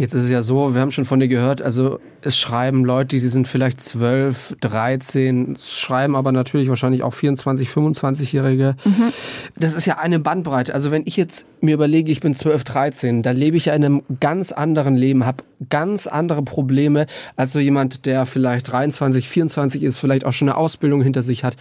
Jetzt 0.02 0.14
ist 0.14 0.24
es 0.24 0.30
ja 0.30 0.41
so, 0.41 0.74
wir 0.74 0.82
haben 0.82 0.91
schon 0.91 1.06
von 1.06 1.20
dir 1.20 1.28
gehört, 1.28 1.62
also 1.62 1.99
es 2.24 2.38
schreiben 2.38 2.86
Leute, 2.86 3.18
die 3.18 3.20
sind 3.20 3.47
vielleicht 3.47 3.80
12, 3.80 4.56
13, 4.62 5.58
schreiben 5.60 6.16
aber 6.16 6.32
natürlich 6.32 6.70
wahrscheinlich 6.70 7.04
auch 7.04 7.14
24, 7.14 7.68
25-Jährige. 7.68 8.76
Mhm. 8.84 9.14
Das 9.58 9.74
ist 9.74 9.86
ja 9.86 9.97
eine 9.97 10.20
Bandbreite. 10.20 10.74
Also 10.74 10.91
wenn 10.91 11.04
ich 11.06 11.18
jetzt 11.18 11.45
mir 11.62 11.76
überlege, 11.76 12.12
ich 12.12 12.20
bin 12.20 12.36
12, 12.36 12.64
13, 12.64 13.24
da 13.24 13.32
lebe 13.32 13.58
ich 13.58 13.66
ja 13.66 13.74
in 13.74 13.84
einem 13.84 14.04
ganz 14.20 14.52
anderen 14.52 14.95
Leben, 14.95 15.26
habe 15.26 15.43
ganz 15.70 16.08
andere 16.08 16.41
Probleme 16.41 17.06
als 17.36 17.52
so 17.52 17.60
jemand, 17.60 18.06
der 18.06 18.26
vielleicht 18.26 18.72
23, 18.72 19.30
24 19.30 19.84
ist, 19.84 19.99
vielleicht 19.99 20.26
auch 20.26 20.34
schon 20.34 20.49
eine 20.49 20.58
Ausbildung 20.58 21.02
hinter 21.02 21.22
sich 21.22 21.43
hat. 21.43 21.56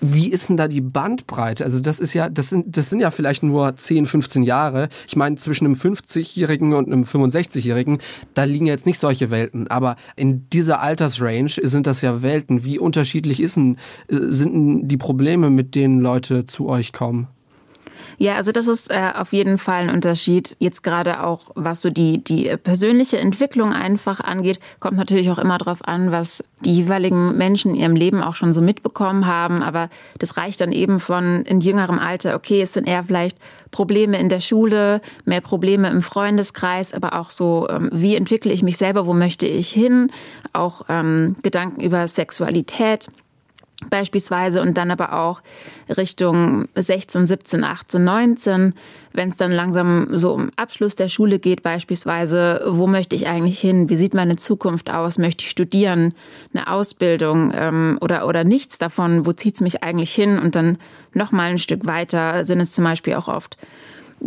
Wie 0.00 0.30
ist 0.30 0.48
denn 0.48 0.56
da 0.56 0.68
die 0.68 0.80
Bandbreite? 0.80 1.64
Also 1.64 1.80
das 1.80 2.00
ist 2.00 2.14
ja, 2.14 2.28
das 2.28 2.48
sind, 2.48 2.76
das 2.76 2.88
sind 2.90 3.00
ja 3.00 3.10
vielleicht 3.10 3.42
nur 3.42 3.76
10, 3.76 4.06
15 4.06 4.42
Jahre. 4.42 4.88
Ich 5.06 5.16
meine, 5.16 5.36
zwischen 5.36 5.66
einem 5.66 5.74
50-Jährigen 5.74 6.72
und 6.74 6.86
einem 6.86 7.04
65-Jährigen, 7.32 7.98
da 8.34 8.44
liegen 8.44 8.66
jetzt 8.66 8.86
nicht 8.86 8.98
solche 8.98 9.30
Welten. 9.30 9.68
Aber 9.68 9.96
in 10.16 10.48
dieser 10.50 10.80
Altersrange 10.80 11.48
sind 11.48 11.86
das 11.86 12.00
ja 12.02 12.22
Welten. 12.22 12.64
Wie 12.64 12.78
unterschiedlich 12.78 13.40
ist 13.40 13.56
denn, 13.56 13.76
äh, 14.08 14.16
sind 14.28 14.52
denn 14.52 14.88
die 14.88 14.96
Probleme, 14.96 15.50
mit 15.50 15.74
denen 15.74 16.00
Leute 16.00 16.46
zu 16.46 16.68
euch 16.68 16.92
kommen? 16.92 17.28
Ja, 18.22 18.36
also 18.36 18.52
das 18.52 18.68
ist 18.68 18.88
äh, 18.88 19.10
auf 19.16 19.32
jeden 19.32 19.58
Fall 19.58 19.88
ein 19.88 19.90
Unterschied. 19.90 20.54
Jetzt 20.60 20.84
gerade 20.84 21.24
auch, 21.24 21.50
was 21.56 21.82
so 21.82 21.90
die, 21.90 22.22
die 22.22 22.56
persönliche 22.56 23.18
Entwicklung 23.18 23.72
einfach 23.72 24.20
angeht, 24.20 24.60
kommt 24.78 24.96
natürlich 24.96 25.28
auch 25.32 25.40
immer 25.40 25.58
darauf 25.58 25.84
an, 25.88 26.12
was 26.12 26.44
die 26.64 26.72
jeweiligen 26.72 27.36
Menschen 27.36 27.74
in 27.74 27.80
ihrem 27.80 27.96
Leben 27.96 28.22
auch 28.22 28.36
schon 28.36 28.52
so 28.52 28.62
mitbekommen 28.62 29.26
haben. 29.26 29.60
Aber 29.60 29.88
das 30.20 30.36
reicht 30.36 30.60
dann 30.60 30.70
eben 30.70 31.00
von 31.00 31.42
in 31.42 31.58
jüngerem 31.58 31.98
Alter, 31.98 32.36
okay, 32.36 32.62
es 32.62 32.74
sind 32.74 32.86
eher 32.86 33.02
vielleicht 33.02 33.38
Probleme 33.72 34.16
in 34.20 34.28
der 34.28 34.38
Schule, 34.38 35.00
mehr 35.24 35.40
Probleme 35.40 35.90
im 35.90 36.00
Freundeskreis, 36.00 36.94
aber 36.94 37.18
auch 37.18 37.30
so, 37.30 37.68
ähm, 37.70 37.90
wie 37.92 38.14
entwickle 38.14 38.52
ich 38.52 38.62
mich 38.62 38.76
selber, 38.76 39.04
wo 39.04 39.14
möchte 39.14 39.48
ich 39.48 39.72
hin, 39.72 40.12
auch 40.52 40.82
ähm, 40.88 41.34
Gedanken 41.42 41.80
über 41.80 42.06
Sexualität 42.06 43.08
beispielsweise 43.90 44.62
und 44.62 44.76
dann 44.76 44.90
aber 44.90 45.12
auch 45.18 45.42
Richtung 45.96 46.68
16, 46.74 47.26
17, 47.26 47.64
18, 47.64 48.04
19, 48.04 48.74
wenn 49.12 49.28
es 49.28 49.36
dann 49.36 49.52
langsam 49.52 50.08
so 50.10 50.32
um 50.32 50.50
Abschluss 50.56 50.96
der 50.96 51.08
Schule 51.08 51.38
geht 51.38 51.62
beispielsweise, 51.62 52.62
wo 52.66 52.86
möchte 52.86 53.16
ich 53.16 53.26
eigentlich 53.26 53.60
hin, 53.60 53.88
wie 53.88 53.96
sieht 53.96 54.14
meine 54.14 54.36
Zukunft 54.36 54.90
aus, 54.90 55.18
möchte 55.18 55.44
ich 55.44 55.50
studieren, 55.50 56.14
eine 56.54 56.68
Ausbildung 56.68 57.52
ähm, 57.54 57.98
oder, 58.00 58.26
oder 58.26 58.44
nichts 58.44 58.78
davon, 58.78 59.26
wo 59.26 59.32
zieht 59.32 59.56
es 59.56 59.60
mich 59.60 59.82
eigentlich 59.82 60.14
hin? 60.14 60.38
Und 60.38 60.56
dann 60.56 60.78
nochmal 61.14 61.50
ein 61.50 61.58
Stück 61.58 61.86
weiter 61.86 62.44
sind 62.44 62.60
es 62.60 62.72
zum 62.72 62.84
Beispiel 62.84 63.14
auch 63.14 63.28
oft 63.28 63.56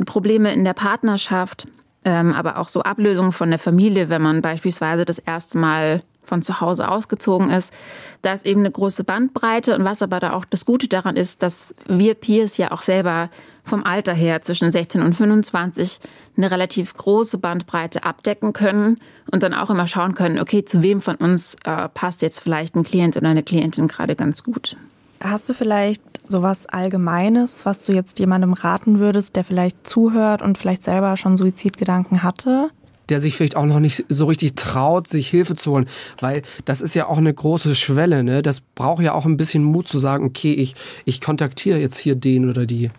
Probleme 0.05 0.53
in 0.53 0.65
der 0.65 0.73
Partnerschaft, 0.73 1.67
ähm, 2.03 2.33
aber 2.33 2.57
auch 2.57 2.69
so 2.69 2.83
Ablösungen 2.83 3.31
von 3.31 3.49
der 3.49 3.59
Familie, 3.59 4.09
wenn 4.09 4.21
man 4.21 4.41
beispielsweise 4.41 5.05
das 5.05 5.19
erste 5.19 5.57
Mal 5.57 6.03
von 6.27 6.41
zu 6.41 6.61
Hause 6.61 6.89
ausgezogen 6.89 7.49
ist. 7.49 7.73
Da 8.21 8.33
ist 8.33 8.45
eben 8.45 8.61
eine 8.61 8.71
große 8.71 9.03
Bandbreite 9.03 9.75
und 9.75 9.85
was 9.85 10.01
aber 10.01 10.19
da 10.19 10.33
auch 10.33 10.45
das 10.45 10.65
Gute 10.65 10.87
daran 10.87 11.15
ist, 11.15 11.43
dass 11.43 11.75
wir 11.87 12.15
Peers 12.15 12.57
ja 12.57 12.71
auch 12.71 12.81
selber 12.81 13.29
vom 13.63 13.83
Alter 13.83 14.13
her 14.13 14.41
zwischen 14.41 14.69
16 14.69 15.01
und 15.01 15.13
25 15.13 15.99
eine 16.37 16.51
relativ 16.51 16.95
große 16.95 17.37
Bandbreite 17.37 18.03
abdecken 18.03 18.53
können 18.53 18.99
und 19.31 19.43
dann 19.43 19.53
auch 19.53 19.69
immer 19.69 19.87
schauen 19.87 20.15
können, 20.15 20.39
okay, 20.39 20.63
zu 20.63 20.83
wem 20.83 21.01
von 21.01 21.15
uns 21.15 21.55
äh, 21.65 21.89
passt 21.89 22.21
jetzt 22.21 22.39
vielleicht 22.41 22.75
ein 22.75 22.83
Klient 22.83 23.17
oder 23.17 23.29
eine 23.29 23.43
Klientin 23.43 23.87
gerade 23.87 24.15
ganz 24.15 24.43
gut. 24.43 24.77
Hast 25.21 25.49
du 25.49 25.53
vielleicht 25.53 26.03
sowas 26.27 26.67
Allgemeines, 26.67 27.65
was 27.65 27.81
du 27.81 27.93
jetzt 27.93 28.19
jemandem 28.19 28.53
raten 28.53 28.99
würdest, 28.99 29.35
der 29.35 29.43
vielleicht 29.43 29.87
zuhört 29.87 30.41
und 30.41 30.57
vielleicht 30.57 30.83
selber 30.83 31.17
schon 31.17 31.37
Suizidgedanken 31.37 32.23
hatte? 32.23 32.69
Der 33.09 33.19
sich 33.19 33.35
vielleicht 33.35 33.55
auch 33.55 33.65
noch 33.65 33.79
nicht 33.79 34.05
so 34.09 34.25
richtig 34.25 34.55
traut, 34.55 35.07
sich 35.07 35.29
Hilfe 35.29 35.55
zu 35.55 35.71
holen, 35.71 35.87
weil 36.19 36.41
das 36.65 36.81
ist 36.81 36.95
ja 36.95 37.07
auch 37.07 37.17
eine 37.17 37.33
große 37.33 37.75
Schwelle, 37.75 38.23
ne? 38.23 38.41
Das 38.41 38.61
braucht 38.61 39.03
ja 39.03 39.13
auch 39.13 39.25
ein 39.25 39.37
bisschen 39.37 39.63
Mut 39.63 39.87
zu 39.87 39.99
sagen, 39.99 40.25
okay, 40.25 40.53
ich, 40.53 40.75
ich 41.05 41.21
kontaktiere 41.21 41.79
jetzt 41.79 41.97
hier 41.97 42.15
den 42.15 42.49
oder 42.49 42.65
die. 42.65 42.91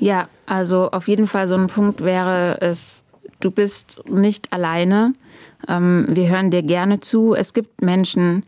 Ja, 0.00 0.28
also 0.46 0.90
auf 0.90 1.08
jeden 1.08 1.26
Fall 1.26 1.46
so 1.46 1.54
ein 1.54 1.68
Punkt 1.68 2.02
wäre 2.02 2.58
es, 2.60 3.04
du 3.40 3.50
bist 3.50 4.02
nicht 4.10 4.52
alleine. 4.52 5.14
Ähm, 5.68 6.06
wir 6.08 6.28
hören 6.28 6.50
dir 6.50 6.62
gerne 6.62 6.98
zu. 6.98 7.34
Es 7.34 7.54
gibt 7.54 7.80
Menschen, 7.80 8.42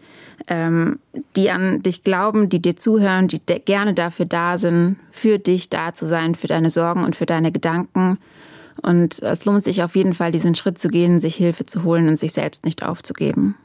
ähm, 0.49 0.99
die 1.37 1.51
an 1.51 1.83
dich 1.83 2.05
glauben, 2.05 2.49
die 2.49 2.61
dir 2.61 2.77
zuhören, 2.77 3.29
die 3.29 3.41
gerne 3.41 3.95
dafür 3.95 4.27
da 4.27 4.59
sind, 4.59 4.97
für 5.11 5.39
dich 5.39 5.69
da 5.71 5.95
zu 5.95 6.07
sein, 6.07 6.35
für 6.35 6.47
deine 6.47 6.71
Sorgen 6.71 7.05
und 7.05 7.17
für 7.17 7.27
deine 7.27 7.53
Gedanken. 7.53 8.19
Und 8.83 9.23
es 9.23 9.45
lohnt 9.45 9.63
sich 9.63 9.83
auf 9.83 9.97
jeden 9.97 10.15
Fall, 10.15 10.33
diesen 10.33 10.55
Schritt 10.55 10.79
zu 10.79 10.89
gehen, 10.89 11.21
sich 11.21 11.37
Hilfe 11.37 11.67
zu 11.67 11.83
holen 11.83 12.09
und 12.09 12.17
sich 12.17 12.33
selbst 12.33 12.65
nicht 12.65 12.85
aufzugeben. 12.85 13.57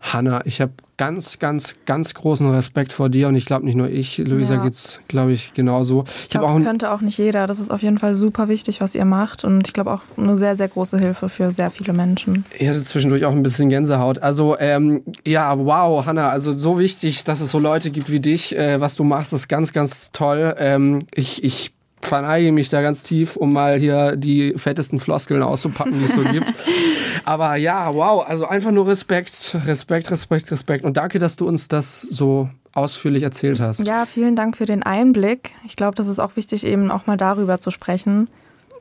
Hanna, 0.00 0.42
ich 0.44 0.60
habe 0.60 0.72
ganz, 0.96 1.38
ganz, 1.38 1.74
ganz 1.86 2.14
großen 2.14 2.48
Respekt 2.50 2.92
vor 2.92 3.08
dir 3.08 3.28
und 3.28 3.34
ich 3.34 3.46
glaube 3.46 3.64
nicht 3.64 3.74
nur 3.74 3.88
ich, 3.88 4.18
Luisa 4.18 4.54
ja. 4.54 4.62
geht's, 4.62 5.00
glaube 5.08 5.32
ich, 5.32 5.54
genauso. 5.54 6.04
Ich, 6.06 6.24
ich 6.24 6.30
glaube, 6.30 6.54
das 6.54 6.64
könnte 6.64 6.92
auch 6.92 7.00
nicht 7.00 7.18
jeder. 7.18 7.46
Das 7.46 7.58
ist 7.58 7.70
auf 7.70 7.82
jeden 7.82 7.98
Fall 7.98 8.14
super 8.14 8.48
wichtig, 8.48 8.80
was 8.80 8.94
ihr 8.94 9.04
macht 9.04 9.44
und 9.44 9.66
ich 9.66 9.72
glaube 9.72 9.92
auch 9.92 10.02
eine 10.16 10.38
sehr, 10.38 10.56
sehr 10.56 10.68
große 10.68 10.98
Hilfe 10.98 11.28
für 11.28 11.50
sehr 11.50 11.70
viele 11.70 11.92
Menschen. 11.92 12.44
Ich 12.58 12.68
hatte 12.68 12.82
zwischendurch 12.82 13.24
auch 13.24 13.32
ein 13.32 13.42
bisschen 13.42 13.68
Gänsehaut. 13.68 14.20
Also 14.20 14.56
ähm, 14.58 15.02
ja, 15.26 15.58
wow, 15.58 16.04
Hanna, 16.06 16.28
also 16.28 16.52
so 16.52 16.78
wichtig, 16.78 17.24
dass 17.24 17.40
es 17.40 17.50
so 17.50 17.58
Leute 17.58 17.90
gibt 17.90 18.10
wie 18.10 18.20
dich. 18.20 18.56
Äh, 18.56 18.80
was 18.80 18.94
du 18.94 19.04
machst, 19.04 19.32
ist 19.32 19.48
ganz, 19.48 19.72
ganz 19.72 20.12
toll. 20.12 20.54
Ähm, 20.58 21.06
ich, 21.14 21.42
ich 21.44 21.72
verneige 22.00 22.52
mich 22.52 22.68
da 22.68 22.82
ganz 22.82 23.02
tief, 23.02 23.36
um 23.36 23.52
mal 23.52 23.78
hier 23.78 24.16
die 24.16 24.54
fettesten 24.56 24.98
Floskeln 24.98 25.42
auszupacken, 25.42 25.98
die 25.98 26.04
es 26.04 26.14
so 26.14 26.22
gibt. 26.22 26.52
Aber 27.24 27.56
ja, 27.56 27.92
wow, 27.94 28.26
also 28.26 28.46
einfach 28.46 28.70
nur 28.70 28.86
Respekt, 28.86 29.56
Respekt, 29.66 30.10
Respekt, 30.10 30.50
Respekt. 30.50 30.84
Und 30.84 30.96
danke, 30.96 31.18
dass 31.18 31.36
du 31.36 31.46
uns 31.46 31.68
das 31.68 32.00
so 32.00 32.48
ausführlich 32.72 33.22
erzählt 33.22 33.60
hast. 33.60 33.86
Ja, 33.86 34.06
vielen 34.06 34.36
Dank 34.36 34.56
für 34.56 34.64
den 34.64 34.82
Einblick. 34.82 35.54
Ich 35.66 35.76
glaube, 35.76 35.94
das 35.94 36.06
ist 36.08 36.18
auch 36.18 36.36
wichtig, 36.36 36.64
eben 36.64 36.90
auch 36.90 37.06
mal 37.06 37.16
darüber 37.16 37.60
zu 37.60 37.70
sprechen. 37.70 38.28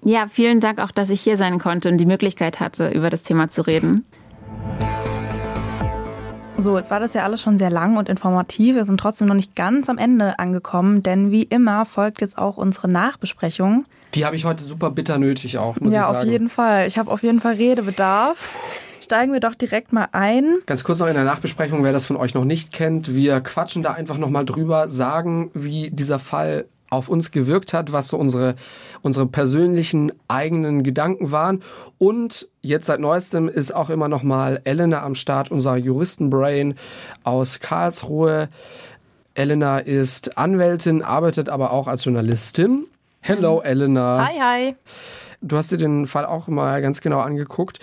Ja, 0.03 0.27
vielen 0.27 0.59
Dank 0.59 0.79
auch, 0.79 0.91
dass 0.91 1.09
ich 1.09 1.21
hier 1.21 1.37
sein 1.37 1.59
konnte 1.59 1.89
und 1.89 1.97
die 1.97 2.05
Möglichkeit 2.05 2.59
hatte, 2.59 2.89
über 2.89 3.09
das 3.09 3.23
Thema 3.23 3.49
zu 3.49 3.65
reden. 3.65 4.05
So, 6.59 6.75
jetzt 6.75 6.89
war 6.89 6.99
das 6.99 7.13
ja 7.13 7.23
alles 7.23 7.41
schon 7.41 7.59
sehr 7.59 7.69
lang 7.69 7.97
und 7.97 8.09
informativ. 8.09 8.75
Wir 8.75 8.83
sind 8.83 8.99
trotzdem 8.99 9.27
noch 9.27 9.35
nicht 9.35 9.55
ganz 9.55 9.89
am 9.89 9.99
Ende 9.99 10.39
angekommen, 10.39 11.03
denn 11.03 11.31
wie 11.31 11.43
immer 11.43 11.85
folgt 11.85 12.19
jetzt 12.19 12.37
auch 12.37 12.57
unsere 12.57 12.87
Nachbesprechung. 12.87 13.85
Die 14.15 14.25
habe 14.25 14.35
ich 14.35 14.43
heute 14.43 14.63
super 14.63 14.89
bitter 14.89 15.19
nötig 15.19 15.59
auch, 15.59 15.79
muss 15.79 15.93
ja, 15.93 15.99
ich 15.99 16.05
sagen. 16.05 16.15
Ja, 16.15 16.21
auf 16.21 16.25
jeden 16.25 16.49
Fall. 16.49 16.87
Ich 16.87 16.97
habe 16.97 17.11
auf 17.11 17.21
jeden 17.21 17.39
Fall 17.39 17.55
Redebedarf. 17.55 18.57
Steigen 18.99 19.33
wir 19.33 19.39
doch 19.39 19.53
direkt 19.53 19.93
mal 19.93 20.07
ein. 20.13 20.57
Ganz 20.65 20.83
kurz 20.83 20.97
noch 20.99 21.07
in 21.07 21.13
der 21.13 21.23
Nachbesprechung, 21.23 21.83
wer 21.83 21.93
das 21.93 22.07
von 22.07 22.17
euch 22.17 22.33
noch 22.33 22.43
nicht 22.43 22.73
kennt. 22.73 23.13
Wir 23.13 23.39
quatschen 23.41 23.83
da 23.83 23.93
einfach 23.93 24.17
nochmal 24.17 24.43
drüber, 24.43 24.89
sagen, 24.89 25.51
wie 25.53 25.91
dieser 25.91 26.17
Fall 26.17 26.65
auf 26.89 27.09
uns 27.09 27.31
gewirkt 27.31 27.73
hat, 27.73 27.91
was 27.91 28.09
so 28.09 28.17
unsere, 28.17 28.55
unsere 29.01 29.25
persönlichen 29.25 30.11
eigenen 30.27 30.83
Gedanken 30.83 31.31
waren. 31.31 31.63
Und 31.97 32.47
jetzt 32.61 32.85
seit 32.85 32.99
neuestem 32.99 33.49
ist 33.49 33.73
auch 33.73 33.89
immer 33.89 34.07
noch 34.07 34.23
mal 34.23 34.61
Elena 34.63 35.03
am 35.03 35.15
Start, 35.15 35.51
unser 35.51 35.75
Juristenbrain 35.75 36.75
aus 37.23 37.59
Karlsruhe. 37.59 38.49
Elena 39.33 39.79
ist 39.79 40.37
Anwältin, 40.37 41.03
arbeitet 41.03 41.49
aber 41.49 41.71
auch 41.71 41.87
als 41.87 42.05
Journalistin. 42.05 42.85
Hello, 43.19 43.61
Elena. 43.61 44.25
Hi, 44.27 44.39
hi. 44.39 44.75
Du 45.41 45.57
hast 45.57 45.71
dir 45.71 45.77
den 45.77 46.05
Fall 46.05 46.25
auch 46.25 46.47
mal 46.47 46.81
ganz 46.81 47.01
genau 47.01 47.19
angeguckt. 47.19 47.79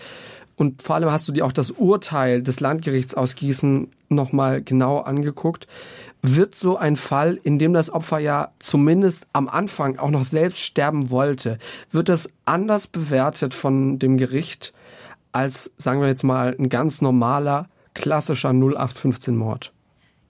Und 0.56 0.82
vor 0.82 0.94
allem 0.94 1.10
hast 1.10 1.26
du 1.28 1.32
dir 1.32 1.44
auch 1.44 1.52
das 1.52 1.70
Urteil 1.72 2.42
des 2.42 2.60
Landgerichts 2.60 3.14
aus 3.14 3.34
Gießen 3.34 3.90
nochmal 4.08 4.62
genau 4.62 4.98
angeguckt 4.98 5.66
wird 6.26 6.54
so 6.54 6.78
ein 6.78 6.96
Fall, 6.96 7.38
in 7.42 7.58
dem 7.58 7.74
das 7.74 7.90
Opfer 7.90 8.18
ja 8.18 8.52
zumindest 8.58 9.26
am 9.34 9.46
Anfang 9.46 9.98
auch 9.98 10.10
noch 10.10 10.24
selbst 10.24 10.60
sterben 10.60 11.10
wollte, 11.10 11.58
wird 11.90 12.08
das 12.08 12.30
anders 12.46 12.86
bewertet 12.86 13.52
von 13.52 13.98
dem 13.98 14.16
Gericht 14.16 14.72
als, 15.32 15.70
sagen 15.76 16.00
wir 16.00 16.08
jetzt 16.08 16.24
mal, 16.24 16.56
ein 16.58 16.70
ganz 16.70 17.02
normaler, 17.02 17.68
klassischer 17.92 18.50
0815-Mord? 18.50 19.72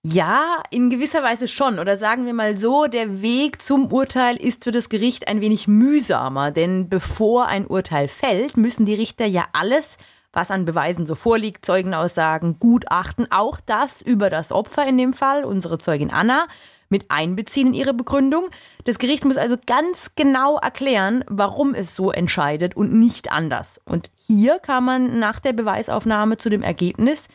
Ja, 0.03 0.62
in 0.70 0.90
gewisser 0.90 1.22
Weise 1.22 1.47
schon. 1.47 1.78
Oder 1.78 1.97
sagen 1.97 2.26
wir 2.26 2.34
mal 2.34 2.59
so, 2.59 2.86
der 2.86 3.22
Weg 3.22 3.62
zum 3.62 3.90
Urteil 3.92 4.36
ist 4.36 4.64
für 4.64 4.72
das 4.72 4.88
Gericht 4.88 5.28
ein 5.28 5.40
wenig 5.40 5.68
mühsamer. 5.68 6.51
Denn 6.51 6.88
bevor 6.88 7.47
ein 7.47 7.66
Urteil 7.66 8.09
fällt, 8.09 8.57
müssen 8.57 8.84
die 8.84 8.95
Richter 8.95 9.26
ja 9.26 9.47
alles 9.53 9.97
was 10.35 10.51
an 10.51 10.64
Beweisen 10.64 11.07
so 11.07 11.14
vorliegt, 11.14 11.64
Zeugenaussagen, 11.64 12.59
Gutachten, 12.59 13.26
auch 13.30 13.59
das 13.64 14.03
über 14.03 14.28
das 14.28 14.53
Opfer 14.53 14.87
in 14.87 14.99
dem 14.99 15.12
Fall, 15.12 15.45
unsere 15.45 15.78
Zeugin 15.78 16.11
Anna, 16.11 16.47
mit 16.91 17.11
einbeziehen 17.11 17.68
in 17.68 17.74
ihre 17.74 17.95
Begründung. 17.95 18.51
Das 18.85 18.99
Gericht 18.99 19.24
muss 19.24 19.37
also 19.37 19.57
ganz 19.66 20.11
genau 20.16 20.59
erklären, 20.59 21.24
warum 21.28 21.74
es 21.74 21.95
so 21.95 22.11
entscheidet 22.11 22.76
und 22.76 22.93
nicht 22.93 23.32
anders. 23.32 23.80
Und 23.85 24.11
hier 24.16 24.59
kam 24.59 24.85
man 24.85 25.18
nach 25.18 25.41
der 25.41 25.55
Beweisaufnahme 25.55 26.37
zu 26.37 26.51
dem 26.51 26.62
Ergebnis, 26.62 27.28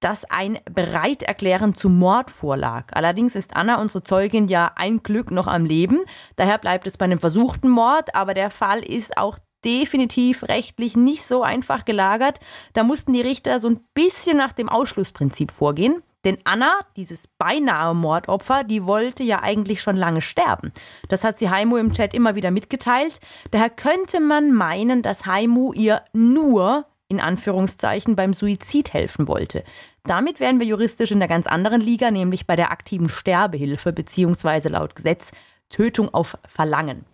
dass 0.00 0.24
ein 0.24 0.58
Bereiterklären 0.70 1.74
zum 1.74 1.98
Mord 1.98 2.30
vorlag. 2.30 2.86
Allerdings 2.92 3.34
ist 3.34 3.56
Anna, 3.56 3.80
unsere 3.80 4.04
Zeugin, 4.04 4.46
ja 4.46 4.72
ein 4.76 5.02
Glück 5.02 5.30
noch 5.30 5.48
am 5.48 5.64
Leben. 5.64 6.00
Daher 6.36 6.58
bleibt 6.58 6.86
es 6.86 6.98
bei 6.98 7.04
einem 7.04 7.18
versuchten 7.18 7.68
Mord, 7.68 8.14
aber 8.14 8.32
der 8.34 8.50
Fall 8.50 8.80
ist 8.80 9.18
auch 9.18 9.38
definitiv 9.64 10.44
rechtlich 10.44 10.96
nicht 10.96 11.24
so 11.24 11.42
einfach 11.42 11.84
gelagert. 11.84 12.40
Da 12.72 12.84
mussten 12.84 13.12
die 13.12 13.20
Richter 13.20 13.60
so 13.60 13.68
ein 13.68 13.80
bisschen 13.94 14.36
nach 14.36 14.52
dem 14.52 14.68
Ausschlussprinzip 14.68 15.50
vorgehen. 15.50 16.02
Denn 16.24 16.38
Anna, 16.44 16.80
dieses 16.96 17.28
beinahe 17.28 17.94
Mordopfer, 17.94 18.64
die 18.64 18.84
wollte 18.86 19.22
ja 19.22 19.40
eigentlich 19.42 19.80
schon 19.80 19.96
lange 19.96 20.20
sterben. 20.20 20.72
Das 21.08 21.22
hat 21.22 21.38
sie 21.38 21.48
Heimo 21.48 21.76
im 21.76 21.92
Chat 21.92 22.12
immer 22.12 22.34
wieder 22.34 22.50
mitgeteilt. 22.50 23.20
Daher 23.50 23.70
könnte 23.70 24.20
man 24.20 24.52
meinen, 24.52 25.02
dass 25.02 25.26
Heimo 25.26 25.72
ihr 25.72 26.02
nur 26.12 26.86
in 27.08 27.20
Anführungszeichen 27.20 28.16
beim 28.16 28.34
Suizid 28.34 28.92
helfen 28.92 29.28
wollte. 29.28 29.64
Damit 30.04 30.40
wären 30.40 30.58
wir 30.58 30.66
juristisch 30.66 31.10
in 31.10 31.18
einer 31.18 31.28
ganz 31.28 31.46
anderen 31.46 31.80
Liga, 31.80 32.10
nämlich 32.10 32.46
bei 32.46 32.56
der 32.56 32.70
aktiven 32.70 33.08
Sterbehilfe 33.08 33.92
beziehungsweise 33.92 34.68
laut 34.68 34.94
Gesetz 34.94 35.32
Tötung 35.70 36.12
auf 36.12 36.36
Verlangen. 36.46 37.04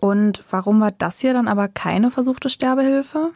Und 0.00 0.44
warum 0.50 0.80
war 0.80 0.92
das 0.92 1.20
hier 1.20 1.34
dann 1.34 1.46
aber 1.46 1.68
keine 1.68 2.10
versuchte 2.10 2.48
Sterbehilfe? 2.48 3.32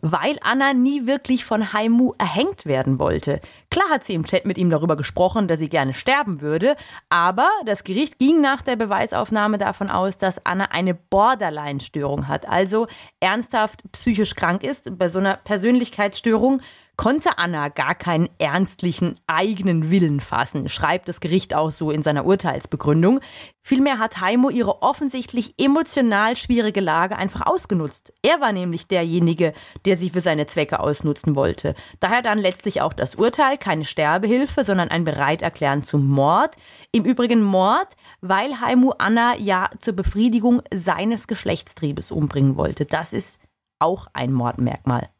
Weil 0.00 0.38
Anna 0.42 0.72
nie 0.72 1.06
wirklich 1.06 1.44
von 1.44 1.72
Haimu 1.72 2.12
erhängt 2.18 2.66
werden 2.66 3.00
wollte. 3.00 3.40
Klar 3.70 3.88
hat 3.90 4.04
sie 4.04 4.14
im 4.14 4.24
Chat 4.24 4.44
mit 4.44 4.58
ihm 4.58 4.70
darüber 4.70 4.96
gesprochen, 4.96 5.48
dass 5.48 5.58
sie 5.58 5.68
gerne 5.68 5.94
sterben 5.94 6.40
würde, 6.40 6.76
aber 7.08 7.48
das 7.64 7.82
Gericht 7.82 8.18
ging 8.18 8.40
nach 8.40 8.62
der 8.62 8.76
Beweisaufnahme 8.76 9.58
davon 9.58 9.90
aus, 9.90 10.16
dass 10.16 10.44
Anna 10.46 10.66
eine 10.66 10.94
Borderline-Störung 10.94 12.28
hat, 12.28 12.46
also 12.46 12.86
ernsthaft 13.18 13.82
psychisch 13.90 14.36
krank 14.36 14.62
ist. 14.62 14.96
Bei 14.96 15.08
so 15.08 15.18
einer 15.18 15.38
Persönlichkeitsstörung 15.38 16.60
konnte 16.96 17.36
Anna 17.38 17.68
gar 17.68 17.94
keinen 17.94 18.28
ernstlichen 18.38 19.20
eigenen 19.26 19.90
Willen 19.90 20.20
fassen, 20.20 20.68
schreibt 20.68 21.08
das 21.08 21.20
Gericht 21.20 21.54
auch 21.54 21.70
so 21.70 21.90
in 21.90 22.02
seiner 22.02 22.24
Urteilsbegründung. 22.24 23.20
Vielmehr 23.62 23.98
hat 23.98 24.20
Heimo 24.20 24.48
ihre 24.48 24.82
offensichtlich 24.82 25.54
emotional 25.58 26.36
schwierige 26.36 26.80
Lage 26.80 27.16
einfach 27.16 27.46
ausgenutzt. 27.46 28.12
Er 28.22 28.40
war 28.40 28.52
nämlich 28.52 28.88
derjenige, 28.88 29.52
der 29.84 29.96
sie 29.96 30.10
für 30.10 30.20
seine 30.20 30.46
Zwecke 30.46 30.80
ausnutzen 30.80 31.36
wollte. 31.36 31.74
Daher 32.00 32.22
dann 32.22 32.38
letztlich 32.38 32.80
auch 32.80 32.92
das 32.92 33.14
Urteil, 33.14 33.58
keine 33.58 33.84
Sterbehilfe, 33.84 34.64
sondern 34.64 34.88
ein 34.88 35.04
Bereiterklären 35.04 35.84
zum 35.84 36.06
Mord. 36.06 36.56
Im 36.92 37.04
Übrigen 37.04 37.42
Mord, 37.42 37.88
weil 38.20 38.60
Heimo 38.60 38.94
Anna 38.98 39.36
ja 39.36 39.68
zur 39.80 39.94
Befriedigung 39.94 40.62
seines 40.72 41.26
Geschlechtstriebes 41.26 42.10
umbringen 42.10 42.56
wollte. 42.56 42.86
Das 42.86 43.12
ist 43.12 43.40
auch 43.78 44.06
ein 44.14 44.32
Mordmerkmal 44.32 45.10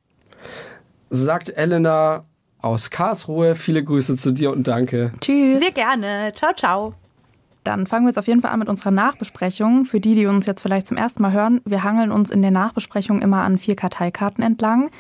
sagt 1.11 1.51
Elena 1.57 2.25
aus 2.61 2.91
Karlsruhe. 2.91 3.55
Viele 3.55 3.83
Grüße 3.85 4.17
zu 4.17 4.33
dir 4.33 4.51
und 4.51 4.67
danke. 4.67 5.11
Tschüss. 5.21 5.61
Sehr 5.61 5.73
gerne. 5.73 6.33
Ciao, 6.35 6.53
ciao. 6.55 6.95
Dann 7.65 7.87
fangen 7.87 8.05
wir 8.05 8.11
jetzt 8.11 8.19
auf 8.19 8.29
jeden 8.29 8.43
Fall 8.43 8.53
an 8.53 8.61
mit 8.61 8.69
unserer 8.69 8.93
Nachbesprechung. 8.93 9.85
Für 9.85 9.99
die, 9.99 10.15
die 10.15 10.27
uns 10.27 10.47
jetzt 10.47 10.63
vielleicht 10.63 10.87
zum 10.87 10.97
ersten 10.97 11.23
Mal 11.23 11.33
hören, 11.33 11.61
wir 11.65 11.83
hangeln 11.83 12.13
uns 12.13 12.31
in 12.31 12.43
der 12.43 12.53
Nachbesprechung 12.53 13.21
immer 13.21 13.43
an 13.43 13.59
vier 13.59 13.75
Karteikarten 13.75 14.45
entlang. 14.45 14.91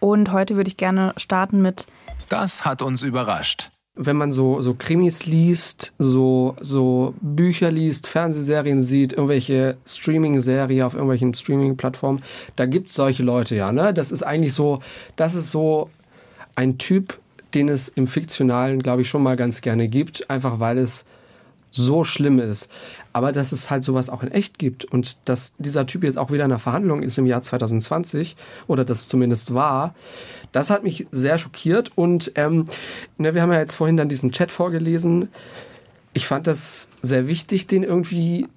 Und 0.00 0.32
heute 0.32 0.56
würde 0.56 0.68
ich 0.68 0.76
gerne 0.76 1.12
starten 1.16 1.62
mit. 1.62 1.86
Das 2.28 2.64
hat 2.64 2.82
uns 2.82 3.02
überrascht 3.02 3.70
wenn 4.00 4.16
man 4.16 4.32
so, 4.32 4.62
so 4.62 4.74
Krimis 4.74 5.26
liest, 5.26 5.92
so, 5.98 6.54
so 6.60 7.14
Bücher 7.20 7.70
liest, 7.72 8.06
Fernsehserien 8.06 8.80
sieht, 8.80 9.12
irgendwelche 9.12 9.76
Streaming-Serien 9.84 10.86
auf 10.86 10.94
irgendwelchen 10.94 11.34
Streaming-Plattformen, 11.34 12.22
da 12.54 12.66
gibt 12.66 12.88
es 12.88 12.94
solche 12.94 13.24
Leute 13.24 13.56
ja, 13.56 13.72
ne? 13.72 13.92
Das 13.92 14.12
ist 14.12 14.22
eigentlich 14.22 14.54
so, 14.54 14.80
das 15.16 15.34
ist 15.34 15.50
so 15.50 15.90
ein 16.54 16.78
Typ, 16.78 17.18
den 17.54 17.68
es 17.68 17.88
im 17.88 18.06
Fiktionalen, 18.06 18.80
glaube 18.82 19.02
ich, 19.02 19.08
schon 19.08 19.22
mal 19.22 19.36
ganz 19.36 19.62
gerne 19.62 19.88
gibt, 19.88 20.30
einfach 20.30 20.60
weil 20.60 20.78
es 20.78 21.04
so 21.70 22.04
schlimm 22.04 22.38
ist. 22.38 22.68
Aber 23.12 23.32
dass 23.32 23.52
es 23.52 23.70
halt 23.70 23.84
sowas 23.84 24.08
auch 24.10 24.22
in 24.22 24.30
echt 24.30 24.58
gibt 24.58 24.84
und 24.84 25.18
dass 25.28 25.54
dieser 25.58 25.86
Typ 25.86 26.04
jetzt 26.04 26.18
auch 26.18 26.30
wieder 26.30 26.44
in 26.44 26.50
der 26.50 26.58
Verhandlung 26.58 27.02
ist 27.02 27.18
im 27.18 27.26
Jahr 27.26 27.42
2020 27.42 28.36
oder 28.66 28.84
das 28.84 29.08
zumindest 29.08 29.52
war, 29.54 29.94
das 30.52 30.70
hat 30.70 30.82
mich 30.84 31.06
sehr 31.10 31.36
schockiert. 31.38 31.92
Und 31.96 32.32
ähm, 32.36 32.64
ne, 33.18 33.34
wir 33.34 33.42
haben 33.42 33.52
ja 33.52 33.58
jetzt 33.58 33.74
vorhin 33.74 33.96
dann 33.96 34.08
diesen 34.08 34.32
Chat 34.32 34.50
vorgelesen. 34.52 35.28
Ich 36.14 36.26
fand 36.26 36.46
das 36.46 36.88
sehr 37.02 37.28
wichtig, 37.28 37.66
den 37.66 37.82
irgendwie 37.82 38.48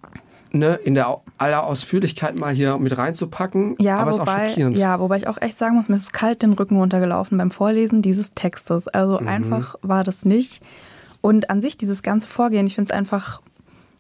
ne, 0.52 0.76
in 0.84 0.96
der 0.96 1.20
aller 1.38 1.66
Ausführlichkeit 1.66 2.38
mal 2.40 2.54
hier 2.54 2.78
mit 2.78 2.98
reinzupacken. 2.98 3.76
Ja, 3.80 3.98
aber 3.98 4.12
es 4.12 4.18
ist 4.18 4.22
auch 4.22 4.28
wobei, 4.28 4.48
schockierend. 4.50 4.78
ja, 4.78 5.00
wobei 5.00 5.18
ich 5.18 5.28
auch 5.28 5.42
echt 5.42 5.58
sagen 5.58 5.76
muss, 5.76 5.90
mir 5.90 5.96
ist 5.96 6.14
kalt 6.14 6.44
den 6.44 6.54
Rücken 6.54 6.78
runtergelaufen 6.78 7.38
beim 7.38 7.52
Vorlesen 7.52 8.02
dieses 8.02 8.32
Textes. 8.34 8.88
Also 8.88 9.20
Mhm. 9.20 9.28
einfach 9.28 9.76
war 9.82 10.04
das 10.04 10.24
nicht. 10.26 10.62
Und 11.22 11.50
an 11.50 11.62
sich 11.62 11.78
dieses 11.78 12.02
ganze 12.04 12.28
Vorgehen, 12.28 12.66
ich 12.68 12.76
finde 12.76 12.92
es 12.92 12.98
einfach 12.98 13.42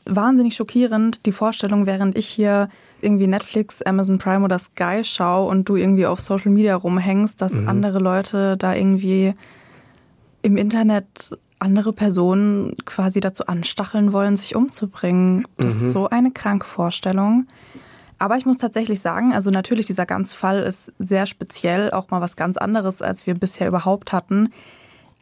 wahnsinnig 0.06 0.56
schockierend, 0.56 1.26
die 1.28 1.32
Vorstellung, 1.32 1.86
während 1.86 2.18
ich 2.18 2.28
hier 2.28 2.70
irgendwie 3.02 3.28
Netflix, 3.28 3.82
Amazon 3.84 4.18
Prime 4.18 4.44
oder 4.44 4.58
Sky 4.58 5.04
schaue 5.04 5.48
und 5.48 5.70
du 5.70 5.76
irgendwie 5.76 6.08
auf 6.08 6.20
Social 6.20 6.52
Media 6.52 6.76
rumhängst, 6.76 7.40
dass 7.42 7.54
Mhm. 7.54 7.68
andere 7.70 8.00
Leute 8.00 8.58
da 8.58 8.74
irgendwie 8.74 9.34
im 10.42 10.58
Internet 10.58 11.38
andere 11.60 11.94
Personen 11.94 12.74
quasi 12.86 13.20
dazu 13.20 13.46
anstacheln 13.46 14.12
wollen, 14.14 14.36
sich 14.36 14.56
umzubringen. 14.56 15.46
Das 15.58 15.76
Mhm. 15.76 15.82
ist 15.88 15.92
so 15.92 16.10
eine 16.10 16.32
kranke 16.32 16.66
Vorstellung. 16.66 17.46
Aber 18.18 18.38
ich 18.38 18.46
muss 18.48 18.58
tatsächlich 18.58 19.00
sagen, 19.00 19.34
also 19.34 19.52
natürlich, 19.52 19.86
dieser 19.86 20.08
ganze 20.08 20.36
Fall 20.36 20.62
ist 20.64 20.92
sehr 20.98 21.28
speziell, 21.28 21.92
auch 21.92 22.10
mal 22.10 22.22
was 22.22 22.36
ganz 22.36 22.58
anderes, 22.58 23.04
als 23.04 23.28
wir 23.28 23.36
bisher 23.36 23.68
überhaupt 23.68 24.12
hatten. 24.14 24.50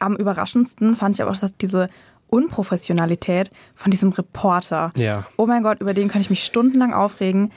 Am 0.00 0.16
überraschendsten 0.16 0.96
fand 0.96 1.14
ich 1.14 1.22
aber 1.22 1.30
auch 1.30 1.36
dass 1.36 1.56
diese 1.56 1.86
Unprofessionalität 2.28 3.50
von 3.74 3.90
diesem 3.90 4.10
Reporter. 4.10 4.92
Ja. 4.96 5.26
Oh 5.36 5.46
mein 5.46 5.62
Gott, 5.62 5.80
über 5.80 5.94
den 5.94 6.08
kann 6.08 6.20
ich 6.20 6.30
mich 6.30 6.44
stundenlang 6.44 6.94
aufregen. 6.94 7.52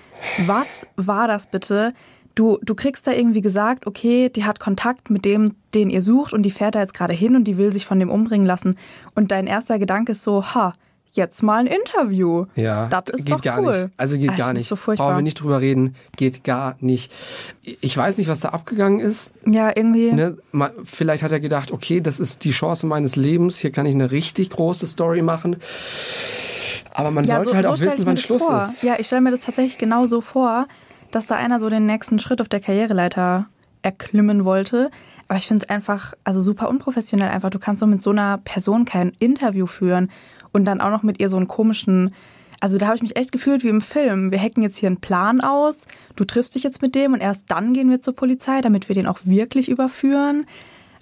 Was 0.46 0.88
war 0.96 1.28
das 1.28 1.48
bitte? 1.48 1.94
Du, 2.36 2.58
du 2.64 2.74
kriegst 2.74 3.06
da 3.06 3.12
irgendwie 3.12 3.42
gesagt, 3.42 3.86
okay, 3.86 4.30
die 4.30 4.44
hat 4.44 4.60
Kontakt 4.60 5.12
mit 5.12 5.24
dem, 5.24 5.54
den 5.76 5.92
ihr 5.92 6.02
sucht 6.02 6.34
und 6.34 6.44
die 6.44 6.52
fährt 6.52 6.74
da 6.74 6.80
jetzt 6.80 6.96
gerade 6.96 7.14
hin 7.14 7.36
und 7.36 7.44
die 7.44 7.58
will 7.58 7.72
sich 7.72 7.86
von 7.86 8.00
dem 8.00 8.10
umbringen 8.10 8.48
lassen. 8.48 8.76
Und 9.14 9.32
dein 9.32 9.46
erster 9.46 9.78
Gedanke 9.78 10.14
ist 10.14 10.24
so, 10.24 10.44
ha, 10.44 10.74
jetzt 11.14 11.44
mal 11.44 11.60
ein 11.60 11.68
Interview. 11.68 12.46
Ja, 12.56 12.88
das 12.88 13.04
ist 13.10 13.26
geht 13.26 13.34
doch 13.34 13.42
gar 13.42 13.60
cool. 13.60 13.84
nicht. 13.84 13.94
Also 13.98 14.18
geht 14.18 14.32
Ach, 14.34 14.38
gar 14.38 14.54
nicht. 14.54 14.68
So 14.68 14.76
furchtbar. 14.76 15.08
Brauchen 15.08 15.20
wir 15.20 15.24
nicht 15.24 15.40
drüber 15.42 15.62
reden. 15.62 15.96
Geht 16.16 16.44
gar 16.44 16.76
nicht. 16.80 17.12
Ich 17.62 17.96
weiß 17.96 18.18
nicht, 18.18 18.28
was 18.28 18.42
da 18.42 18.50
abgegangen 18.50 19.00
ist. 19.00 19.32
Ja, 19.46 19.72
irgendwie. 19.76 20.12
Ne? 20.12 20.38
Vielleicht 20.84 21.24
hat 21.24 21.32
er 21.32 21.40
gedacht, 21.40 21.72
okay, 21.72 22.02
das 22.02 22.20
ist 22.20 22.44
die 22.44 22.52
Chance 22.52 22.86
meines 22.88 23.16
Lebens. 23.16 23.58
Hier 23.58 23.72
kann 23.72 23.86
ich 23.86 23.94
eine 23.94 24.12
richtig 24.12 24.50
große 24.50 24.88
Story 24.88 25.22
machen. 25.22 25.58
Aber 26.94 27.12
man 27.12 27.26
ja, 27.26 27.36
sollte 27.36 27.50
so, 27.50 27.56
halt 27.56 27.66
so 27.66 27.72
auch 27.72 27.80
wissen, 27.80 28.06
wann 28.06 28.18
Schluss 28.18 28.44
vor. 28.44 28.62
ist. 28.64 28.84
Ja, 28.84 28.96
ich 29.00 29.08
stelle 29.08 29.22
mir 29.22 29.32
das 29.32 29.42
tatsächlich 29.42 29.78
genau 29.78 30.06
so 30.06 30.22
vor, 30.22 30.68
dass 31.12 31.28
da 31.28 31.36
einer 31.36 31.60
so 31.60 31.70
den 31.70 31.86
nächsten 31.86 32.20
Schritt 32.20 32.42
auf 32.42 32.50
der 32.50 32.60
Karriereleiter 32.60 33.48
erklimmen 33.82 34.46
wollte. 34.46 34.90
Aber 35.34 35.40
ich 35.40 35.48
finde 35.48 35.64
es 35.64 35.70
einfach, 35.72 36.14
also 36.24 36.42
super 36.42 36.70
unprofessionell 36.70 37.28
einfach. 37.28 37.50
Du 37.50 37.58
kannst 37.58 37.82
doch 37.82 37.88
mit 37.88 38.04
so 38.04 38.12
einer 38.12 38.38
Person 38.38 38.86
kein 38.86 39.14
Interview 39.18 39.66
führen 39.66 40.12
und 40.52 40.64
dann 40.66 40.80
auch 40.80 40.92
noch 40.92 41.02
mit 41.02 41.20
ihr 41.20 41.28
so 41.28 41.38
einen 41.38 41.48
komischen. 41.48 42.14
Also 42.60 42.78
da 42.78 42.86
habe 42.86 42.98
ich 42.98 43.02
mich 43.02 43.16
echt 43.16 43.32
gefühlt 43.32 43.64
wie 43.64 43.70
im 43.70 43.82
Film. 43.82 44.30
Wir 44.30 44.40
hacken 44.40 44.62
jetzt 44.62 44.78
hier 44.78 44.86
einen 44.86 45.02
Plan 45.02 45.42
aus, 45.42 45.88
du 46.16 46.24
triffst 46.24 46.54
dich 46.54 46.62
jetzt 46.62 46.84
mit 46.84 46.94
dem 46.94 47.14
und 47.14 47.20
erst 47.20 47.50
dann 47.50 47.74
gehen 47.74 47.90
wir 47.90 48.00
zur 48.00 48.16
Polizei, 48.16 48.62
damit 48.62 48.90
wir 48.90 48.94
den 48.94 49.08
auch 49.08 49.22
wirklich 49.24 49.70
überführen. 49.70 50.46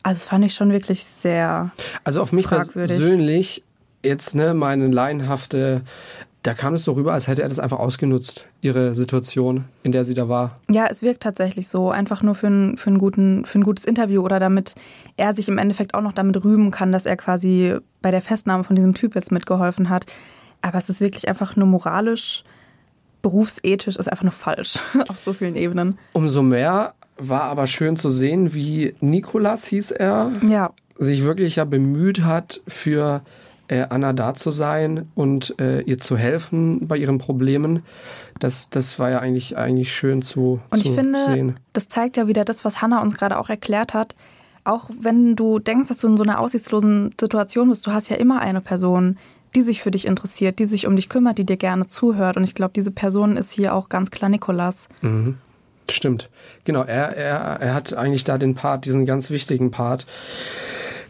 Also 0.02 0.20
das 0.20 0.30
fand 0.30 0.46
ich 0.46 0.54
schon 0.54 0.72
wirklich 0.72 1.04
sehr. 1.04 1.74
Also 2.06 2.22
auf 2.22 2.32
mich 2.32 2.48
Fragwürdig. 2.48 2.96
persönlich, 2.96 3.64
jetzt 4.02 4.34
ne, 4.34 4.54
meine 4.54 4.88
laienhafte, 4.88 5.82
da 6.44 6.54
kam 6.56 6.74
es 6.74 6.84
so 6.84 6.94
rüber, 6.94 7.14
als 7.14 7.28
hätte 7.28 7.44
er 7.44 7.50
das 7.50 7.60
einfach 7.60 7.80
ausgenutzt, 7.80 8.48
ihre 8.62 8.96
Situation, 8.96 9.66
in 9.84 9.92
der 9.92 10.06
sie 10.06 10.16
da 10.16 10.28
war. 10.28 10.60
Ja, 10.70 10.88
es 10.90 11.04
wirkt 11.04 11.22
tatsächlich 11.22 11.68
so. 11.68 11.92
Einfach 11.92 12.24
nur 12.24 12.34
für 12.34 12.48
ein, 12.48 12.78
für, 12.78 12.90
einen 12.90 12.98
guten, 12.98 13.46
für 13.46 13.60
ein 13.60 13.64
gutes 13.64 13.86
Interview 13.86 14.22
oder 14.24 14.40
damit 14.40 14.74
er 15.18 15.34
sich 15.36 15.48
im 15.48 15.60
Endeffekt 15.60 15.94
auch 15.94 16.02
noch 16.02 16.14
damit 16.14 16.44
rühmen 16.44 16.72
kann, 16.72 16.92
dass 16.92 17.06
er 17.06 17.16
quasi 17.16 17.76
bei 18.02 18.10
der 18.10 18.22
Festnahme 18.22 18.64
von 18.64 18.76
diesem 18.76 18.96
Typ 18.96 19.14
jetzt 19.14 19.32
mitgeholfen 19.32 19.90
hat. 19.90 20.06
Aber 20.64 20.80
es 20.80 20.90
ist 20.90 21.02
wirklich 21.02 21.28
einfach 21.28 21.56
nur 21.56 21.68
moralisch, 21.68 22.44
berufsethisch, 23.22 23.98
ist 23.98 24.08
einfach 24.12 24.24
nur 24.24 24.32
falsch. 24.32 24.80
Auf 25.08 25.20
so 25.20 25.34
vielen 25.34 25.56
Ebenen. 25.56 26.00
Umso 26.14 26.42
mehr 26.42 26.96
war 27.18 27.44
aber 27.44 27.68
schön 27.68 27.98
zu 27.98 28.10
sehen, 28.10 28.56
wie 28.56 28.96
Nikolas 29.00 29.66
hieß 29.66 29.92
er, 29.92 30.32
Ja, 30.48 30.72
sich 30.98 31.24
wirklich 31.24 31.58
ja 31.58 31.66
bemüht 31.66 32.24
hat, 32.24 32.62
für 32.68 33.22
äh, 33.72 33.88
Anna 33.90 34.12
da 34.12 34.34
zu 34.34 34.52
sein 34.52 35.10
und 35.16 35.56
äh, 35.60 35.82
ihr 35.82 35.98
zu 35.98 36.18
helfen 36.18 36.88
bei 36.88 36.98
ihren 36.98 37.18
Problemen. 37.18 37.84
Das, 38.40 38.70
das 38.70 39.00
war 39.00 39.10
ja 39.10 39.20
eigentlich, 39.20 39.58
eigentlich 39.58 39.96
schön 39.96 40.22
zu, 40.22 40.60
Und 40.70 40.84
zu 40.84 40.90
ich 40.90 40.96
finde, 40.96 41.26
sehen. 41.26 41.60
das 41.72 41.88
zeigt 41.88 42.18
ja 42.18 42.28
wieder 42.28 42.44
das, 42.44 42.66
was 42.66 42.82
Hannah 42.82 43.02
uns 43.02 43.16
gerade 43.16 43.40
auch 43.40 43.50
erklärt 43.50 43.94
hat. 43.94 44.16
Auch 44.66 44.90
wenn 45.00 45.36
du 45.36 45.58
denkst, 45.60 45.88
dass 45.88 46.00
du 46.00 46.08
in 46.08 46.18
so 46.18 46.24
einer 46.24 46.40
aussichtslosen 46.40 47.16
Situation 47.20 47.70
bist, 47.70 47.88
du 47.88 47.92
hast 47.92 48.10
ja 48.10 48.18
immer 48.18 48.42
eine 48.42 48.62
Person, 48.62 49.18
die 49.56 49.62
sich 49.62 49.82
für 49.82 49.92
dich 49.92 50.06
interessiert, 50.06 50.60
die 50.60 50.66
sich 50.66 50.86
um 50.86 50.96
dich 50.96 51.08
kümmert, 51.08 51.38
die 51.38 51.46
dir 51.46 51.58
gerne 51.58 51.88
zuhört. 51.88 52.36
Und 52.38 52.44
ich 52.44 52.56
glaube, 52.56 52.74
diese 52.76 52.92
Person 52.92 53.38
ist 53.38 53.52
hier 53.52 53.74
auch 53.74 53.90
ganz 53.90 54.12
klar 54.12 54.30
Nikolas. 54.30 54.90
Mhm. 55.02 55.38
Stimmt. 55.90 56.30
Genau, 56.64 56.84
er, 56.84 57.16
er, 57.18 57.60
er 57.60 57.74
hat 57.74 57.94
eigentlich 57.94 58.24
da 58.24 58.38
den 58.38 58.54
Part, 58.54 58.86
diesen 58.86 59.06
ganz 59.06 59.30
wichtigen 59.30 59.72
Part. 59.72 60.06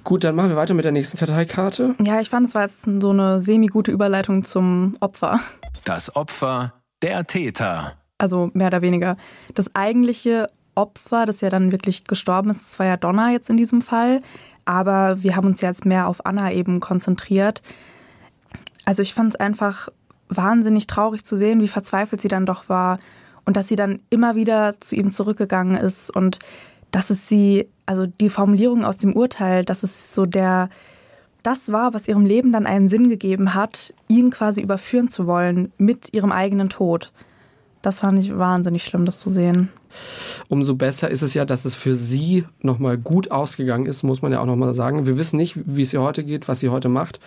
Gut, 0.04 0.24
dann 0.24 0.36
machen 0.36 0.50
wir 0.50 0.56
weiter 0.56 0.74
mit 0.74 0.86
der 0.86 0.92
nächsten 0.92 1.18
Karteikarte. 1.18 1.96
Ja, 2.04 2.20
ich 2.20 2.30
fand, 2.30 2.48
es 2.48 2.56
war 2.56 2.64
jetzt 2.64 2.86
so 3.00 3.10
eine 3.12 3.40
semi-gute 3.40 3.92
Überleitung 3.92 4.44
zum 4.44 4.96
Opfer. 5.00 5.40
Das 5.84 6.16
Opfer, 6.16 6.74
der 7.02 7.26
Täter. 7.26 7.94
Also 8.18 8.52
mehr 8.54 8.68
oder 8.68 8.82
weniger. 8.82 9.18
Das 9.54 9.76
eigentliche 9.76 10.50
Opfer, 10.76 11.26
das 11.26 11.42
ja 11.42 11.50
dann 11.50 11.72
wirklich 11.72 12.06
gestorben 12.06 12.50
ist, 12.50 12.66
das 12.66 12.80
war 12.80 12.86
ja 12.86 12.98
Donna 12.98 13.32
jetzt 13.32 13.50
in 13.50 13.58
diesem 13.58 13.82
Fall. 13.82 14.22
Aber 14.66 15.22
wir 15.24 15.36
haben 15.36 15.48
uns 15.48 15.62
ja 15.62 15.70
jetzt 15.70 15.86
mehr 15.86 16.08
auf 16.08 16.26
Anna 16.26 16.52
eben 16.52 16.80
konzentriert. 16.80 17.62
Also 18.86 19.02
ich 19.02 19.14
fand 19.14 19.34
es 19.34 19.40
einfach 19.40 19.90
wahnsinnig 20.30 20.88
traurig 20.88 21.26
zu 21.26 21.36
sehen, 21.36 21.62
wie 21.62 21.68
verzweifelt 21.68 22.22
sie 22.22 22.28
dann 22.28 22.46
doch 22.46 22.70
war 22.70 23.00
und 23.46 23.58
dass 23.58 23.68
sie 23.68 23.76
dann 23.76 24.00
immer 24.10 24.36
wieder 24.36 24.80
zu 24.80 24.96
ihm 24.96 25.12
zurückgegangen 25.12 25.76
ist 25.76 26.16
und 26.16 26.40
dass 26.92 27.10
es 27.10 27.28
sie, 27.28 27.70
also 27.92 28.06
die 28.06 28.30
Formulierung 28.30 28.86
aus 28.86 28.96
dem 28.96 29.14
Urteil, 29.14 29.66
dass 29.66 29.84
es 29.84 30.14
so 30.14 30.26
der, 30.26 30.70
das 31.44 31.74
war, 31.74 31.94
was 31.94 32.08
ihrem 32.08 32.26
Leben 32.26 32.54
dann 32.54 32.66
einen 32.66 32.88
Sinn 32.88 33.10
gegeben 33.10 33.54
hat, 33.54 33.94
ihn 34.08 34.30
quasi 34.30 34.62
überführen 34.62 35.10
zu 35.10 35.28
wollen 35.28 35.74
mit 35.78 36.14
ihrem 36.14 36.32
eigenen 36.32 36.70
Tod. 36.70 37.12
Das 37.82 38.00
fand 38.00 38.18
ich 38.18 38.38
wahnsinnig 38.38 38.86
schlimm, 38.86 39.06
das 39.06 39.18
zu 39.18 39.30
sehen. 39.30 39.70
Umso 40.48 40.76
besser 40.76 41.12
ist 41.12 41.22
es 41.22 41.34
ja, 41.34 41.44
dass 41.44 41.66
es 41.66 41.76
für 41.76 41.98
sie 41.98 42.46
nochmal 42.62 42.98
gut 42.98 43.30
ausgegangen 43.30 43.88
ist, 43.88 44.04
muss 44.04 44.22
man 44.22 44.32
ja 44.32 44.40
auch 44.40 44.46
nochmal 44.46 44.74
sagen. 44.74 45.06
Wir 45.06 45.18
wissen 45.18 45.36
nicht, 45.36 45.60
wie 45.66 45.82
es 45.82 45.92
ihr 45.92 46.02
heute 46.02 46.24
geht, 46.24 46.48
was 46.48 46.62
sie 46.62 46.70
heute 46.70 46.88
macht. 46.88 47.20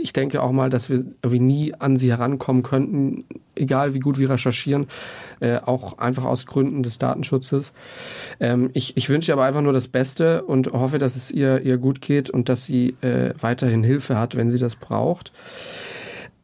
Ich 0.00 0.12
denke 0.12 0.42
auch 0.42 0.52
mal, 0.52 0.70
dass 0.70 0.90
wir 0.90 1.04
irgendwie 1.22 1.40
nie 1.40 1.74
an 1.74 1.96
sie 1.96 2.10
herankommen 2.10 2.62
könnten, 2.62 3.24
egal 3.56 3.94
wie 3.94 4.00
gut 4.00 4.18
wir 4.18 4.30
recherchieren, 4.30 4.86
äh, 5.40 5.58
auch 5.58 5.98
einfach 5.98 6.24
aus 6.24 6.46
Gründen 6.46 6.82
des 6.82 6.98
Datenschutzes. 6.98 7.72
Ähm, 8.38 8.70
ich, 8.74 8.96
ich 8.96 9.08
wünsche 9.08 9.32
ihr 9.32 9.34
aber 9.34 9.44
einfach 9.44 9.62
nur 9.62 9.72
das 9.72 9.88
Beste 9.88 10.44
und 10.44 10.72
hoffe, 10.72 10.98
dass 10.98 11.16
es 11.16 11.30
ihr, 11.30 11.62
ihr 11.62 11.78
gut 11.78 12.00
geht 12.00 12.30
und 12.30 12.48
dass 12.48 12.64
sie 12.64 12.96
äh, 13.00 13.34
weiterhin 13.40 13.82
Hilfe 13.82 14.18
hat, 14.18 14.36
wenn 14.36 14.50
sie 14.50 14.58
das 14.58 14.76
braucht. 14.76 15.32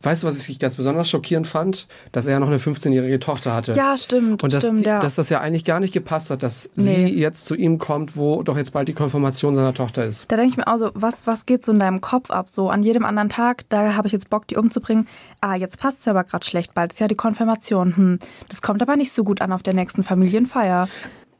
Weißt 0.05 0.23
du, 0.23 0.27
was 0.27 0.49
ich 0.49 0.59
ganz 0.59 0.77
besonders 0.77 1.09
schockierend 1.09 1.47
fand? 1.47 1.87
Dass 2.13 2.27
er 2.27 2.33
ja 2.33 2.41
noch 2.41 2.49
eine 2.49 2.59
15-jährige 2.59 3.19
Tochter 3.21 3.55
hatte. 3.55 3.73
Ja, 3.73 3.97
stimmt. 3.97 4.43
Und 4.43 4.53
dass, 4.53 4.65
stimmt, 4.65 4.85
ja. 4.85 4.99
dass 4.99 5.15
das 5.15 5.29
ja 5.29 5.41
eigentlich 5.41 5.65
gar 5.65 5.81
nicht 5.81 5.93
gepasst 5.95 6.31
hat, 6.31 6.43
dass 6.43 6.71
Nee. 6.77 7.07
sie 7.07 7.15
jetzt 7.19 7.47
zu 7.47 7.55
ihm 7.55 7.79
kommt, 7.79 8.17
wo 8.17 8.43
doch 8.43 8.57
jetzt 8.57 8.73
bald 8.73 8.89
die 8.89 8.93
Konfirmation 8.95 9.55
seiner 9.55 9.75
Tochter 9.75 10.05
ist. 10.05 10.31
Da 10.31 10.37
denke 10.37 10.51
ich 10.51 10.57
mir 10.57 10.67
auch 10.67 10.79
so, 10.79 10.91
was, 10.95 11.27
was 11.27 11.47
geht 11.47 11.65
so 11.65 11.73
in 11.73 11.79
deinem 11.79 12.01
Kopf 12.01 12.31
ab? 12.31 12.49
So 12.49 12.71
an 12.71 12.83
jedem 12.83 13.05
anderen 13.05 13.29
Tag, 13.29 13.65
da 13.69 13.95
habe 13.95 14.07
ich 14.07 14.13
jetzt 14.13 14.31
Bock, 14.31 14.47
die 14.49 14.57
umzubringen. 14.57 15.07
Ah, 15.41 15.55
jetzt 15.55 15.79
passt 15.79 16.01
es 16.01 16.09
aber 16.09 16.25
gerade 16.25 16.45
schlecht, 16.45 16.75
bald 16.75 16.93
ist 16.93 17.01
ja 17.01 17.09
die 17.09 17.15
Konfirmation. 17.15 17.97
Hm, 17.97 18.19
das 18.49 18.63
kommt 18.63 18.83
aber 18.83 18.97
nicht 18.97 19.13
so 19.13 19.25
gut 19.25 19.41
an 19.41 19.53
auf 19.53 19.63
der 19.63 19.75
nächsten 19.75 20.03
Familienfeier. 20.03 20.89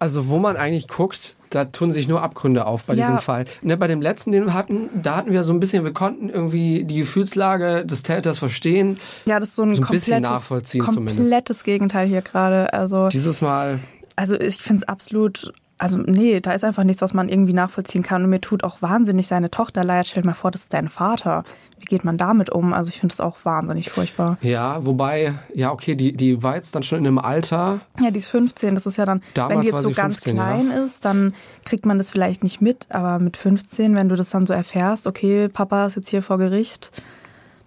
Also 0.05 0.29
wo 0.29 0.39
man 0.39 0.59
eigentlich 0.59 0.87
guckt, 0.87 1.37
da 1.49 1.65
tun 1.65 1.91
sich 1.91 2.09
nur 2.09 2.21
Abgründe 2.21 2.67
auf 2.67 2.85
bei 2.85 2.93
Ja. 2.93 3.01
diesem 3.01 3.19
Fall. 3.21 3.47
Ne, 3.63 3.79
bei 3.79 3.87
dem 3.87 4.03
letzten, 4.03 4.33
den 4.33 4.45
wir 4.45 4.53
hatten, 4.53 4.91
da 5.03 5.17
hatten 5.17 5.33
wir 5.33 5.45
so 5.45 5.55
ein 5.55 5.61
bisschen, 5.61 5.83
wir 5.83 5.95
konnten 5.95 6.29
irgendwie 6.29 6.85
die 6.85 6.99
Gefühlslage 6.99 7.87
des 7.87 8.03
Täters 8.03 8.39
verstehen. 8.39 8.99
Ja, 9.25 9.41
das 9.41 9.49
ist 9.49 9.57
so 9.57 9.63
ein, 9.63 9.75
So 9.75 9.81
ein 9.81 9.89
bisschen 9.89 10.17
komplettes, 10.17 10.31
nachvollziehen 10.31 10.85
komplettes 10.85 11.29
zumindest. 11.31 11.65
Gegenteil 11.65 12.07
hier 12.07 12.21
gerade. 12.21 12.71
Also, 12.75 13.09
Dieses 13.09 13.41
Mal, 13.41 13.79
also 14.15 14.39
ich 14.39 14.59
finde 14.59 14.83
es 14.83 14.89
absolut, 14.91 15.53
also 15.85 15.99
nee, 15.99 16.41
da 16.41 16.53
ist 16.53 16.65
einfach 16.65 16.83
nichts, 16.83 17.03
was 17.03 17.13
man 17.13 17.29
irgendwie 17.29 17.53
nachvollziehen 17.53 18.03
kann. 18.03 18.25
Und 18.25 18.31
mir 18.31 18.41
tut 18.41 18.65
auch 18.65 18.81
wahnsinnig 18.81 19.27
seine 19.27 19.51
Tochter 19.51 19.85
leid. 19.85 20.07
Stell 20.09 20.23
dir 20.23 20.29
mal 20.29 20.35
vor, 20.35 20.51
das 20.51 20.63
ist 20.63 20.73
dein 20.73 20.89
Vater. 20.89 21.45
Wie 21.79 21.85
geht 21.85 22.07
man 22.07 22.17
damit 22.17 22.49
um? 22.49 22.73
Also 22.73 22.89
ich 22.89 23.01
finde 23.01 23.15
das 23.15 23.21
auch 23.21 23.37
wahnsinnig 23.45 23.91
furchtbar. 23.91 24.39
ja, 24.41 24.87
wobei, 24.87 25.35
ja, 25.53 25.73
okay, 25.73 25.95
die, 25.95 26.17
die 26.17 26.43
war 26.43 26.55
jetzt 26.55 26.75
dann 26.75 26.85
schon 26.85 27.01
in 27.01 27.07
einem 27.07 27.19
Alter. 27.19 27.81
Ja, 28.01 28.11
die 28.11 28.19
ist 28.19 28.29
15, 28.29 28.75
das 28.75 28.87
ist 28.87 28.97
ja 28.97 29.05
dann, 29.05 29.21
Damals 29.35 29.57
wenn 29.57 29.61
die 29.61 29.67
jetzt 29.67 29.83
so 29.83 29.91
ganz 29.91 30.15
15, 30.15 30.35
klein 30.37 30.71
ist, 30.71 31.05
dann 31.05 31.35
kriegt 31.67 31.85
man 31.85 31.99
das 31.99 32.09
vielleicht 32.09 32.43
nicht 32.43 32.63
mit, 32.63 32.87
aber 32.89 33.19
mit 33.19 33.37
15, 33.37 33.95
wenn 33.95 34.09
du 34.09 34.17
das 34.17 34.31
dann 34.31 34.47
so 34.47 34.55
erfährst, 34.55 35.07
okay, 35.07 35.51
Papa 35.51 35.87
ist 35.87 35.97
jetzt 35.97 36.09
hier 36.09 36.23
vor 36.23 36.39
Gericht, 36.39 37.03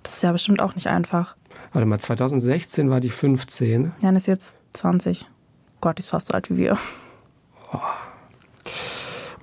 das 0.02 0.16
ist 0.16 0.24
ja 0.24 0.32
bestimmt 0.32 0.60
auch 0.60 0.74
nicht 0.74 0.88
einfach. 0.88 1.36
Warte 1.72 1.86
mal, 1.86 2.00
2016 2.00 2.90
war 2.90 3.00
die 3.00 3.10
15. 3.10 3.92
Jan 4.02 4.16
ist 4.16 4.26
jetzt 4.26 4.56
20. 4.72 5.28
Gott, 5.82 6.00
die 6.00 6.02
ist 6.02 6.10
fast 6.10 6.30
so 6.30 6.34
alt 6.34 6.50
wie 6.50 6.58
wir. 6.58 6.80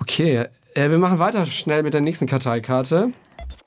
Okay, 0.01 0.47
äh, 0.75 0.91
wir 0.91 0.99
machen 0.99 1.18
weiter 1.18 1.47
schnell 1.47 1.83
mit 1.83 1.95
der 1.95 2.01
nächsten 2.01 2.27
Karteikarte. 2.27 3.11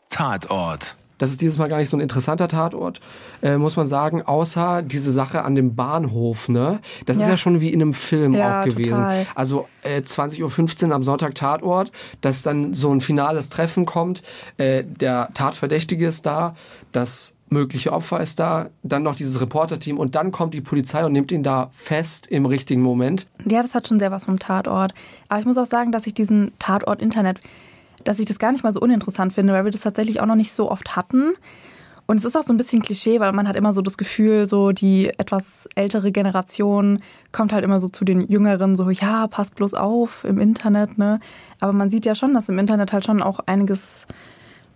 Tatort. 0.09 0.95
Das 1.19 1.31
ist 1.31 1.41
dieses 1.41 1.57
Mal 1.57 1.67
gar 1.67 1.77
nicht 1.77 1.89
so 1.89 1.97
ein 1.97 1.99
interessanter 1.99 2.47
Tatort, 2.47 3.01
äh, 3.41 3.57
muss 3.57 3.75
man 3.75 3.87
sagen, 3.87 4.21
außer 4.21 4.83
diese 4.83 5.11
Sache 5.11 5.43
an 5.43 5.55
dem 5.55 5.75
Bahnhof, 5.75 6.47
ne? 6.47 6.79
Das 7.07 7.17
ist 7.17 7.23
Ja. 7.23 7.29
ja 7.29 7.37
schon 7.37 7.59
wie 7.59 7.73
in 7.73 7.81
einem 7.81 7.93
Film 7.93 8.35
Ja, 8.35 8.61
auch 8.61 8.65
gewesen. 8.65 8.91
total. 8.91 9.25
Also 9.33 9.67
äh, 9.81 10.01
20.15 10.01 10.89
Uhr 10.89 10.93
am 10.95 11.01
Sonntag 11.01 11.33
Tatort, 11.33 11.91
dass 12.21 12.43
dann 12.43 12.75
so 12.75 12.91
ein 12.93 13.01
finales 13.01 13.49
Treffen 13.49 13.85
kommt. 13.87 14.21
Äh, 14.57 14.83
der 14.83 15.29
Tatverdächtige 15.33 16.05
ist 16.05 16.27
da, 16.27 16.55
das 16.91 17.33
mögliche 17.49 17.93
Opfer 17.93 18.21
ist 18.21 18.39
da, 18.39 18.69
dann 18.83 19.03
noch 19.03 19.15
dieses 19.15 19.39
Reporterteam 19.39 19.97
und 19.97 20.15
dann 20.15 20.31
kommt 20.31 20.53
die 20.53 20.61
Polizei 20.61 21.05
und 21.05 21.13
nimmt 21.13 21.31
ihn 21.31 21.43
da 21.43 21.69
fest 21.71 22.27
im 22.27 22.45
richtigen 22.45 22.81
Moment. 22.81 23.27
Ja, 23.45 23.61
das 23.61 23.75
hat 23.75 23.87
schon 23.87 23.99
sehr 23.99 24.11
was 24.11 24.25
vom 24.25 24.37
Tatort. 24.37 24.93
Aber 25.29 25.39
ich 25.39 25.45
muss 25.45 25.57
auch 25.57 25.65
sagen, 25.65 25.91
dass 25.91 26.07
ich 26.07 26.13
diesen 26.13 26.51
Tatort 26.59 27.01
Internet, 27.01 27.39
dass 28.03 28.19
ich 28.19 28.25
das 28.25 28.39
gar 28.39 28.51
nicht 28.51 28.63
mal 28.63 28.73
so 28.73 28.79
uninteressant 28.79 29.33
finde, 29.33 29.53
weil 29.53 29.63
wir 29.63 29.71
das 29.71 29.81
tatsächlich 29.81 30.21
auch 30.21 30.25
noch 30.25 30.35
nicht 30.35 30.51
so 30.51 30.69
oft 30.69 30.95
hatten. 30.95 31.33
Und 32.07 32.17
es 32.17 32.25
ist 32.25 32.37
auch 32.37 32.43
so 32.43 32.53
ein 32.53 32.57
bisschen 32.57 32.81
Klischee, 32.81 33.19
weil 33.19 33.33
man 33.33 33.49
hat 33.49 33.57
immer 33.57 33.73
so 33.73 33.81
das 33.81 33.97
Gefühl, 33.97 34.47
so 34.47 34.71
die 34.71 35.09
etwas 35.17 35.67
ältere 35.75 36.13
Generation 36.13 36.99
kommt 37.33 37.51
halt 37.51 37.65
immer 37.65 37.81
so 37.81 37.89
zu 37.89 38.05
den 38.05 38.21
Jüngeren, 38.29 38.77
so 38.77 38.89
ja, 38.89 39.27
passt 39.27 39.55
bloß 39.55 39.73
auf 39.73 40.23
im 40.23 40.39
Internet, 40.39 40.97
ne? 40.97 41.19
Aber 41.59 41.73
man 41.73 41.89
sieht 41.89 42.05
ja 42.05 42.15
schon, 42.15 42.33
dass 42.33 42.47
im 42.47 42.59
Internet 42.59 42.93
halt 42.93 43.03
schon 43.03 43.21
auch 43.21 43.41
einiges 43.45 44.07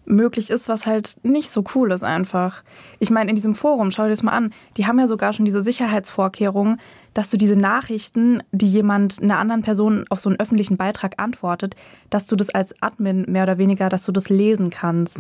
möglich 0.06 0.50
ist, 0.50 0.68
was 0.68 0.86
halt 0.86 1.18
nicht 1.24 1.50
so 1.50 1.64
cool 1.76 1.92
ist 1.92 2.04
einfach. 2.04 2.64
Ich 3.00 3.12
meine, 3.12 3.30
in 3.30 3.36
diesem 3.36 3.56
Forum, 3.56 3.92
schau 3.92 4.04
dir 4.04 4.10
das 4.10 4.24
mal 4.24 4.32
an, 4.32 4.52
die 4.78 4.88
haben 4.88 5.00
ja 5.00 5.08
sogar 5.08 5.32
schon 5.34 5.46
diese 5.46 5.62
Sicherheitsvorkehrungen, 5.62 6.80
dass 7.14 7.30
du 7.30 7.38
diese 7.38 7.56
Nachrichten, 7.56 8.42
die 8.52 8.70
jemand 8.70 9.22
einer 9.22 9.38
anderen 9.40 9.62
Person 9.62 10.06
auf 10.10 10.20
so 10.20 10.30
einen 10.30 10.40
öffentlichen 10.40 10.78
Beitrag 10.78 11.14
antwortet, 11.22 11.76
dass 12.10 12.26
du 12.26 12.36
das 12.36 12.50
als 12.50 12.74
Admin 12.82 13.26
mehr 13.28 13.44
oder 13.44 13.58
weniger, 13.58 13.90
dass 13.90 14.06
du 14.06 14.12
das 14.12 14.30
lesen 14.30 14.70
kannst. 14.70 15.20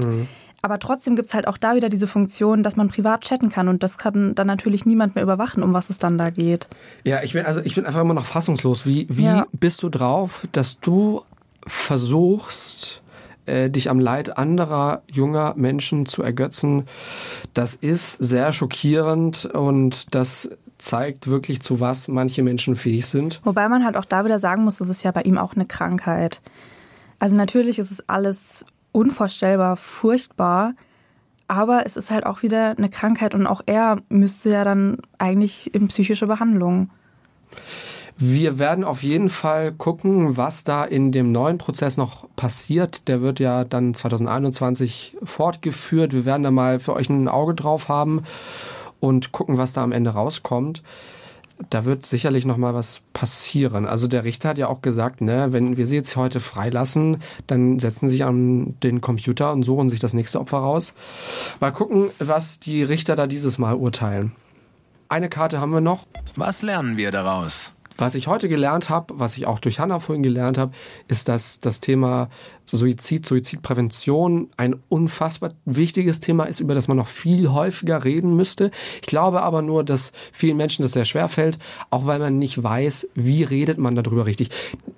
Aber 0.64 0.78
trotzdem 0.80 1.16
gibt's 1.16 1.34
halt 1.34 1.48
auch 1.48 1.58
da 1.58 1.76
wieder 1.76 1.90
diese 1.90 2.06
Funktion, 2.06 2.62
dass 2.62 2.76
man 2.76 2.88
privat 2.90 3.22
chatten 3.24 3.50
kann 3.50 3.68
und 3.68 3.82
das 3.82 3.98
kann 3.98 4.36
dann 4.36 4.46
natürlich 4.48 4.86
niemand 4.86 5.16
mehr 5.16 5.24
überwachen, 5.24 5.64
um 5.64 5.74
was 5.74 5.90
es 5.90 5.98
dann 5.98 6.18
da 6.20 6.30
geht. 6.30 6.68
Ja, 7.04 7.24
ich 7.24 7.34
bin 7.34 7.46
also 7.46 7.62
ich 7.62 7.74
bin 7.76 7.86
einfach 7.86 8.02
immer 8.02 8.14
noch 8.14 8.26
fassungslos. 8.26 8.86
Wie 8.86 9.08
wie 9.10 9.26
Ja. 9.26 9.46
bist 9.54 9.82
du 9.82 9.90
drauf, 9.90 10.48
dass 10.52 10.80
du 10.80 11.24
versuchst 11.66 13.02
äh, 13.46 13.70
dich 13.70 13.90
am 13.90 14.00
Leid 14.00 14.38
anderer 14.38 15.04
junger 15.12 15.54
Menschen 15.56 16.06
zu 16.06 16.24
ergötzen? 16.24 16.86
Das 17.54 17.76
ist 17.76 18.14
sehr 18.14 18.54
schockierend 18.54 19.46
und 19.46 20.14
das 20.16 20.50
zeigt 20.78 21.28
wirklich 21.28 21.62
zu 21.62 21.80
was 21.80 22.08
manche 22.08 22.44
Menschen 22.44 22.76
fähig 22.76 23.06
sind. 23.06 23.40
Wobei 23.44 23.70
man 23.70 23.86
halt 23.86 23.98
auch 23.98 24.06
da 24.06 24.26
wieder 24.26 24.40
sagen 24.40 24.64
muss, 24.64 24.78
das 24.78 24.90
ist 24.90 25.04
ja 25.04 25.12
bei 25.12 25.22
ihm 25.22 25.38
auch 25.38 25.54
eine 25.54 25.66
Krankheit. 25.66 26.42
Also 27.20 27.36
natürlich 27.36 27.80
ist 27.80 27.92
es 27.92 28.10
alles 28.10 28.66
unvorstellbar 28.92 29.78
furchtbar, 29.78 30.74
aber 31.48 31.86
es 31.86 31.98
ist 31.98 32.12
halt 32.12 32.26
auch 32.26 32.44
wieder 32.44 32.76
eine 32.78 32.90
Krankheit 32.90 33.36
und 33.36 33.46
auch 33.46 33.62
er 33.66 33.98
müsste 34.10 34.50
ja 34.50 34.64
dann 34.64 34.98
eigentlich 35.18 35.74
in 35.74 35.88
psychische 35.88 36.28
Behandlung. 36.28 36.90
Wir 38.18 38.60
werden 38.60 38.84
auf 38.84 39.04
jeden 39.04 39.30
Fall 39.30 39.72
gucken, 39.72 40.38
was 40.38 40.64
da 40.64 40.84
in 40.84 41.12
dem 41.12 41.32
neuen 41.32 41.58
Prozess 41.58 41.98
noch 41.98 42.28
passiert. 42.36 43.08
Der 43.08 43.22
wird 43.22 43.40
ja 43.40 43.64
dann 43.64 43.94
2021 43.94 45.18
fortgeführt. 45.24 46.14
Wir 46.14 46.26
werden 46.26 46.44
da 46.44 46.52
mal 46.52 46.80
für 46.80 46.94
euch 46.94 47.10
ein 47.10 47.28
Auge 47.28 47.56
drauf 47.56 47.90
haben 47.90 48.24
und 49.00 49.32
gucken, 49.32 49.58
was 49.58 49.74
da 49.74 49.84
am 49.84 49.92
Ende 49.92 50.12
rauskommt. 50.12 50.84
Da 51.70 51.86
wird 51.86 52.06
sicherlich 52.06 52.46
noch 52.46 52.58
mal 52.58 52.74
was 52.74 53.02
passieren. 53.14 53.86
Also 53.86 54.08
der 54.08 54.24
Richter 54.24 54.50
hat 54.50 54.58
ja 54.58 54.68
auch 54.68 54.82
gesagt, 54.82 55.22
ne, 55.22 55.48
wenn 55.52 55.78
wir 55.78 55.86
sie 55.86 55.96
jetzt 55.96 56.16
heute 56.16 56.40
freilassen, 56.40 57.22
dann 57.46 57.80
setzen 57.80 58.10
sie 58.10 58.18
sich 58.18 58.24
an 58.24 58.76
den 58.82 59.02
Computer 59.02 59.52
und 59.52 59.64
suchen 59.64 59.90
sich 59.90 60.00
das 60.00 60.14
nächste 60.14 60.40
Opfer 60.40 60.58
raus. 60.58 60.94
Mal 61.60 61.72
gucken, 61.72 62.10
was 62.20 62.60
die 62.60 62.84
Richter 62.84 63.16
da 63.16 63.28
dieses 63.28 63.58
Mal 63.58 63.76
urteilen. 63.76 64.32
Eine 65.08 65.30
Karte 65.30 65.60
haben 65.60 65.74
wir 65.74 65.82
noch. 65.82 66.08
Was 66.36 66.62
lernen 66.62 66.98
wir 66.98 67.12
daraus? 67.12 67.74
Was 67.98 68.16
ich 68.16 68.28
heute 68.28 68.50
gelernt 68.50 68.90
habe, 68.90 69.14
was 69.18 69.38
ich 69.38 69.46
auch 69.46 69.60
durch 69.60 69.80
Hannah 69.80 70.00
vorhin 70.00 70.24
gelernt 70.24 70.58
habe, 70.58 70.72
ist, 71.08 71.28
dass 71.28 71.60
das 71.60 71.82
Thema 71.82 72.30
Suizid, 72.66 73.26
Suizidprävention 73.26 74.50
ein 74.58 74.76
unfassbar 74.90 75.52
wichtiges 75.66 76.20
Thema 76.20 76.46
ist, 76.46 76.60
über 76.62 76.74
das 76.74 76.88
man 76.88 76.98
noch 76.98 77.08
viel 77.08 77.50
häufiger 77.50 78.04
reden 78.04 78.36
müsste. 78.36 78.72
Ich 79.02 79.08
glaube 79.08 79.42
aber 79.42 79.62
nur, 79.62 79.84
dass 79.84 80.14
vielen 80.32 80.58
Menschen 80.58 80.84
das 80.84 80.94
sehr 80.94 81.06
schwer 81.06 81.28
fällt, 81.28 81.60
auch 81.90 82.06
weil 82.06 82.20
man 82.20 82.40
nicht 82.40 82.62
weiß, 82.64 83.10
wie 83.14 83.44
redet 83.44 83.78
man 83.78 83.96
darüber 83.96 84.26
richtig. 84.26 84.50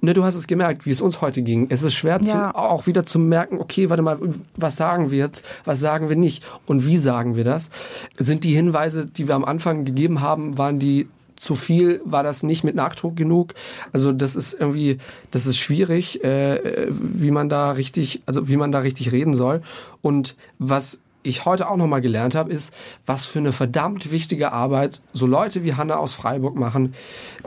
Ne, 0.01 0.13
du 0.13 0.23
hast 0.23 0.35
es 0.35 0.47
gemerkt, 0.47 0.85
wie 0.85 0.91
es 0.91 1.01
uns 1.01 1.21
heute 1.21 1.41
ging. 1.41 1.67
Es 1.69 1.83
ist 1.83 1.95
schwer, 1.95 2.19
Ja. 2.21 2.51
zu, 2.51 2.55
auch 2.57 2.85
wieder 2.85 3.05
zu 3.05 3.17
merken, 3.17 3.59
okay, 3.59 3.89
warte 3.89 4.03
mal, 4.03 4.19
was 4.55 4.75
sagen 4.75 5.09
wir 5.11 5.17
jetzt, 5.17 5.43
was 5.65 5.79
sagen 5.79 6.09
wir 6.09 6.15
nicht 6.15 6.43
und 6.67 6.85
wie 6.85 6.97
sagen 6.97 7.35
wir 7.35 7.43
das? 7.43 7.69
Sind 8.17 8.43
die 8.43 8.53
Hinweise, 8.53 9.07
die 9.07 9.27
wir 9.27 9.35
am 9.35 9.45
Anfang 9.45 9.83
gegeben 9.85 10.21
haben, 10.21 10.57
waren 10.57 10.79
die 10.79 11.07
zu 11.43 11.55
viel 11.55 12.01
war 12.05 12.23
das 12.23 12.41
nicht 12.41 12.63
mit 12.63 12.75
Nachdruck 12.75 13.15
genug. 13.15 13.53
Also 13.91 14.11
das 14.11 14.35
ist 14.35 14.53
irgendwie, 14.53 14.97
das 15.31 15.45
ist 15.45 15.57
schwierig, 15.57 16.23
äh, 16.23 16.87
wie 16.89 17.31
man 17.31 17.49
da 17.49 17.71
richtig, 17.71 18.21
also 18.25 18.47
wie 18.47 18.57
man 18.57 18.71
da 18.71 18.79
richtig 18.79 19.11
reden 19.11 19.33
soll. 19.33 19.61
Und 20.01 20.35
was 20.57 20.99
ich 21.21 21.45
heute 21.45 21.69
auch 21.69 21.77
nochmal 21.77 22.01
gelernt 22.01 22.35
habe, 22.35 22.51
ist, 22.51 22.73
was 23.05 23.25
für 23.25 23.39
eine 23.39 23.51
verdammt 23.51 24.11
wichtige 24.11 24.51
Arbeit 24.51 25.01
so 25.13 25.25
Leute 25.25 25.63
wie 25.63 25.73
Hanna 25.73 25.97
aus 25.97 26.13
Freiburg 26.13 26.55
machen, 26.55 26.93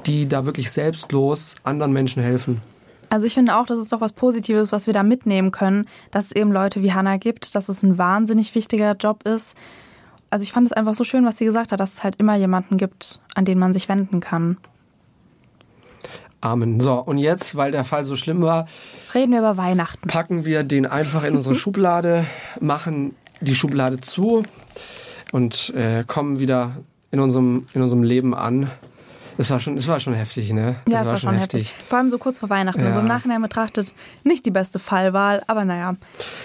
die 0.07 0.29
da 0.29 0.47
wirklich 0.47 0.71
selbstlos 0.71 1.57
anderen 1.65 1.93
Menschen 1.93 2.23
helfen. 2.23 2.61
Also 3.09 3.27
ich 3.27 3.35
finde 3.35 3.57
auch, 3.57 3.67
das 3.67 3.79
ist 3.79 3.93
doch 3.93 4.01
was 4.01 4.13
Positives, 4.13 4.73
was 4.73 4.87
wir 4.87 4.95
da 4.95 5.03
mitnehmen 5.03 5.53
können, 5.53 5.89
dass 6.11 6.27
es 6.27 6.33
eben 6.33 6.53
Leute 6.53 6.83
wie 6.83 6.93
Hannah 6.93 7.19
gibt, 7.19 7.55
dass 7.55 7.69
es 7.69 7.83
ein 7.83 7.99
wahnsinnig 7.99 8.55
wichtiger 8.55 8.93
Job 8.93 9.23
ist. 9.25 9.57
Also 10.37 10.45
ich 10.45 10.53
fand 10.53 10.67
es 10.67 10.75
einfach 10.75 10.95
so 10.95 11.03
schön, 11.03 11.25
was 11.25 11.39
sie 11.39 11.47
gesagt 11.47 11.73
hat, 11.73 11.81
dass 11.81 11.95
es 11.95 12.05
halt 12.05 12.17
immer 12.17 12.37
jemanden 12.37 12.77
gibt, 12.77 13.23
an 13.35 13.47
den 13.47 13.59
man 13.59 13.73
sich 13.73 13.89
wenden 13.89 14.21
kann. 14.21 14.59
Amen. 16.43 16.79
So, 16.79 16.93
und 16.93 17.17
jetzt, 17.17 17.57
weil 17.57 17.73
der 17.73 17.85
Fall 17.85 18.05
so 18.05 18.17
schlimm 18.17 18.43
war, 18.43 18.67
Reden 19.15 19.33
wir 19.33 19.39
über 19.39 19.57
Weihnachten. 19.57 20.07
packen 20.09 20.45
wir 20.45 20.63
den 20.63 20.85
einfach 20.85 21.25
in 21.25 21.37
unsere 21.37 21.55
Schublade, 21.57 22.27
machen 22.61 23.15
die 23.41 23.55
Schublade 23.55 24.03
zu 24.03 24.43
und 25.33 25.73
äh, 25.75 26.05
kommen 26.07 26.39
wieder 26.39 26.83
in 27.11 27.21
unserem, 27.21 27.67
in 27.73 27.81
unserem 27.81 28.03
Leben 28.03 28.35
an. 28.35 28.71
Das 29.39 29.51
war 29.51 29.61
schon, 29.61 29.77
das 29.77 29.87
war 29.87 30.01
schon 30.01 30.15
heftig, 30.15 30.53
ne? 30.53 30.77
Ja, 30.89 31.03
es 31.03 31.09
war 31.09 31.19
schon 31.19 31.35
heftig. 31.35 31.75
Vor 31.89 31.99
allem 31.99 32.09
so 32.09 32.19
kurz 32.19 32.39
vor 32.39 32.49
Weihnachten. 32.49 32.81
Ja. 32.81 32.89
Also 32.89 33.01
im 33.01 33.07
Nachhinein 33.07 33.43
betrachtet 33.43 33.93
nicht 34.25 34.47
die 34.47 34.51
beste 34.51 34.79
Fallwahl, 34.79 35.43
aber 35.47 35.65
naja, 35.65 35.97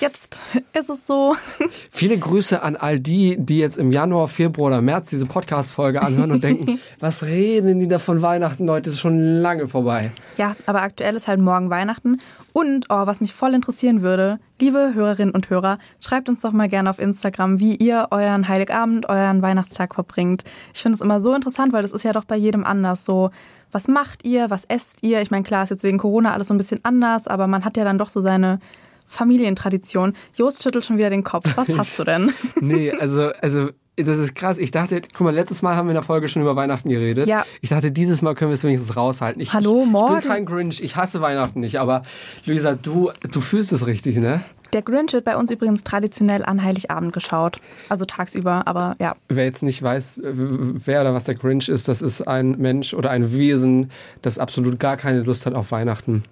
jetzt 0.01 0.39
ist 0.73 0.89
es 0.89 1.07
so. 1.07 1.35
Viele 1.91 2.17
Grüße 2.17 2.61
an 2.61 2.75
all 2.75 2.99
die, 2.99 3.37
die 3.37 3.59
jetzt 3.59 3.77
im 3.77 3.91
Januar, 3.91 4.27
Februar 4.27 4.67
oder 4.67 4.81
März 4.81 5.09
diese 5.09 5.25
Podcast-Folge 5.25 6.01
anhören 6.01 6.31
und 6.31 6.43
denken, 6.43 6.79
was 6.99 7.23
reden 7.23 7.79
die 7.79 7.87
da 7.87 7.99
von 7.99 8.21
Weihnachten, 8.21 8.65
Leute? 8.65 8.83
Das 8.83 8.95
ist 8.95 8.99
schon 8.99 9.17
lange 9.17 9.67
vorbei. 9.67 10.11
Ja, 10.37 10.55
aber 10.65 10.81
aktuell 10.81 11.15
ist 11.15 11.27
halt 11.27 11.39
morgen 11.39 11.69
Weihnachten. 11.69 12.17
Und, 12.53 12.87
oh, 12.89 13.05
was 13.05 13.21
mich 13.21 13.33
voll 13.33 13.53
interessieren 13.53 14.01
würde, 14.01 14.39
liebe 14.61 14.93
Hörerinnen 14.93 15.33
und 15.33 15.49
Hörer, 15.49 15.79
schreibt 15.99 16.29
uns 16.29 16.41
doch 16.41 16.51
mal 16.51 16.69
gerne 16.69 16.89
auf 16.89 16.99
Instagram, 16.99 17.59
wie 17.59 17.75
ihr 17.75 18.07
euren 18.11 18.47
Heiligabend, 18.47 19.09
euren 19.09 19.41
Weihnachtstag 19.41 19.95
verbringt. 19.95 20.43
Ich 20.73 20.81
finde 20.81 20.95
es 20.95 21.01
immer 21.01 21.19
so 21.19 21.33
interessant, 21.33 21.73
weil 21.73 21.81
das 21.81 21.91
ist 21.91 22.03
ja 22.03 22.13
doch 22.13 22.25
bei 22.25 22.37
jedem 22.37 22.63
anders 22.63 23.03
so. 23.03 23.31
Was 23.71 23.87
macht 23.87 24.23
ihr? 24.23 24.49
Was 24.49 24.65
esst 24.65 25.01
ihr? 25.01 25.21
Ich 25.21 25.31
meine, 25.31 25.43
klar 25.43 25.63
ist 25.63 25.71
jetzt 25.71 25.83
wegen 25.83 25.97
Corona 25.97 26.33
alles 26.33 26.49
so 26.49 26.53
ein 26.53 26.57
bisschen 26.57 26.79
anders, 26.83 27.27
aber 27.27 27.47
man 27.47 27.65
hat 27.65 27.75
ja 27.75 27.83
dann 27.83 27.97
doch 27.97 28.09
so 28.09 28.21
seine 28.21 28.59
Familientradition. 29.07 30.13
Jost 30.35 30.61
schüttelt 30.61 30.85
schon 30.85 30.97
wieder 30.97 31.09
den 31.09 31.23
Kopf. 31.23 31.49
Was 31.55 31.69
hast 31.77 31.97
du 31.97 32.03
denn? 32.03 32.31
Nee, 32.59 32.91
also, 32.91 33.31
also, 33.41 33.69
das 33.97 34.19
ist 34.19 34.35
krass. 34.35 34.57
Ich 34.57 34.71
dachte, 34.71 35.01
guck 35.01 35.21
mal, 35.21 35.33
letztes 35.33 35.61
Mal 35.61 35.75
haben 35.75 35.87
wir 35.87 35.91
in 35.91 35.95
der 35.95 36.03
Folge 36.03 36.29
schon 36.29 36.41
über 36.41 36.55
Weihnachten 36.55 36.89
geredet. 36.89 37.27
Ja. 37.27 37.45
Ich 37.61 37.69
dachte, 37.69 37.91
dieses 37.91 38.21
Mal 38.21 38.35
können 38.35 38.51
wir 38.51 38.55
es 38.55 38.63
wenigstens 38.63 38.95
raushalten. 38.95 39.41
Ich, 39.41 39.53
Hallo, 39.53 39.83
ich, 39.83 39.89
morgen. 39.89 40.15
Ich 40.15 40.21
bin 40.21 40.29
kein 40.29 40.45
Grinch. 40.45 40.81
Ich 40.81 40.95
hasse 40.95 41.21
Weihnachten 41.21 41.59
nicht. 41.59 41.79
Aber, 41.79 42.01
Luisa, 42.45 42.75
du, 42.75 43.11
du 43.31 43.41
fühlst 43.41 43.71
es 43.71 43.85
richtig, 43.85 44.17
ne? 44.17 44.41
Der 44.73 44.81
Grinch 44.81 45.11
wird 45.11 45.25
bei 45.25 45.35
uns 45.35 45.51
übrigens 45.51 45.83
traditionell 45.83 46.45
an 46.45 46.63
Heiligabend 46.63 47.11
geschaut. 47.11 47.59
Also 47.89 48.05
tagsüber, 48.05 48.67
aber 48.67 48.95
ja. 48.99 49.15
Wer 49.27 49.43
jetzt 49.43 49.63
nicht 49.63 49.83
weiß, 49.83 50.21
wer 50.23 51.01
oder 51.01 51.13
was 51.13 51.25
der 51.25 51.35
Grinch 51.35 51.67
ist, 51.67 51.89
das 51.89 52.01
ist 52.01 52.21
ein 52.21 52.51
Mensch 52.51 52.93
oder 52.93 53.09
ein 53.09 53.33
Wesen, 53.33 53.91
das 54.21 54.39
absolut 54.39 54.79
gar 54.79 54.95
keine 54.95 55.23
Lust 55.23 55.45
hat 55.45 55.55
auf 55.55 55.71
Weihnachten. 55.71 56.23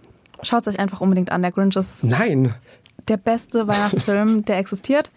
Schaut 0.41 0.67
euch 0.69 0.79
einfach 0.79 1.01
unbedingt 1.01 1.33
an. 1.33 1.41
Der 1.41 1.51
Grinch 1.51 1.75
ist 1.75 2.05
Nein. 2.05 2.53
der 3.09 3.17
beste 3.17 3.67
Weihnachtsfilm, 3.67 4.45
der 4.45 4.57
existiert. 4.57 5.11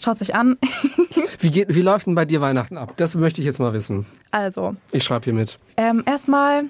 Schaut 0.00 0.20
euch 0.22 0.34
an. 0.34 0.56
Wie, 1.40 1.50
geht, 1.50 1.74
wie 1.74 1.82
läuft 1.82 2.06
denn 2.06 2.14
bei 2.14 2.24
dir 2.24 2.40
Weihnachten 2.40 2.78
ab? 2.78 2.94
Das 2.96 3.14
möchte 3.14 3.40
ich 3.40 3.46
jetzt 3.46 3.58
mal 3.58 3.72
wissen. 3.74 4.06
Also, 4.30 4.74
Ich 4.92 5.04
schreibe 5.04 5.24
hier 5.24 5.34
mit. 5.34 5.58
ähm, 5.76 6.02
erstmal 6.06 6.64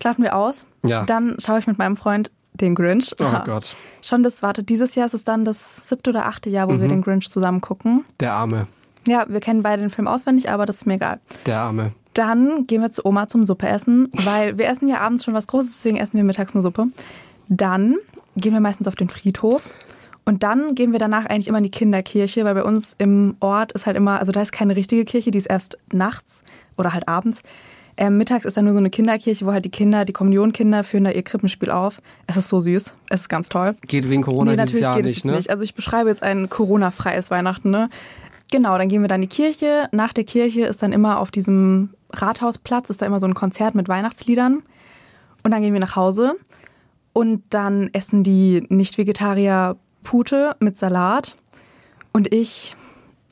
schlafen 0.00 0.22
wir 0.22 0.36
aus. 0.36 0.66
Ja. 0.84 1.04
Dann 1.04 1.36
schaue 1.38 1.58
ich 1.58 1.66
mit 1.66 1.78
meinem 1.78 1.96
Freund 1.96 2.30
den 2.52 2.74
Grinch. 2.76 3.10
Oh. 3.20 3.24
Gott, 3.44 3.74
Schon 4.02 4.22
das, 4.22 4.42
warte, 4.42 4.62
dieses 4.62 4.94
Jahr 4.94 5.06
ist 5.06 5.14
es 5.14 5.24
dann 5.24 5.44
das 5.44 5.88
siebte 5.88 6.10
oder 6.10 6.26
achte 6.26 6.48
Jahr, 6.50 6.68
wo 6.68 6.80
wir 6.80 6.86
den 6.88 7.02
Grinch 7.02 7.30
zusammen 7.32 7.60
gucken. 7.60 8.04
der 8.20 8.32
Arme, 8.34 8.66
Ja, 9.08 9.24
wir 9.28 9.40
kennen 9.40 9.62
beide 9.62 9.82
den 9.82 9.90
Film 9.90 10.06
auswendig, 10.06 10.48
aber 10.50 10.64
das 10.66 10.76
ist 10.76 10.86
mir 10.86 10.94
egal. 10.94 11.18
der 11.46 11.58
Arme. 11.60 11.90
Dann 12.12 12.66
gehen 12.68 12.80
wir 12.80 12.92
zu 12.92 13.04
Oma 13.04 13.26
zum 13.26 13.44
Suppe 13.44 13.66
essen, 13.68 14.08
weil 14.12 14.56
wir 14.58 14.68
essen 14.68 14.86
ja 14.86 15.00
abends 15.00 15.24
schon 15.24 15.34
was 15.34 15.48
Großes, 15.48 15.72
deswegen 15.78 15.96
essen 15.96 16.16
wir 16.16 16.22
mittags 16.24 16.52
eine 16.54 16.62
Suppe. 16.62 16.86
Dann 17.48 17.96
gehen 18.36 18.52
wir 18.52 18.60
meistens 18.60 18.86
auf 18.86 18.94
den 18.94 19.08
Friedhof 19.08 19.68
Und 20.24 20.42
dann 20.42 20.74
gehen 20.74 20.92
wir 20.92 20.98
danach 20.98 21.26
eigentlich 21.26 21.48
immer 21.48 21.58
in 21.58 21.64
die 21.64 21.70
Kinderkirche, 21.70 22.44
weil 22.44 22.54
bei 22.54 22.64
uns 22.64 22.94
im 22.98 23.36
Ort 23.40 23.72
ist 23.72 23.86
halt 23.86 23.96
immer, 23.96 24.20
also 24.20 24.32
da 24.32 24.40
ist 24.40 24.52
keine 24.52 24.74
richtige 24.74 25.04
Kirche, 25.04 25.30
die 25.30 25.38
ist 25.38 25.46
erst 25.46 25.76
nachts 25.92 26.42
oder 26.76 26.94
halt 26.94 27.08
abends. 27.08 27.42
Ähm, 27.96 28.18
mittags 28.18 28.44
ist 28.44 28.56
da 28.56 28.62
nur 28.62 28.72
so 28.72 28.78
eine 28.78 28.90
Kinderkirche, 28.90 29.46
wo 29.46 29.52
halt 29.52 29.64
die 29.64 29.70
Kinder, 29.70 30.04
die 30.04 30.12
Kommunionkinder 30.12 30.82
führen 30.82 31.04
da 31.04 31.12
ihr 31.12 31.22
Krippenspiel 31.22 31.70
auf. 31.70 32.02
Es 32.26 32.36
ist 32.36 32.48
so 32.48 32.58
süß. 32.58 32.94
Es 33.10 33.20
ist 33.20 33.28
ganz 33.28 33.48
toll. 33.48 33.76
Geht 33.86 34.08
wegen 34.10 34.22
Corona 34.22 34.52
nee, 34.52 34.56
dieses 34.56 34.80
natürlich 34.80 34.82
Jahr 34.82 34.96
geht 34.96 35.04
nicht, 35.04 35.18
es 35.18 35.24
ne? 35.24 35.36
nicht. 35.36 35.50
Also 35.50 35.62
ich 35.62 35.74
beschreibe 35.74 36.08
jetzt 36.08 36.22
ein 36.22 36.48
Corona-freies 36.48 37.30
Weihnachten, 37.30 37.70
ne? 37.70 37.90
Genau, 38.50 38.76
dann 38.78 38.88
gehen 38.88 39.02
wir 39.02 39.08
dann 39.08 39.22
in 39.22 39.28
die 39.28 39.34
Kirche. 39.34 39.88
Nach 39.92 40.12
der 40.12 40.24
Kirche 40.24 40.62
ist 40.62 40.82
dann 40.82 40.92
immer 40.92 41.18
auf 41.18 41.30
diesem 41.30 41.90
Rathausplatz, 42.10 42.90
ist 42.90 43.02
da 43.02 43.06
immer 43.06 43.20
so 43.20 43.26
ein 43.26 43.34
Konzert 43.34 43.74
mit 43.74 43.88
Weihnachtsliedern. 43.88 44.62
Und 45.42 45.50
dann 45.50 45.62
gehen 45.62 45.72
wir 45.72 45.80
nach 45.80 45.96
Hause. 45.96 46.34
Und 47.12 47.42
dann 47.50 47.90
essen 47.92 48.24
die 48.24 48.64
Nicht-Vegetarier 48.68 49.76
Pute 50.04 50.54
mit 50.60 50.78
Salat. 50.78 51.34
Und 52.12 52.32
ich 52.32 52.76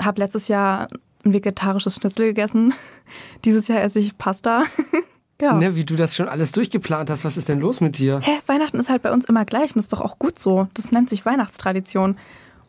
habe 0.03 0.21
letztes 0.21 0.49
Jahr 0.49 0.89
ein 1.25 1.33
vegetarisches 1.33 1.95
Schnitzel 1.95 2.27
gegessen. 2.27 2.75
Dieses 3.45 3.69
Jahr 3.69 3.81
esse 3.83 4.01
ich 4.01 4.19
Pasta. 4.19 4.65
ja. 5.41 5.55
Ne, 5.55 5.77
wie 5.77 5.85
du 5.85 5.95
das 5.95 6.17
schon 6.17 6.29
alles 6.29 6.51
durchgeplant 6.51 7.09
hast. 7.11 7.25
Was 7.25 7.37
ist 7.37 7.49
denn 7.49 7.61
los 7.61 7.81
mit 7.81 7.99
dir? 7.99 8.21
Hä, 8.21 8.41
Weihnachten 8.47 8.81
ist 8.81 8.89
halt 8.89 9.03
bei 9.03 9.13
uns 9.13 9.27
immer 9.27 9.45
gleich 9.45 9.71
und 9.71 9.77
das 9.77 9.85
ist 9.85 9.93
doch 9.93 10.01
auch 10.01 10.19
gut 10.19 10.41
so. 10.41 10.67
Das 10.75 10.91
nennt 10.91 11.09
sich 11.09 11.25
Weihnachtstradition. 11.25 12.17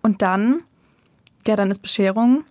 Und 0.04 0.22
dann, 0.22 0.62
ja, 1.48 1.56
dann 1.56 1.72
ist 1.72 1.80
Bescherung 1.80 2.44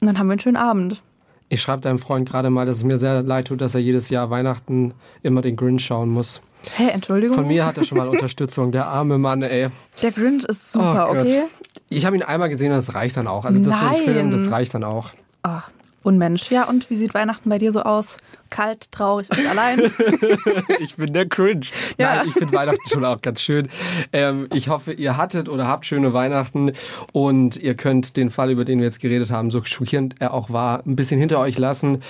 und 0.00 0.06
dann 0.06 0.18
haben 0.18 0.26
wir 0.26 0.32
einen 0.32 0.40
schönen 0.40 0.56
Abend. 0.56 1.02
Ich 1.48 1.60
schreibe 1.62 1.82
deinem 1.82 1.98
Freund 1.98 2.28
gerade 2.28 2.50
mal, 2.50 2.66
dass 2.66 2.78
es 2.78 2.84
mir 2.84 2.98
sehr 2.98 3.22
leid 3.22 3.48
tut, 3.48 3.60
dass 3.60 3.74
er 3.74 3.80
jedes 3.80 4.08
Jahr 4.08 4.30
Weihnachten 4.30 4.94
immer 5.22 5.42
den 5.42 5.56
Grinch 5.56 5.84
schauen 5.84 6.08
muss. 6.08 6.42
Hä, 6.76 6.88
Entschuldigung. 6.88 7.36
Von 7.36 7.46
mir 7.46 7.64
hat 7.66 7.76
er 7.78 7.84
schon 7.84 7.98
mal 7.98 8.08
Unterstützung. 8.08 8.72
Der 8.72 8.86
arme 8.86 9.18
Mann, 9.18 9.42
ey. 9.42 9.68
Der 10.02 10.12
Grinch 10.12 10.44
ist 10.44 10.72
super, 10.72 11.08
Oh 11.10 11.12
okay? 11.18 11.44
Ich 11.88 12.04
habe 12.06 12.16
ihn 12.16 12.22
einmal 12.22 12.48
gesehen 12.48 12.72
und 12.72 12.76
das 12.78 12.94
reicht 12.94 13.16
dann 13.16 13.26
auch. 13.26 13.44
Also 13.44 13.60
das 13.60 13.74
ist 13.74 13.80
so 13.80 13.86
ein 13.86 13.94
Film, 13.96 14.30
Nein. 14.30 14.38
das 14.38 14.50
reicht 14.50 14.74
dann 14.74 14.84
auch. 14.84 15.10
Ah, 15.42 15.62
Unmensch. 16.04 16.50
Ja, 16.50 16.68
und 16.68 16.90
wie 16.90 16.96
sieht 16.96 17.14
Weihnachten 17.14 17.48
bei 17.48 17.58
dir 17.58 17.72
so 17.72 17.82
aus? 17.82 18.18
Kalt, 18.50 18.92
traurig 18.92 19.28
und 19.30 19.46
allein? 19.48 19.90
Ich 20.80 20.96
bin 20.96 21.12
der 21.12 21.26
Cringe. 21.26 21.66
Ja. 21.98 22.16
Nein, 22.16 22.28
ich 22.28 22.34
finde 22.34 22.52
Weihnachten 22.52 22.88
schon 22.88 23.04
auch 23.04 23.20
ganz 23.22 23.40
schön. 23.40 23.68
Ähm, 24.12 24.48
ich 24.52 24.68
hoffe, 24.68 24.92
ihr 24.92 25.16
hattet 25.16 25.48
oder 25.48 25.66
habt 25.66 25.86
schöne 25.86 26.12
Weihnachten 26.12 26.72
und 27.12 27.56
ihr 27.56 27.74
könnt 27.74 28.16
den 28.16 28.30
Fall, 28.30 28.50
über 28.50 28.64
den 28.64 28.78
wir 28.78 28.86
jetzt 28.86 29.00
geredet 29.00 29.30
haben, 29.30 29.50
so 29.50 29.64
schockierend 29.64 30.16
er 30.18 30.34
auch 30.34 30.50
war, 30.50 30.84
ein 30.86 30.94
bisschen 30.94 31.18
hinter 31.18 31.40
euch 31.40 31.58
lassen. 31.58 32.02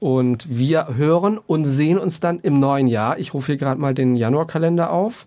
Und 0.00 0.46
wir 0.48 0.96
hören 0.96 1.38
und 1.38 1.64
sehen 1.64 1.98
uns 1.98 2.20
dann 2.20 2.40
im 2.40 2.58
neuen 2.58 2.88
Jahr. 2.88 3.18
Ich 3.18 3.32
rufe 3.32 3.52
hier 3.52 3.56
gerade 3.56 3.80
mal 3.80 3.94
den 3.94 4.16
Januarkalender 4.16 4.90
auf. 4.90 5.26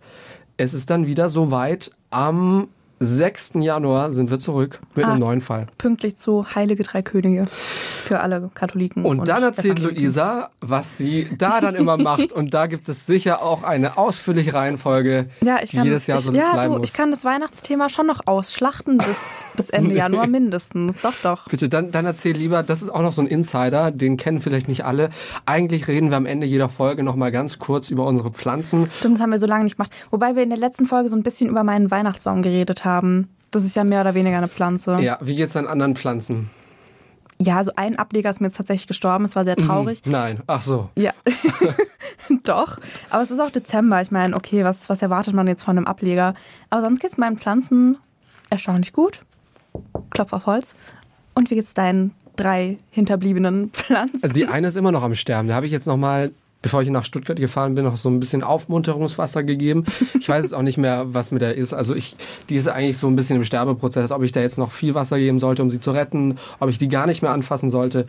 Es 0.57 0.73
ist 0.73 0.89
dann 0.89 1.07
wieder 1.07 1.29
soweit. 1.29 1.91
Am 2.11 2.67
6. 2.99 3.53
Januar 3.61 4.11
sind 4.11 4.29
wir 4.29 4.39
zurück 4.39 4.79
mit 4.95 5.05
Ah. 5.05 5.09
einem 5.11 5.19
neuen 5.19 5.41
Fall. 5.41 5.67
Pünktlich 5.77 6.17
zu 6.17 6.45
Heilige 6.53 6.83
Drei 6.83 7.01
Könige 7.01 7.45
für 8.03 8.19
alle 8.19 8.49
Katholiken. 8.53 9.05
Und 9.05 9.27
dann 9.27 9.43
erzählt. 9.43 9.79
Luisa, 9.79 10.49
was 10.61 10.97
sie 10.97 11.27
da 11.37 11.61
dann 11.61 11.75
immer 11.75 11.97
macht. 11.97 12.31
Und 12.31 12.53
da 12.53 12.67
gibt 12.67 12.89
es 12.89 13.05
sicher 13.05 13.41
auch 13.41 13.63
eine 13.63 13.97
ausführliche 13.97 14.53
Reihenfolge, 14.53 15.29
Ja, 15.41 15.57
ich 15.63 15.71
die 15.71 15.77
kann, 15.77 15.85
jedes 15.85 16.07
Jahr 16.07 16.17
ich, 16.19 16.25
so 16.25 16.31
ja, 16.33 16.53
bleiben 16.53 16.73
du, 16.73 16.79
muss. 16.79 16.89
ich 16.89 16.93
kann 16.95 17.11
das 17.11 17.23
Weihnachtsthema 17.23 17.87
schon 17.89 18.07
noch 18.07 18.21
ausschlachten 18.25 18.97
bis, 18.97 19.17
bis 19.55 19.69
Ende 19.69 19.95
Januar 19.95 20.27
mindestens. 20.27 20.97
Doch, 21.01 21.13
doch. 21.23 21.47
Bitte, 21.47 21.69
dann, 21.69 21.91
dann 21.91 22.05
erzähl 22.05 22.35
lieber, 22.35 22.63
das 22.63 22.81
ist 22.81 22.89
auch 22.89 23.01
noch 23.01 23.13
so 23.13 23.21
ein 23.21 23.27
Insider, 23.27 23.91
den 23.91 24.17
kennen 24.17 24.39
vielleicht 24.39 24.67
nicht 24.67 24.83
alle. 24.85 25.09
Eigentlich 25.45 25.87
reden 25.87 26.09
wir 26.09 26.17
am 26.17 26.25
Ende 26.25 26.45
jeder 26.47 26.67
Folge 26.67 27.03
nochmal 27.03 27.31
ganz 27.31 27.59
kurz 27.59 27.89
über 27.89 28.05
unsere 28.05 28.31
Pflanzen. 28.31 28.89
Stimmt, 28.97 29.15
das 29.15 29.21
haben 29.21 29.31
wir 29.31 29.39
so 29.39 29.47
lange 29.47 29.63
nicht 29.63 29.77
gemacht. 29.77 29.91
Wobei 30.11 30.35
wir 30.35 30.43
in 30.43 30.49
der 30.49 30.59
letzten 30.59 30.85
Folge 30.85 31.07
so 31.09 31.15
ein 31.15 31.23
bisschen 31.23 31.49
über 31.49 31.63
meinen 31.63 31.89
Weihnachtsbaum 31.91 32.41
geredet 32.41 32.83
haben. 32.83 32.88
Das 33.51 33.63
ist 33.63 33.75
ja 33.75 33.83
mehr 33.83 34.01
oder 34.01 34.13
weniger 34.13 34.37
eine 34.37 34.47
Pflanze. 34.47 34.97
Ja, 34.99 35.17
wie 35.21 35.35
geht's 35.35 35.55
an 35.55 35.65
anderen 35.67 35.95
Pflanzen? 35.95 36.49
Ja, 37.41 37.57
also 37.57 37.71
ein 37.77 37.95
Ableger 37.95 38.29
ist 38.29 38.41
mir 38.41 38.47
jetzt 38.47 38.57
tatsächlich 38.57 38.87
gestorben. 38.87 39.23
Es 39.23 39.35
war 39.35 39.45
sehr 39.45 39.55
traurig. 39.55 40.01
Nein, 40.05 40.41
ach 40.45 40.61
so. 40.61 40.89
Ja, 40.95 41.13
doch. 42.43 42.77
Aber 43.09 43.23
es 43.23 43.31
ist 43.31 43.39
auch 43.39 43.49
Dezember. 43.49 44.01
Ich 44.01 44.11
meine, 44.11 44.35
okay, 44.35 44.65
was, 44.65 44.89
was 44.89 45.01
erwartet 45.01 45.33
man 45.33 45.47
jetzt 45.47 45.63
von 45.63 45.77
einem 45.77 45.87
Ableger? 45.87 46.33
Aber 46.69 46.81
sonst 46.81 46.99
geht 46.99 47.11
es 47.11 47.17
meinen 47.17 47.37
Pflanzen 47.37 47.97
erstaunlich 48.49 48.91
gut. 48.91 49.21
Klopf 50.09 50.33
auf 50.33 50.47
Holz. 50.47 50.75
Und 51.33 51.49
wie 51.49 51.55
geht's 51.55 51.73
deinen 51.73 52.13
drei 52.35 52.77
hinterbliebenen 52.89 53.71
Pflanzen? 53.71 54.19
Also 54.21 54.33
die 54.33 54.47
eine 54.47 54.67
ist 54.67 54.75
immer 54.75 54.91
noch 54.91 55.03
am 55.03 55.15
Sterben. 55.15 55.47
Da 55.47 55.55
habe 55.55 55.65
ich 55.65 55.71
jetzt 55.71 55.87
nochmal, 55.87 56.31
bevor 56.61 56.81
ich 56.81 56.89
nach 56.89 57.05
Stuttgart 57.05 57.37
gefahren 57.37 57.75
bin, 57.75 57.85
noch 57.85 57.97
so 57.97 58.09
ein 58.09 58.19
bisschen 58.19 58.43
Aufmunterungswasser 58.43 59.43
gegeben. 59.43 59.85
Ich 60.19 60.27
weiß 60.27 60.43
jetzt 60.43 60.53
auch 60.53 60.61
nicht 60.61 60.77
mehr, 60.77 61.05
was 61.13 61.31
mit 61.31 61.41
der 61.41 61.55
ist. 61.55 61.73
Also 61.73 61.95
ich, 61.95 62.15
die 62.49 62.55
ist 62.55 62.67
eigentlich 62.67 62.97
so 62.97 63.07
ein 63.07 63.15
bisschen 63.15 63.37
im 63.37 63.43
Sterbeprozess. 63.43 64.11
Ob 64.11 64.23
ich 64.23 64.31
da 64.31 64.41
jetzt 64.41 64.57
noch 64.57 64.71
viel 64.71 64.93
Wasser 64.93 65.17
geben 65.17 65.39
sollte, 65.39 65.61
um 65.61 65.69
sie 65.69 65.79
zu 65.79 65.91
retten, 65.91 66.37
ob 66.59 66.69
ich 66.69 66.77
die 66.77 66.89
gar 66.89 67.07
nicht 67.07 67.21
mehr 67.21 67.31
anfassen 67.31 67.69
sollte. 67.69 68.05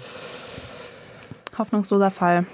Hoffnungsloser 1.58 2.10
Fall. 2.10 2.44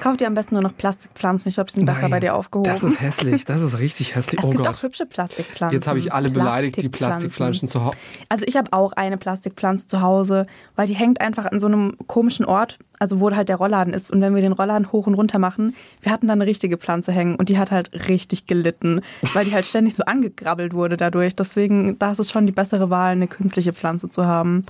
Kauf 0.00 0.16
dir 0.16 0.26
am 0.26 0.34
besten 0.34 0.56
nur 0.56 0.62
noch 0.62 0.76
Plastikpflanzen. 0.76 1.48
Ich 1.48 1.54
glaube, 1.54 1.68
die 1.70 1.74
sind 1.74 1.86
besser 1.86 2.02
Nein, 2.02 2.10
bei 2.10 2.20
dir 2.20 2.34
aufgehoben. 2.34 2.68
Das 2.68 2.82
ist 2.82 3.00
hässlich. 3.00 3.44
Das 3.44 3.60
ist 3.60 3.78
richtig 3.78 4.16
hässlich. 4.16 4.38
es 4.40 4.46
oh 4.46 4.50
gibt 4.50 4.64
Gott. 4.64 4.74
auch 4.74 4.82
hübsche 4.82 5.06
Plastikpflanzen. 5.06 5.74
Jetzt 5.74 5.86
habe 5.86 5.98
ich 5.98 6.12
alle 6.12 6.30
beleidigt, 6.30 6.82
die 6.82 6.88
Plastikpflanzen 6.88 7.68
zu 7.68 7.84
Hause. 7.84 7.96
Also 8.28 8.44
ich 8.48 8.56
habe 8.56 8.72
auch 8.72 8.92
eine 8.92 9.16
Plastikpflanze 9.16 9.86
zu 9.86 10.00
Hause, 10.00 10.46
weil 10.74 10.86
die 10.86 10.94
hängt 10.94 11.20
einfach 11.20 11.46
an 11.46 11.60
so 11.60 11.66
einem 11.66 11.96
komischen 12.06 12.44
Ort, 12.44 12.78
also 12.98 13.20
wo 13.20 13.30
halt 13.30 13.48
der 13.48 13.56
Rollladen 13.56 13.94
ist. 13.94 14.10
Und 14.10 14.20
wenn 14.20 14.34
wir 14.34 14.42
den 14.42 14.52
Rollladen 14.52 14.90
hoch 14.92 15.06
und 15.06 15.14
runter 15.14 15.38
machen, 15.38 15.74
wir 16.00 16.10
hatten 16.10 16.26
da 16.26 16.32
eine 16.32 16.46
richtige 16.46 16.78
Pflanze 16.78 17.12
hängen 17.12 17.36
und 17.36 17.48
die 17.48 17.58
hat 17.58 17.70
halt 17.70 17.92
richtig 18.08 18.46
gelitten, 18.46 19.02
weil 19.34 19.44
die 19.44 19.52
halt 19.52 19.66
ständig 19.66 19.94
so 19.94 20.04
angegrabbelt 20.04 20.74
wurde 20.74 20.96
dadurch. 20.96 21.36
Deswegen, 21.36 21.98
da 21.98 22.12
ist 22.12 22.18
es 22.18 22.30
schon 22.30 22.46
die 22.46 22.52
bessere 22.52 22.90
Wahl, 22.90 23.12
eine 23.12 23.28
künstliche 23.28 23.72
Pflanze 23.72 24.10
zu 24.10 24.26
haben. 24.26 24.64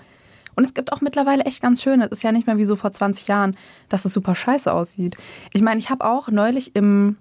Und 0.55 0.65
es 0.65 0.75
gibt 0.75 0.93
auch 0.93 1.01
mittlerweile 1.01 1.45
echt 1.45 1.63
ganz 1.63 1.83
schöne. 1.83 2.07
Es 2.07 2.13
ist 2.13 2.23
ja 2.23 2.33
nicht 2.33 2.47
mehr 2.47 2.59
wie 2.59 2.65
so 2.65 2.77
vor 2.77 2.93
20 2.93 3.29
Jahren, 3.29 3.57
dass 3.89 4.05
es 4.05 4.13
super 4.13 4.35
scheiße 4.35 4.73
aussieht. 4.73 5.17
Ich 5.53 5.63
meine, 5.63 5.79
ich 5.79 5.91
habe 5.91 6.05
auch 6.05 6.29
neulich 6.29 6.77
im 6.77 7.17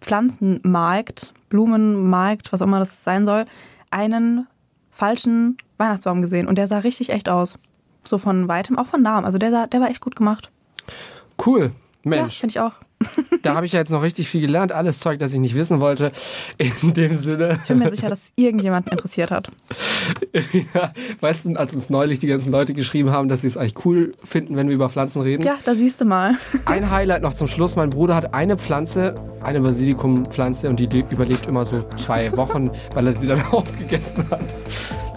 Pflanzenmarkt, 0.00 1.32
Blumenmarkt, 1.48 2.52
was 2.52 2.60
auch 2.60 2.66
immer 2.66 2.80
das 2.80 3.04
sein 3.04 3.24
soll, 3.24 3.44
einen 3.90 4.46
falschen 4.90 5.56
Weihnachtsbaum 5.78 6.22
gesehen. 6.22 6.48
Und 6.48 6.56
der 6.56 6.66
sah 6.66 6.78
richtig 6.78 7.10
echt 7.10 7.28
aus. 7.28 7.56
So 8.04 8.18
von 8.18 8.48
weitem, 8.48 8.78
auch 8.78 8.86
von 8.86 9.02
nahem. 9.02 9.24
Also 9.24 9.38
der, 9.38 9.50
sah, 9.50 9.66
der 9.66 9.80
war 9.80 9.88
echt 9.88 10.00
gut 10.00 10.16
gemacht. 10.16 10.50
Cool. 11.44 11.72
Ja, 12.04 12.10
Mensch, 12.10 12.38
finde 12.38 12.50
ich 12.50 12.60
auch. 12.60 12.72
Da 13.42 13.54
habe 13.54 13.66
ich 13.66 13.72
ja 13.72 13.78
jetzt 13.78 13.90
noch 13.90 14.02
richtig 14.02 14.28
viel 14.28 14.40
gelernt. 14.40 14.72
Alles 14.72 14.98
Zeug, 14.98 15.18
das 15.18 15.32
ich 15.32 15.40
nicht 15.40 15.54
wissen 15.54 15.80
wollte. 15.80 16.12
In 16.58 16.92
dem 16.92 17.16
Sinne. 17.16 17.58
Ich 17.62 17.68
bin 17.68 17.78
mir 17.78 17.90
sicher, 17.90 18.08
dass 18.08 18.24
es 18.24 18.32
irgendjemanden 18.36 18.92
interessiert 18.92 19.30
hat. 19.30 19.50
Ja, 20.74 20.92
weißt 21.20 21.46
du, 21.46 21.54
als 21.56 21.74
uns 21.74 21.90
neulich 21.90 22.18
die 22.18 22.26
ganzen 22.26 22.52
Leute 22.52 22.74
geschrieben 22.74 23.10
haben, 23.10 23.28
dass 23.28 23.42
sie 23.42 23.46
es 23.46 23.56
eigentlich 23.56 23.84
cool 23.84 24.12
finden, 24.24 24.56
wenn 24.56 24.68
wir 24.68 24.74
über 24.74 24.88
Pflanzen 24.88 25.22
reden? 25.22 25.42
Ja, 25.42 25.56
da 25.64 25.74
siehst 25.74 26.00
du 26.00 26.04
mal. 26.04 26.36
Ein 26.64 26.90
Highlight 26.90 27.22
noch 27.22 27.34
zum 27.34 27.48
Schluss. 27.48 27.76
Mein 27.76 27.90
Bruder 27.90 28.14
hat 28.14 28.34
eine 28.34 28.56
Pflanze, 28.56 29.14
eine 29.42 29.60
Basilikumpflanze 29.60 30.68
und 30.68 30.78
die 30.78 30.86
lebt, 30.86 31.12
überlebt 31.12 31.46
immer 31.46 31.64
so 31.64 31.84
zwei 31.96 32.34
Wochen, 32.36 32.70
weil 32.94 33.06
er 33.06 33.12
sie 33.14 33.26
dann 33.26 33.42
aufgegessen 33.50 34.24
hat. 34.30 34.40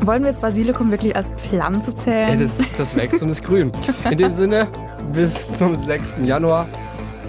Wollen 0.01 0.23
wir 0.23 0.29
jetzt 0.29 0.41
Basilikum 0.41 0.91
wirklich 0.91 1.15
als 1.15 1.29
Pflanze 1.37 1.95
zählen? 1.95 2.29
Ey, 2.29 2.37
das, 2.37 2.59
das 2.77 2.95
wächst 2.95 3.21
und 3.21 3.29
ist 3.29 3.43
grün. 3.43 3.71
In 4.09 4.17
dem 4.17 4.33
Sinne, 4.33 4.67
bis 5.13 5.49
zum 5.51 5.75
6. 5.75 6.17
Januar. 6.23 6.67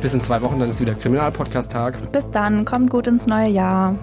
Bis 0.00 0.14
in 0.14 0.20
zwei 0.20 0.40
Wochen, 0.42 0.58
dann 0.58 0.70
ist 0.70 0.80
wieder 0.80 0.94
Kriminalpodcast-Tag. 0.94 2.12
Bis 2.12 2.30
dann, 2.30 2.64
kommt 2.64 2.90
gut 2.90 3.06
ins 3.06 3.26
neue 3.26 3.48
Jahr. 3.48 3.94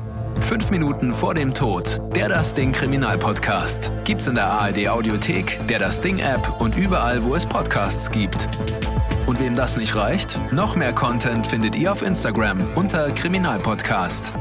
Fünf 0.42 0.72
Minuten 0.72 1.14
vor 1.14 1.34
dem 1.34 1.54
Tod. 1.54 2.02
Der 2.16 2.28
Das 2.28 2.54
Ding 2.54 2.72
Kriminalpodcast. 2.72 3.92
Gibt's 4.04 4.28
in 4.28 4.36
der 4.36 4.46
ARD 4.46 4.90
Audiothek, 4.90 5.60
der 5.68 5.80
Das 5.80 6.02
Ding 6.02 6.20
App 6.20 6.60
und 6.60 6.76
überall, 6.76 7.24
wo 7.24 7.36
es 7.36 7.46
Podcasts 7.46 8.12
gibt. 8.12 8.50
Und 9.26 9.40
wem 9.40 9.56
das 9.56 9.78
nicht 9.78 9.96
reicht, 9.96 10.40
noch 10.52 10.76
mehr 10.76 10.94
Content 10.94 11.48
findet 11.48 11.78
ihr 11.78 11.92
auf 11.92 12.02
Instagram 12.02 12.60
unter 12.76 13.12
Kriminalpodcast. 13.12 14.34